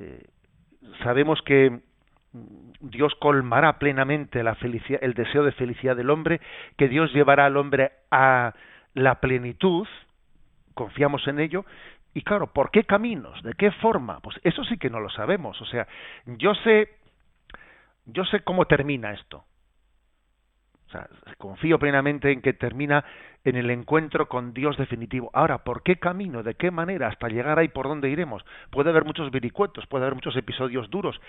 Eh, 0.00 0.24
sabemos 1.02 1.40
que 1.42 1.80
Dios 2.80 3.14
colmará 3.16 3.78
plenamente 3.78 4.42
la 4.42 4.54
felicidad, 4.56 5.00
el 5.02 5.14
deseo 5.14 5.44
de 5.44 5.52
felicidad 5.52 5.96
del 5.96 6.10
hombre, 6.10 6.40
que 6.76 6.88
Dios 6.88 7.12
llevará 7.12 7.46
al 7.46 7.56
hombre 7.56 7.92
a 8.10 8.54
la 8.94 9.20
plenitud, 9.20 9.86
confiamos 10.74 11.26
en 11.28 11.38
ello, 11.40 11.64
y 12.14 12.22
claro, 12.22 12.52
¿por 12.52 12.70
qué 12.70 12.84
caminos? 12.84 13.42
¿De 13.42 13.54
qué 13.54 13.70
forma? 13.70 14.20
Pues 14.20 14.38
eso 14.42 14.64
sí 14.64 14.76
que 14.76 14.90
no 14.90 15.00
lo 15.00 15.08
sabemos. 15.08 15.58
O 15.62 15.64
sea, 15.64 15.86
yo 16.26 16.54
sé, 16.56 16.90
yo 18.04 18.24
sé 18.24 18.40
cómo 18.40 18.66
termina 18.66 19.12
esto 19.12 19.44
confío 21.38 21.78
plenamente 21.78 22.30
en 22.30 22.40
que 22.40 22.52
termina 22.52 23.04
en 23.44 23.56
el 23.56 23.70
encuentro 23.70 24.28
con 24.28 24.54
Dios 24.54 24.76
definitivo. 24.76 25.30
Ahora, 25.32 25.64
¿por 25.64 25.82
qué 25.82 25.96
camino? 25.96 26.42
¿De 26.42 26.54
qué 26.54 26.70
manera? 26.70 27.08
Hasta 27.08 27.28
llegar 27.28 27.58
ahí, 27.58 27.68
¿por 27.68 27.88
dónde 27.88 28.08
iremos? 28.08 28.44
Puede 28.70 28.90
haber 28.90 29.04
muchos 29.04 29.30
viricuetos, 29.30 29.86
puede 29.86 30.04
haber 30.04 30.14
muchos 30.14 30.36
episodios 30.36 30.88
duros, 30.90 31.20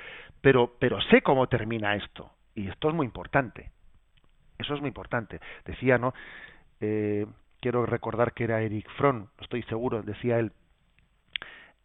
pero, 0.41 0.75
pero 0.79 1.01
sé 1.01 1.21
cómo 1.21 1.47
termina 1.47 1.95
esto. 1.95 2.31
Y 2.55 2.67
esto 2.67 2.89
es 2.89 2.95
muy 2.95 3.05
importante. 3.05 3.71
Eso 4.59 4.75
es 4.75 4.79
muy 4.79 4.89
importante. 4.89 5.39
Decía, 5.65 5.97
¿no? 5.97 6.13
Eh, 6.79 7.25
quiero 7.59 7.85
recordar 7.85 8.33
que 8.33 8.43
era 8.43 8.61
Eric 8.61 8.89
Fromm, 8.97 9.27
estoy 9.39 9.63
seguro, 9.63 10.03
decía 10.03 10.37
él, 10.37 10.51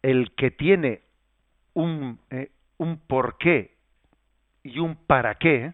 el 0.01 0.33
que 0.35 0.51
tiene 0.51 1.01
un, 1.73 2.19
eh, 2.29 2.51
un 2.77 2.99
porqué 2.99 3.75
y 4.63 4.79
un 4.79 4.95
para 4.95 5.35
qué, 5.35 5.73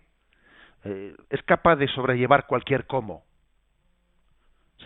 es 1.29 1.43
capaz 1.43 1.75
de 1.77 1.87
sobrellevar 1.87 2.47
cualquier 2.47 2.85
cómo. 2.85 3.23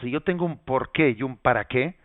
Si 0.02 0.10
yo 0.10 0.22
tengo 0.22 0.46
un 0.46 0.58
por 0.64 0.92
qué 0.92 1.10
y 1.18 1.24
un 1.24 1.38
para 1.38 1.66
qué, 1.66 1.96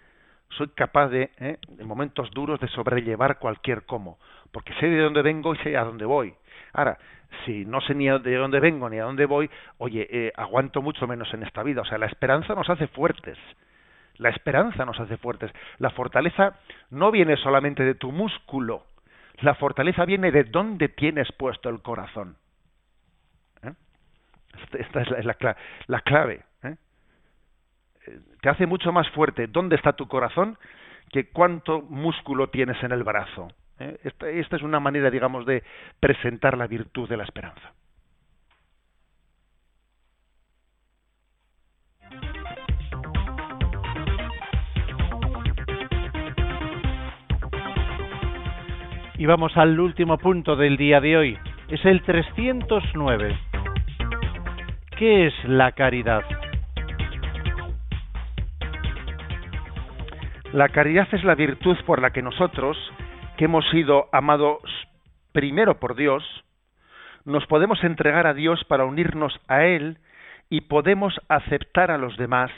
soy 0.50 0.68
capaz 0.68 1.08
de, 1.08 1.30
eh, 1.38 1.58
en 1.78 1.86
momentos 1.86 2.30
duros, 2.30 2.60
de 2.60 2.68
sobrellevar 2.68 3.38
cualquier 3.38 3.84
cómo, 3.84 4.18
porque 4.52 4.74
sé 4.74 4.86
de 4.86 5.00
dónde 5.00 5.22
vengo 5.22 5.54
y 5.54 5.58
sé 5.58 5.76
a 5.76 5.84
dónde 5.84 6.04
voy. 6.04 6.34
Ahora, 6.72 6.98
si 7.44 7.64
no 7.64 7.80
sé 7.80 7.94
ni 7.94 8.06
de 8.06 8.36
dónde 8.36 8.60
vengo 8.60 8.88
ni 8.88 8.98
a 8.98 9.04
dónde 9.04 9.26
voy, 9.26 9.50
oye, 9.78 10.06
eh, 10.10 10.32
aguanto 10.36 10.82
mucho 10.82 11.06
menos 11.06 11.32
en 11.34 11.42
esta 11.42 11.62
vida. 11.62 11.82
O 11.82 11.84
sea, 11.84 11.98
la 11.98 12.06
esperanza 12.06 12.54
nos 12.54 12.68
hace 12.68 12.86
fuertes. 12.88 13.38
La 14.16 14.28
esperanza 14.28 14.84
nos 14.84 14.98
hace 15.00 15.16
fuertes. 15.16 15.52
La 15.78 15.90
fortaleza 15.90 16.56
no 16.90 17.10
viene 17.10 17.36
solamente 17.36 17.82
de 17.84 17.94
tu 17.94 18.12
músculo, 18.12 18.86
La 19.40 19.56
fortaleza 19.56 20.04
viene 20.04 20.30
de 20.30 20.44
dónde 20.44 20.88
tienes 20.88 21.30
puesto 21.32 21.68
el 21.68 21.82
corazón. 21.82 22.36
Esta 24.72 25.02
es 25.02 25.24
la, 25.24 25.56
la, 25.86 26.00
clave. 26.00 26.42
¿eh? 26.62 26.76
Te 28.40 28.48
hace 28.48 28.66
mucho 28.66 28.92
más 28.92 29.08
fuerte 29.10 29.46
dónde 29.46 29.76
está 29.76 29.92
tu 29.94 30.06
corazón 30.08 30.58
que 31.10 31.30
cuánto 31.30 31.82
músculo 31.82 32.48
tienes 32.48 32.82
en 32.82 32.92
el 32.92 33.04
brazo. 33.04 33.48
¿eh? 33.78 33.98
Esta 34.02 34.56
es 34.56 34.62
una 34.62 34.80
manera, 34.80 35.10
digamos, 35.10 35.46
de 35.46 35.62
presentar 36.00 36.56
la 36.56 36.66
virtud 36.66 37.08
de 37.08 37.16
la 37.16 37.24
esperanza. 37.24 37.72
Y 49.16 49.26
vamos 49.26 49.56
al 49.56 49.78
último 49.78 50.18
punto 50.18 50.56
del 50.56 50.76
día 50.76 51.00
de 51.00 51.16
hoy. 51.16 51.38
Es 51.68 51.84
el 51.84 52.02
309. 52.02 53.53
¿Qué 54.96 55.26
es 55.26 55.34
la 55.42 55.72
caridad? 55.72 56.22
La 60.52 60.68
caridad 60.68 61.08
es 61.10 61.24
la 61.24 61.34
virtud 61.34 61.76
por 61.84 62.00
la 62.00 62.10
que 62.10 62.22
nosotros, 62.22 62.76
que 63.36 63.46
hemos 63.46 63.68
sido 63.70 64.08
amados 64.12 64.62
primero 65.32 65.80
por 65.80 65.96
Dios, 65.96 66.22
nos 67.24 67.44
podemos 67.46 67.82
entregar 67.82 68.28
a 68.28 68.34
Dios 68.34 68.62
para 68.68 68.84
unirnos 68.84 69.36
a 69.48 69.64
Él 69.64 69.98
y 70.48 70.60
podemos 70.60 71.20
aceptar 71.28 71.90
a 71.90 71.98
los 71.98 72.16
demás. 72.16 72.52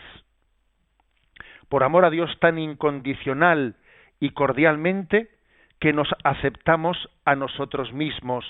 Por 1.70 1.84
amor 1.84 2.04
a 2.04 2.10
Dios 2.10 2.38
tan 2.38 2.58
incondicional 2.58 3.76
y 4.20 4.30
cordialmente, 4.30 5.30
que 5.80 5.94
nos 5.94 6.08
aceptamos 6.22 6.98
a 7.24 7.34
nosotros 7.34 7.94
mismos. 7.94 8.44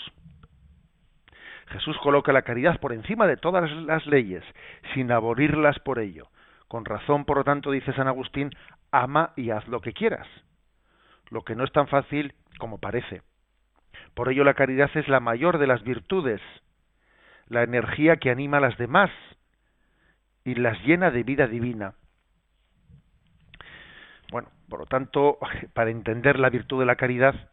Jesús 1.68 1.96
coloca 1.98 2.32
la 2.32 2.42
caridad 2.42 2.78
por 2.80 2.92
encima 2.92 3.26
de 3.26 3.36
todas 3.36 3.70
las 3.70 4.06
leyes, 4.06 4.44
sin 4.94 5.10
abolirlas 5.10 5.78
por 5.80 5.98
ello. 5.98 6.28
Con 6.68 6.84
razón, 6.84 7.24
por 7.24 7.38
lo 7.38 7.44
tanto, 7.44 7.70
dice 7.70 7.92
San 7.92 8.08
Agustín, 8.08 8.50
ama 8.90 9.32
y 9.36 9.50
haz 9.50 9.66
lo 9.68 9.80
que 9.80 9.92
quieras, 9.92 10.26
lo 11.30 11.42
que 11.42 11.54
no 11.54 11.64
es 11.64 11.72
tan 11.72 11.88
fácil 11.88 12.34
como 12.58 12.78
parece. 12.78 13.22
Por 14.14 14.30
ello 14.30 14.44
la 14.44 14.54
caridad 14.54 14.90
es 14.94 15.08
la 15.08 15.20
mayor 15.20 15.58
de 15.58 15.66
las 15.66 15.82
virtudes, 15.82 16.40
la 17.48 17.62
energía 17.62 18.16
que 18.16 18.30
anima 18.30 18.58
a 18.58 18.60
las 18.60 18.78
demás 18.78 19.10
y 20.44 20.54
las 20.54 20.80
llena 20.84 21.10
de 21.10 21.22
vida 21.22 21.46
divina. 21.46 21.94
Bueno, 24.30 24.48
por 24.68 24.80
lo 24.80 24.86
tanto, 24.86 25.38
para 25.74 25.90
entender 25.90 26.38
la 26.38 26.50
virtud 26.50 26.80
de 26.80 26.86
la 26.86 26.96
caridad, 26.96 27.50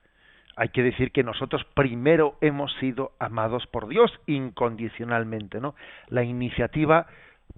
hay 0.56 0.70
que 0.70 0.84
decir 0.84 1.12
que 1.12 1.24
nosotros 1.24 1.64
primero 1.74 2.38
hemos 2.42 2.74
sido 2.76 3.14
amados 3.20 3.66
por 3.68 3.88
Dios 3.88 4.12
incondicionalmente, 4.28 5.60
¿no? 5.60 5.76
La 6.08 6.24
iniciativa 6.24 7.08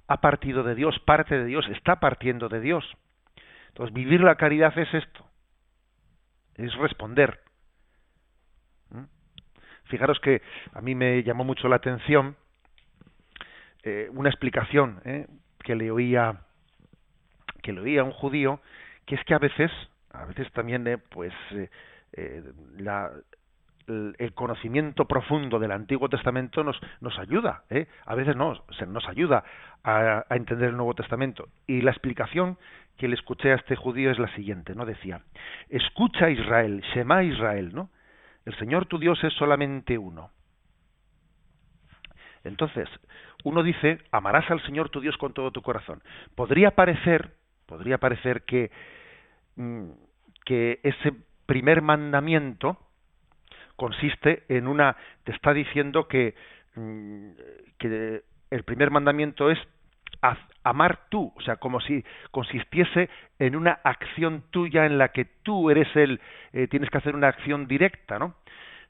ha 0.07 0.21
partido 0.21 0.63
de 0.63 0.75
Dios, 0.75 0.99
parte 0.99 1.37
de 1.37 1.45
Dios, 1.45 1.67
está 1.69 1.99
partiendo 1.99 2.49
de 2.49 2.61
Dios. 2.61 2.85
Entonces, 3.69 3.93
vivir 3.93 4.21
la 4.21 4.35
caridad 4.35 4.77
es 4.77 4.93
esto, 4.93 5.25
es 6.55 6.73
responder. 6.75 7.41
¿Mm? 8.91 9.03
Fijaros 9.85 10.19
que 10.19 10.41
a 10.73 10.81
mí 10.81 10.95
me 10.95 11.23
llamó 11.23 11.43
mucho 11.43 11.67
la 11.67 11.77
atención 11.77 12.37
eh, 13.83 14.09
una 14.13 14.29
explicación 14.29 15.01
¿eh? 15.05 15.27
que 15.59 15.75
le 15.75 15.91
oía 15.91 16.41
que 17.61 17.73
le 17.73 17.81
oía 17.81 18.03
un 18.03 18.11
judío 18.11 18.61
que 19.05 19.15
es 19.15 19.23
que 19.25 19.33
a 19.33 19.39
veces, 19.39 19.71
a 20.11 20.25
veces 20.25 20.51
también, 20.51 20.87
eh, 20.87 20.97
pues, 20.97 21.33
eh, 22.15 22.43
el 23.87 24.33
conocimiento 24.33 25.05
profundo 25.05 25.59
del 25.59 25.71
Antiguo 25.71 26.09
Testamento 26.09 26.63
nos, 26.63 26.79
nos 27.01 27.17
ayuda, 27.19 27.63
¿eh? 27.69 27.87
a 28.05 28.15
veces 28.15 28.35
no, 28.35 28.53
nos 28.87 29.07
ayuda 29.07 29.43
a, 29.83 30.25
a, 30.27 30.35
entender 30.35 30.69
el 30.69 30.77
Nuevo 30.77 30.95
Testamento. 30.95 31.49
Y 31.67 31.81
la 31.81 31.91
explicación 31.91 32.57
que 32.97 33.07
le 33.07 33.15
escuché 33.15 33.51
a 33.51 33.55
este 33.55 33.75
judío 33.75 34.09
es 34.09 34.17
la 34.17 34.33
siguiente, 34.35 34.73
¿no? 34.73 34.85
Decía, 34.85 35.21
escucha 35.69 36.31
Israel, 36.31 36.81
Shema 36.93 37.23
Israel, 37.23 37.75
¿no? 37.75 37.89
El 38.45 38.57
Señor 38.57 38.87
tu 38.87 38.97
Dios 38.97 39.23
es 39.23 39.33
solamente 39.33 39.97
uno. 39.97 40.31
Entonces, 42.43 42.89
uno 43.43 43.61
dice, 43.61 43.99
amarás 44.11 44.49
al 44.49 44.63
Señor 44.63 44.89
tu 44.89 44.99
Dios 44.99 45.17
con 45.17 45.33
todo 45.33 45.51
tu 45.51 45.61
corazón. 45.61 46.01
Podría 46.35 46.71
parecer, 46.71 47.33
podría 47.67 47.99
parecer 47.99 48.43
que 48.43 48.71
Mm, 49.55 49.91
que 50.45 50.79
ese 50.83 51.13
primer 51.45 51.81
mandamiento 51.81 52.77
consiste 53.75 54.43
en 54.49 54.67
una 54.67 54.95
te 55.23 55.31
está 55.31 55.53
diciendo 55.53 56.07
que 56.07 56.35
mm, 56.75 57.31
el 58.51 58.63
primer 58.63 58.91
mandamiento 58.91 59.49
es 59.49 59.59
amar 60.63 61.07
tú, 61.09 61.31
o 61.35 61.41
sea, 61.41 61.57
como 61.57 61.79
si 61.79 62.03
consistiese 62.31 63.09
en 63.37 63.55
una 63.55 63.79
acción 63.83 64.43
tuya 64.49 64.85
en 64.85 64.97
la 64.97 65.09
que 65.09 65.25
tú 65.43 65.69
eres 65.69 65.87
el, 65.95 66.19
eh, 66.53 66.67
tienes 66.67 66.89
que 66.89 66.97
hacer 66.97 67.15
una 67.15 67.27
acción 67.27 67.67
directa, 67.67 68.17
¿no? 68.17 68.35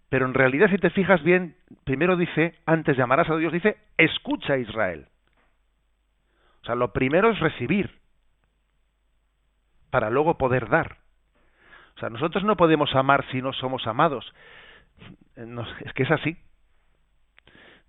Pero 0.10 0.26
en 0.26 0.34
realidad, 0.34 0.70
si 0.70 0.78
te 0.78 0.92
fijas 0.92 1.22
bien, 1.24 1.56
primero 1.84 2.16
dice, 2.16 2.56
antes 2.66 2.96
de 2.96 3.04
amarás 3.04 3.30
a 3.30 3.36
Dios, 3.36 3.52
dice, 3.52 3.78
escucha 3.98 4.58
Israel. 4.58 5.08
O 6.62 6.66
sea, 6.66 6.76
lo 6.76 6.94
primero 6.94 7.32
es 7.32 7.40
recibir 7.40 8.00
para 9.90 10.10
luego 10.10 10.38
poder 10.38 10.70
dar. 10.70 10.98
O 11.96 12.00
sea, 12.00 12.10
nosotros 12.10 12.44
no 12.44 12.58
podemos 12.58 12.94
amar 12.96 13.26
si 13.32 13.42
no 13.42 13.54
somos 13.54 13.88
amados. 13.88 14.26
es 15.36 15.94
que 15.94 16.04
es 16.04 16.12
así. 16.12 16.38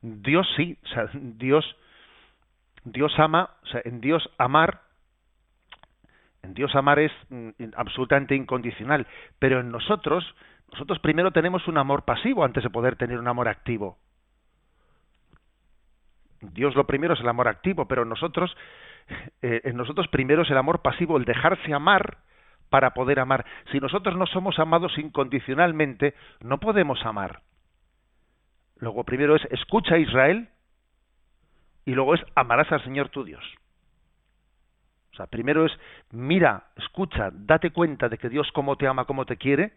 Dios 0.03 0.47
sí, 0.57 0.79
o 0.85 0.89
sea, 0.89 1.09
Dios 1.13 1.77
Dios 2.85 3.13
ama, 3.19 3.51
o 3.65 3.67
sea, 3.67 3.83
en 3.85 4.01
Dios 4.01 4.29
amar 4.39 4.83
en 6.43 6.55
Dios 6.55 6.75
amar 6.77 7.01
es 7.01 7.11
mm, 7.31 7.51
absolutamente 7.77 8.37
incondicional, 8.37 9.07
pero 9.41 9.61
en 9.61 9.73
nosotros 9.73 10.25
nosotros 10.71 11.01
primero 11.01 11.33
tenemos 11.33 11.67
un 11.67 11.79
amor 11.79 12.05
pasivo 12.05 12.45
antes 12.45 12.63
de 12.63 12.71
poder 12.71 12.97
tener 12.97 13.19
un 13.19 13.27
amor 13.27 13.49
activo. 13.49 13.99
Dios 16.41 16.77
lo 16.77 16.87
primero 16.87 17.15
es 17.15 17.21
el 17.21 17.29
amor 17.29 17.49
activo, 17.49 17.89
pero 17.89 18.05
nosotros 18.05 18.57
eh, 19.43 19.63
en 19.65 19.77
nosotros 19.77 20.07
primero 20.09 20.43
es 20.43 20.51
el 20.51 20.59
amor 20.59 20.83
pasivo, 20.83 21.17
el 21.17 21.25
dejarse 21.25 21.73
amar 21.73 22.19
para 22.71 22.95
poder 22.95 23.21
amar. 23.21 23.45
Si 23.73 23.81
nosotros 23.81 24.17
no 24.17 24.27
somos 24.27 24.59
amados 24.59 24.97
incondicionalmente, 24.99 26.15
no 26.41 26.59
podemos 26.59 27.05
amar. 27.05 27.43
Luego 28.79 29.05
primero 29.05 29.37
es 29.37 29.45
escucha 29.51 29.95
a 29.95 29.99
Israel 29.99 30.49
y 31.85 31.93
luego 31.93 32.15
es 32.15 32.21
amarás 32.35 32.71
al 32.73 32.85
Señor 32.85 33.09
tu 33.09 33.25
Dios. 33.25 33.45
O 35.13 35.17
sea, 35.17 35.27
primero 35.27 35.65
es 35.65 35.73
mira, 36.11 36.65
escucha, 36.77 37.31
date 37.33 37.71
cuenta 37.71 38.09
de 38.09 38.19
que 38.19 38.29
Dios 38.29 38.51
como 38.53 38.77
te 38.77 38.87
ama, 38.87 39.07
como 39.07 39.25
te 39.25 39.39
quiere, 39.39 39.73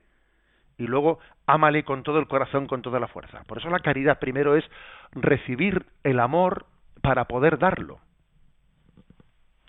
y 0.78 0.88
luego 0.88 1.20
ámale 1.46 1.84
con 1.84 2.04
todo 2.04 2.20
el 2.20 2.28
corazón, 2.28 2.68
con 2.68 2.82
toda 2.82 3.00
la 3.00 3.08
fuerza. 3.08 3.44
Por 3.44 3.58
eso 3.58 3.70
la 3.70 3.80
caridad 3.80 4.20
primero 4.20 4.56
es 4.56 4.66
recibir 5.12 5.86
el 6.04 6.20
amor 6.20 6.66
para 7.02 7.26
poder 7.26 7.58
darlo. 7.58 8.00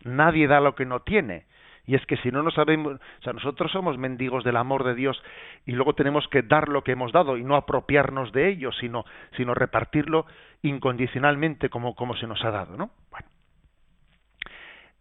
Nadie 0.02 0.46
da 0.46 0.60
lo 0.60 0.74
que 0.74 0.86
no 0.86 1.00
tiene. 1.00 1.46
Y 1.86 1.94
es 1.94 2.04
que 2.06 2.16
si 2.18 2.30
no 2.30 2.42
nos 2.42 2.54
sabemos, 2.54 2.94
o 2.94 3.22
sea, 3.22 3.32
nosotros 3.32 3.72
somos 3.72 3.98
mendigos 3.98 4.44
del 4.44 4.56
amor 4.56 4.84
de 4.84 4.94
Dios 4.94 5.20
y 5.66 5.72
luego 5.72 5.94
tenemos 5.94 6.26
que 6.28 6.42
dar 6.42 6.68
lo 6.68 6.84
que 6.84 6.92
hemos 6.92 7.12
dado 7.12 7.36
y 7.36 7.42
no 7.42 7.56
apropiarnos 7.56 8.32
de 8.32 8.48
ello, 8.48 8.70
sino, 8.72 9.04
sino 9.36 9.54
repartirlo 9.54 10.26
incondicionalmente 10.62 11.68
como, 11.68 11.94
como 11.94 12.14
se 12.16 12.26
nos 12.26 12.44
ha 12.44 12.50
dado, 12.50 12.76
¿no? 12.76 12.90
Bueno. 13.10 13.28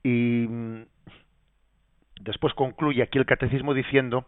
Y 0.04 0.48
mm, 0.48 0.86
después 2.22 2.54
concluye 2.54 3.04
aquí 3.04 3.18
el 3.18 3.26
catecismo 3.26 3.74
diciendo, 3.74 4.26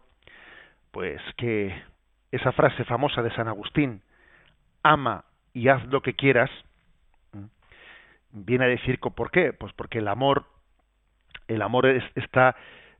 pues 0.90 1.20
que 1.36 1.74
esa 2.30 2.52
frase 2.52 2.84
famosa 2.84 3.22
de 3.22 3.34
San 3.34 3.48
Agustín, 3.48 4.02
ama 4.82 5.24
y 5.54 5.68
haz 5.68 5.84
lo 5.86 6.02
que 6.02 6.14
quieras, 6.14 6.50
viene 8.32 8.64
a 8.64 8.68
decir 8.68 8.98
por 8.98 9.30
qué, 9.30 9.52
pues 9.52 9.72
porque 9.74 9.98
el 9.98 10.08
amor 10.08 10.46
el 11.48 11.62
amor 11.62 11.86
es, 11.86 12.04
está 12.14 12.56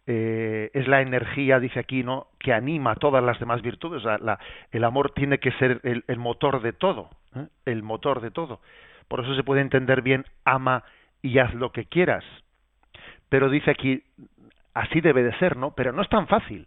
eh, 0.07 0.71
es 0.75 0.89
la 0.89 1.01
energía, 1.01 1.61
dice 1.61 1.79
aquí, 1.79 2.03
¿no? 2.03 2.27
que 2.41 2.53
anima 2.53 2.97
todas 2.97 3.23
las 3.23 3.39
demás 3.39 3.63
virtudes. 3.63 4.03
La, 4.03 4.39
el 4.73 4.85
amor 4.85 5.13
tiene 5.13 5.39
que 5.39 5.53
ser 5.53 5.81
el, 5.85 6.19
motor 6.19 6.61
de 6.61 6.73
todo, 6.73 7.11
¿eh? 7.37 7.47
el 7.67 7.83
motor 7.83 8.21
de 8.21 8.31
todo. 8.31 8.61
Por 9.09 9.21
eso 9.21 9.35
se 9.37 9.45
puede 9.45 9.61
entender 9.61 10.03
bien, 10.03 10.25
ama 10.45 10.83
y 11.23 11.39
haz 11.39 11.55
lo 11.55 11.71
que 11.71 11.85
quieras. 11.85 12.25
Pero 13.29 13.49
dice 13.49 13.71
aquí, 13.71 14.03
así 14.75 15.01
debe 15.01 15.23
de 15.23 15.39
ser, 15.39 15.57
¿no? 15.57 15.75
Pero 15.75 15.93
no 15.93 16.03
es 16.03 16.09
tan 16.09 16.27
fácil. 16.27 16.67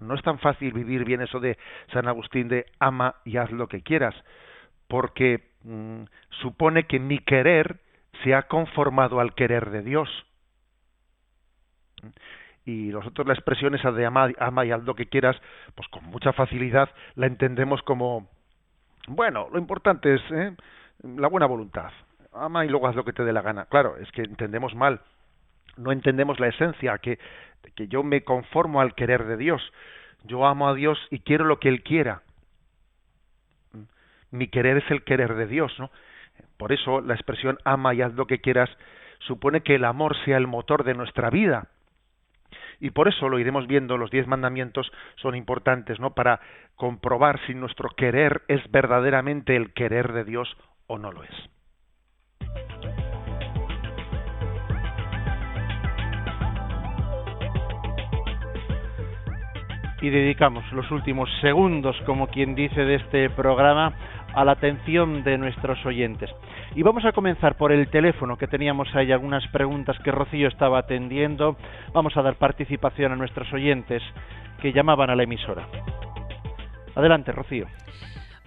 No 0.00 0.14
es 0.14 0.22
tan 0.22 0.38
fácil 0.38 0.72
vivir 0.72 1.04
bien 1.04 1.22
eso 1.22 1.40
de 1.40 1.56
San 1.92 2.08
Agustín 2.08 2.48
de 2.48 2.66
ama 2.78 3.14
y 3.24 3.38
haz 3.38 3.50
lo 3.52 3.68
que 3.68 3.80
quieras, 3.80 4.14
porque 4.86 5.48
mm, 5.62 6.02
supone 6.42 6.84
que 6.84 6.98
mi 6.98 7.20
querer 7.20 7.78
se 8.22 8.34
ha 8.34 8.42
conformado 8.42 9.18
al 9.18 9.34
querer 9.34 9.70
de 9.70 9.82
Dios 9.82 10.10
y 12.64 12.88
nosotros 12.88 13.26
la 13.26 13.34
expresión 13.34 13.74
esa 13.74 13.92
de 13.92 14.06
ama, 14.06 14.30
ama 14.38 14.64
y 14.64 14.72
haz 14.72 14.82
lo 14.84 14.94
que 14.94 15.06
quieras, 15.06 15.36
pues 15.74 15.88
con 15.88 16.04
mucha 16.04 16.32
facilidad 16.32 16.88
la 17.14 17.26
entendemos 17.26 17.82
como, 17.82 18.28
bueno, 19.06 19.48
lo 19.52 19.58
importante 19.58 20.14
es 20.14 20.22
¿eh? 20.30 20.54
la 21.02 21.28
buena 21.28 21.46
voluntad. 21.46 21.90
Ama 22.32 22.64
y 22.64 22.68
luego 22.68 22.88
haz 22.88 22.96
lo 22.96 23.04
que 23.04 23.12
te 23.12 23.24
dé 23.24 23.32
la 23.32 23.42
gana. 23.42 23.66
Claro, 23.66 23.96
es 23.96 24.10
que 24.12 24.22
entendemos 24.22 24.74
mal. 24.74 25.00
No 25.76 25.92
entendemos 25.92 26.40
la 26.40 26.48
esencia, 26.48 26.98
que, 26.98 27.18
que 27.76 27.86
yo 27.88 28.02
me 28.02 28.24
conformo 28.24 28.80
al 28.80 28.94
querer 28.94 29.24
de 29.26 29.36
Dios. 29.36 29.62
Yo 30.24 30.46
amo 30.46 30.68
a 30.68 30.74
Dios 30.74 30.98
y 31.10 31.20
quiero 31.20 31.44
lo 31.44 31.60
que 31.60 31.68
Él 31.68 31.82
quiera. 31.82 32.22
Mi 34.30 34.48
querer 34.48 34.78
es 34.78 34.90
el 34.90 35.04
querer 35.04 35.34
de 35.34 35.46
Dios, 35.46 35.72
¿no? 35.78 35.90
Por 36.56 36.72
eso 36.72 37.00
la 37.00 37.14
expresión 37.14 37.58
ama 37.64 37.94
y 37.94 38.02
haz 38.02 38.14
lo 38.14 38.26
que 38.26 38.40
quieras 38.40 38.70
supone 39.20 39.60
que 39.60 39.76
el 39.76 39.84
amor 39.84 40.16
sea 40.24 40.36
el 40.36 40.46
motor 40.46 40.82
de 40.82 40.94
nuestra 40.94 41.30
vida 41.30 41.68
y 42.84 42.90
por 42.90 43.08
eso 43.08 43.30
lo 43.30 43.38
iremos 43.38 43.66
viendo, 43.66 43.96
los 43.96 44.10
diez 44.10 44.26
mandamientos 44.26 44.92
son 45.16 45.34
importantes, 45.34 45.98
¿no? 46.00 46.12
Para 46.12 46.40
comprobar 46.74 47.40
si 47.46 47.54
nuestro 47.54 47.88
querer 47.88 48.42
es 48.46 48.60
verdaderamente 48.70 49.56
el 49.56 49.72
querer 49.72 50.12
de 50.12 50.24
Dios 50.24 50.54
o 50.86 50.98
no 50.98 51.10
lo 51.10 51.24
es. 51.24 51.30
Y 60.02 60.10
dedicamos 60.10 60.70
los 60.72 60.90
últimos 60.90 61.30
segundos, 61.40 61.96
como 62.04 62.26
quien 62.26 62.54
dice, 62.54 62.82
de 62.82 62.96
este 62.96 63.30
programa 63.30 63.94
a 64.34 64.44
la 64.44 64.52
atención 64.52 65.22
de 65.24 65.38
nuestros 65.38 65.84
oyentes. 65.86 66.30
Y 66.74 66.82
vamos 66.82 67.04
a 67.04 67.12
comenzar 67.12 67.56
por 67.56 67.72
el 67.72 67.88
teléfono, 67.88 68.36
que 68.36 68.48
teníamos 68.48 68.88
ahí 68.94 69.12
algunas 69.12 69.46
preguntas 69.48 69.96
que 70.02 70.10
Rocío 70.10 70.48
estaba 70.48 70.80
atendiendo. 70.80 71.56
Vamos 71.92 72.16
a 72.16 72.22
dar 72.22 72.36
participación 72.36 73.12
a 73.12 73.16
nuestros 73.16 73.52
oyentes 73.52 74.02
que 74.60 74.72
llamaban 74.72 75.10
a 75.10 75.16
la 75.16 75.22
emisora. 75.22 75.68
Adelante, 76.94 77.32
Rocío. 77.32 77.66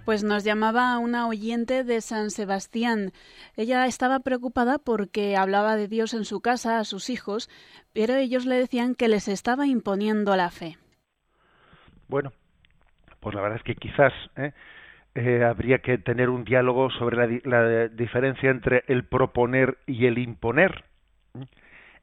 Pues 0.06 0.24
nos 0.24 0.46
llamaba 0.46 0.98
una 1.00 1.28
oyente 1.28 1.84
de 1.84 2.00
San 2.00 2.32
Sebastián. 2.32 3.12
Ella 3.58 3.86
estaba 3.86 4.22
preocupada 4.22 4.78
porque 4.78 5.36
hablaba 5.36 5.76
de 5.76 5.90
Dios 5.90 6.14
en 6.14 6.24
su 6.24 6.40
casa 6.40 6.80
a 6.80 6.86
sus 6.86 7.10
hijos, 7.10 7.50
pero 7.94 8.16
ellos 8.16 8.46
le 8.46 8.56
decían 8.56 8.96
que 8.96 9.10
les 9.10 9.28
estaba 9.28 9.68
imponiendo 9.68 10.36
la 10.38 10.50
fe. 10.50 10.78
Bueno, 12.08 12.32
pues 13.20 13.36
la 13.36 13.42
verdad 13.42 13.58
es 13.58 13.64
que 13.64 13.76
quizás 13.76 14.14
¿eh? 14.38 14.54
Eh, 15.20 15.44
habría 15.44 15.80
que 15.80 15.98
tener 15.98 16.30
un 16.30 16.44
diálogo 16.44 16.92
sobre 16.92 17.42
la, 17.44 17.88
diferencia 17.88 18.52
entre 18.52 18.84
el 18.86 19.04
proponer 19.04 19.80
y 19.88 20.06
el 20.06 20.20
imponer. 20.20 20.84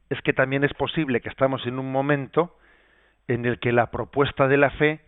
Es 0.09 0.21
que 0.23 0.33
también 0.33 0.65
es 0.65 0.73
posible 0.73 1.21
que 1.21 1.29
estamos 1.29 1.65
en 1.65 1.79
un 1.79 1.93
momento 1.93 2.57
en 3.29 3.45
el 3.45 3.59
que 3.59 3.71
la 3.71 3.89
propuesta 3.89 4.49
de 4.49 4.57
la 4.57 4.69
fe 4.71 4.99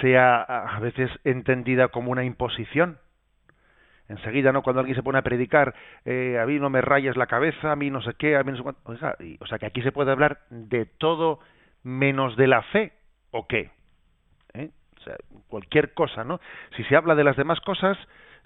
sea 0.00 0.42
a 0.42 0.80
veces 0.80 1.08
entendida 1.22 1.86
como 1.86 2.10
una 2.10 2.24
imposición. 2.24 2.98
Enseguida, 4.08 4.50
¿no? 4.50 4.62
Cuando 4.62 4.80
alguien 4.80 4.96
se 4.96 5.04
pone 5.04 5.18
a 5.18 5.22
predicar, 5.22 5.72
eh, 6.04 6.36
a 6.42 6.46
mí 6.46 6.58
no 6.58 6.68
me 6.68 6.80
rayes 6.80 7.16
la 7.16 7.28
cabeza, 7.28 7.70
a 7.70 7.76
mí 7.76 7.90
no 7.90 8.02
sé 8.02 8.14
qué, 8.14 8.34
a 8.34 8.42
mí 8.42 8.50
no 8.50 8.56
sé 8.56 8.62
cuánto. 8.64 8.80
o 8.90 9.46
sea, 9.46 9.58
que 9.60 9.66
aquí 9.66 9.82
se 9.82 9.92
puede 9.92 10.10
hablar 10.10 10.40
de 10.50 10.84
todo 10.84 11.38
menos 11.84 12.36
de 12.36 12.48
la 12.48 12.62
fe, 12.62 12.92
¿o 13.30 13.46
qué? 13.46 13.70
Cualquier 15.48 15.94
cosa, 15.94 16.24
¿no? 16.24 16.40
Si 16.76 16.84
se 16.84 16.96
habla 16.96 17.14
de 17.14 17.24
las 17.24 17.36
demás 17.36 17.60
cosas, 17.60 17.98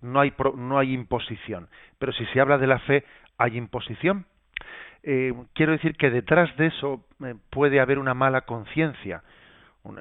no 0.03 0.21
hay, 0.21 0.33
no 0.57 0.79
hay 0.79 0.93
imposición. 0.93 1.69
Pero 1.99 2.13
si 2.13 2.25
se 2.27 2.41
habla 2.41 2.59
de 2.59 2.67
la 2.67 2.79
fe, 2.81 3.05
hay 3.39 3.57
imposición. 3.57 4.27
Eh, 5.03 5.35
quiero 5.53 5.73
decir 5.73 5.97
que 5.97 6.11
detrás 6.11 6.57
de 6.57 6.67
eso 6.67 7.05
eh, 7.23 7.35
puede 7.51 7.81
haber 7.81 7.99
una 7.99 8.15
mala 8.15 8.43
conciencia. 8.43 9.23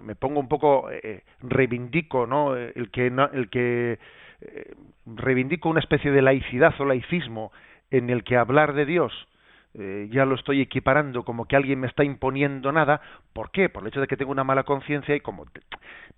Me 0.01 0.15
pongo 0.15 0.39
un 0.39 0.47
poco, 0.47 0.89
eh, 0.91 1.23
reivindico, 1.41 2.25
¿no? 2.25 2.55
El 2.55 2.89
que, 2.89 3.07
el 3.07 3.49
que 3.49 3.99
reivindico 5.05 5.67
una 5.67 5.81
especie 5.81 6.09
de 6.11 6.21
laicidad 6.21 6.73
o 6.79 6.85
laicismo 6.85 7.51
en 7.91 8.09
el 8.09 8.23
que 8.23 8.37
hablar 8.37 8.73
de 8.73 8.85
Dios 8.85 9.27
ya 9.75 10.23
lo 10.25 10.35
estoy 10.35 10.61
equiparando 10.61 11.23
como 11.23 11.45
que 11.45 11.55
alguien 11.55 11.79
me 11.79 11.87
está 11.87 12.03
imponiendo 12.03 12.71
nada. 12.71 13.01
¿Por 13.33 13.49
qué? 13.49 13.69
Por 13.69 13.81
el 13.81 13.87
hecho 13.87 14.01
de 14.01 14.07
que 14.07 14.15
tengo 14.15 14.31
una 14.31 14.43
mala 14.43 14.63
conciencia 14.63 15.15
y 15.15 15.19
como 15.19 15.47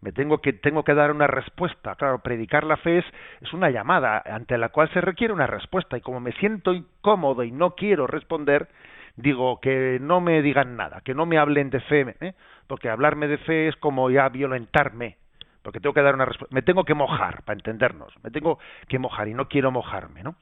me 0.05 0.11
tengo 0.11 0.37
que 0.37 0.53
tengo 0.53 0.83
que 0.83 0.93
dar 0.93 1.09
una 1.09 1.25
respuesta. 1.25 1.95
Claro, 1.95 2.19
predicar 2.19 2.63
la 2.63 2.77
fe 2.77 2.99
es, 2.99 3.05
es 3.41 3.51
una 3.53 3.71
llamada 3.71 4.21
ante 4.23 4.55
la 4.55 4.69
cual 4.69 4.87
se 4.93 5.01
requiere 5.01 5.33
una 5.33 5.47
respuesta 5.47 5.97
y 5.97 6.01
como 6.01 6.19
me 6.19 6.31
siento 6.33 6.75
incómodo 6.75 7.43
y 7.43 7.51
no 7.51 7.73
quiero 7.73 8.05
responder, 8.05 8.67
digo 9.15 9.59
que 9.59 9.97
no 9.99 10.21
me 10.21 10.43
digan 10.43 10.77
nada, 10.77 11.01
que 11.01 11.15
no 11.15 11.25
me 11.25 11.39
hablen 11.39 11.71
de 11.71 11.79
fe, 11.79 12.15
¿eh? 12.21 12.33
porque 12.67 12.87
hablarme 12.87 13.27
de 13.27 13.39
fe 13.39 13.67
es 13.67 13.75
como 13.77 14.11
ya 14.11 14.29
violentarme, 14.29 15.17
porque 15.63 15.79
tengo 15.79 15.95
que 15.95 16.03
dar 16.03 16.13
una 16.13 16.25
respuesta, 16.25 16.53
me 16.53 16.61
tengo 16.61 16.83
que 16.83 16.93
mojar 16.93 17.41
para 17.41 17.57
entendernos, 17.57 18.13
me 18.21 18.29
tengo 18.29 18.59
que 18.87 18.99
mojar 18.99 19.27
y 19.27 19.33
no 19.33 19.47
quiero 19.47 19.71
mojarme, 19.71 20.21
¿no? 20.21 20.35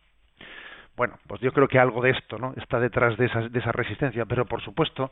Bueno, 0.98 1.18
pues 1.26 1.40
yo 1.40 1.54
creo 1.54 1.70
que 1.70 1.80
algo 1.80 2.02
de 2.02 2.10
esto 2.10 2.38
¿no? 2.38 2.54
está 2.58 2.82
detrás 2.82 3.18
de 3.18 3.28
esa, 3.28 3.48
de 3.48 3.60
esa 3.60 3.72
resistencia, 3.72 4.26
pero 4.26 4.46
por 4.46 4.62
supuesto 4.62 5.10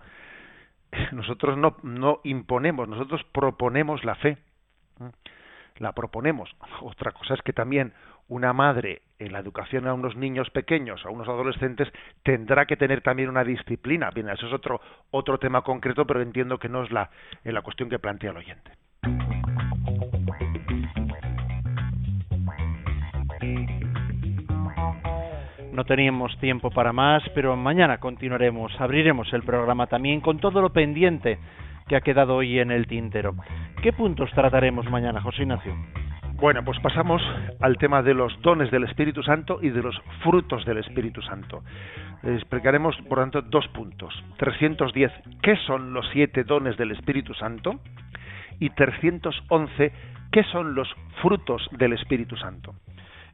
nosotros 1.12 1.58
no, 1.58 1.78
no 1.84 2.20
imponemos, 2.24 2.88
nosotros 2.88 3.24
proponemos 3.32 4.04
la 4.04 4.16
fe, 4.16 4.38
la 5.78 5.94
proponemos. 5.94 6.56
Otra 6.82 7.12
cosa 7.12 7.34
es 7.34 7.42
que 7.42 7.54
también 7.54 7.94
una 8.28 8.54
madre 8.54 9.02
en 9.20 9.34
la 9.34 9.40
educación 9.40 9.88
a 9.88 9.94
unos 9.94 10.16
niños 10.16 10.50
pequeños, 10.52 11.06
a 11.06 11.10
unos 11.10 11.28
adolescentes, 11.28 11.92
tendrá 12.24 12.66
que 12.66 12.78
tener 12.78 13.02
también 13.02 13.30
una 13.30 13.44
disciplina. 13.44 14.10
Bien, 14.12 14.30
eso 14.30 14.48
es 14.48 14.54
otro, 14.54 14.80
otro 15.12 15.38
tema 15.38 15.64
concreto, 15.64 16.06
pero 16.06 16.22
entiendo 16.22 16.58
que 16.58 16.70
no 16.70 16.84
es 16.84 16.92
la, 16.92 17.10
la 17.44 17.62
cuestión 17.62 17.90
que 17.90 18.00
plantea 18.00 18.32
el 18.32 18.38
oyente. 18.38 18.72
No 25.72 25.86
teníamos 25.86 26.38
tiempo 26.40 26.70
para 26.70 26.92
más, 26.92 27.24
pero 27.34 27.56
mañana 27.56 27.98
continuaremos, 27.98 28.74
abriremos 28.80 29.32
el 29.32 29.44
programa 29.44 29.88
también 29.88 30.20
con 30.20 30.38
todo 30.38 30.62
lo 30.62 30.72
pendiente 30.72 31.40
que 31.88 31.96
ha 31.96 32.02
quedado 32.02 32.36
hoy 32.36 32.60
en 32.60 32.72
el 32.72 32.88
tintero. 32.88 33.36
¿Qué 33.82 33.94
puntos 33.94 34.30
trataremos 34.32 34.90
mañana, 34.90 35.22
José 35.22 35.44
Ignacio? 35.44 35.74
Bueno, 36.34 36.66
pues 36.66 36.78
pasamos 36.80 37.22
al 37.62 37.78
tema 37.78 38.04
de 38.04 38.14
los 38.14 38.38
dones 38.42 38.70
del 38.70 38.84
Espíritu 38.84 39.24
Santo 39.24 39.60
y 39.62 39.70
de 39.70 39.82
los 39.82 39.98
frutos 40.24 40.66
del 40.66 40.80
Espíritu 40.80 41.22
Santo. 41.22 41.64
Explicaremos, 42.24 42.98
por 43.08 43.20
tanto, 43.20 43.42
dos 43.42 43.66
puntos. 43.70 44.14
310, 44.40 45.10
¿qué 45.42 45.56
son 45.68 45.94
los 45.94 46.06
siete 46.12 46.44
dones 46.44 46.76
del 46.76 46.92
Espíritu 46.92 47.34
Santo? 47.34 47.80
Y 48.60 48.72
311, 48.72 49.94
¿qué 50.34 50.44
son 50.52 50.76
los 50.76 50.94
frutos 51.22 51.66
del 51.72 51.94
Espíritu 51.94 52.36
Santo? 52.36 52.76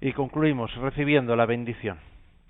Y 0.02 0.12
concluimos 0.12 0.76
recibiendo 0.76 1.36
la 1.36 1.48
bendición 1.48 1.98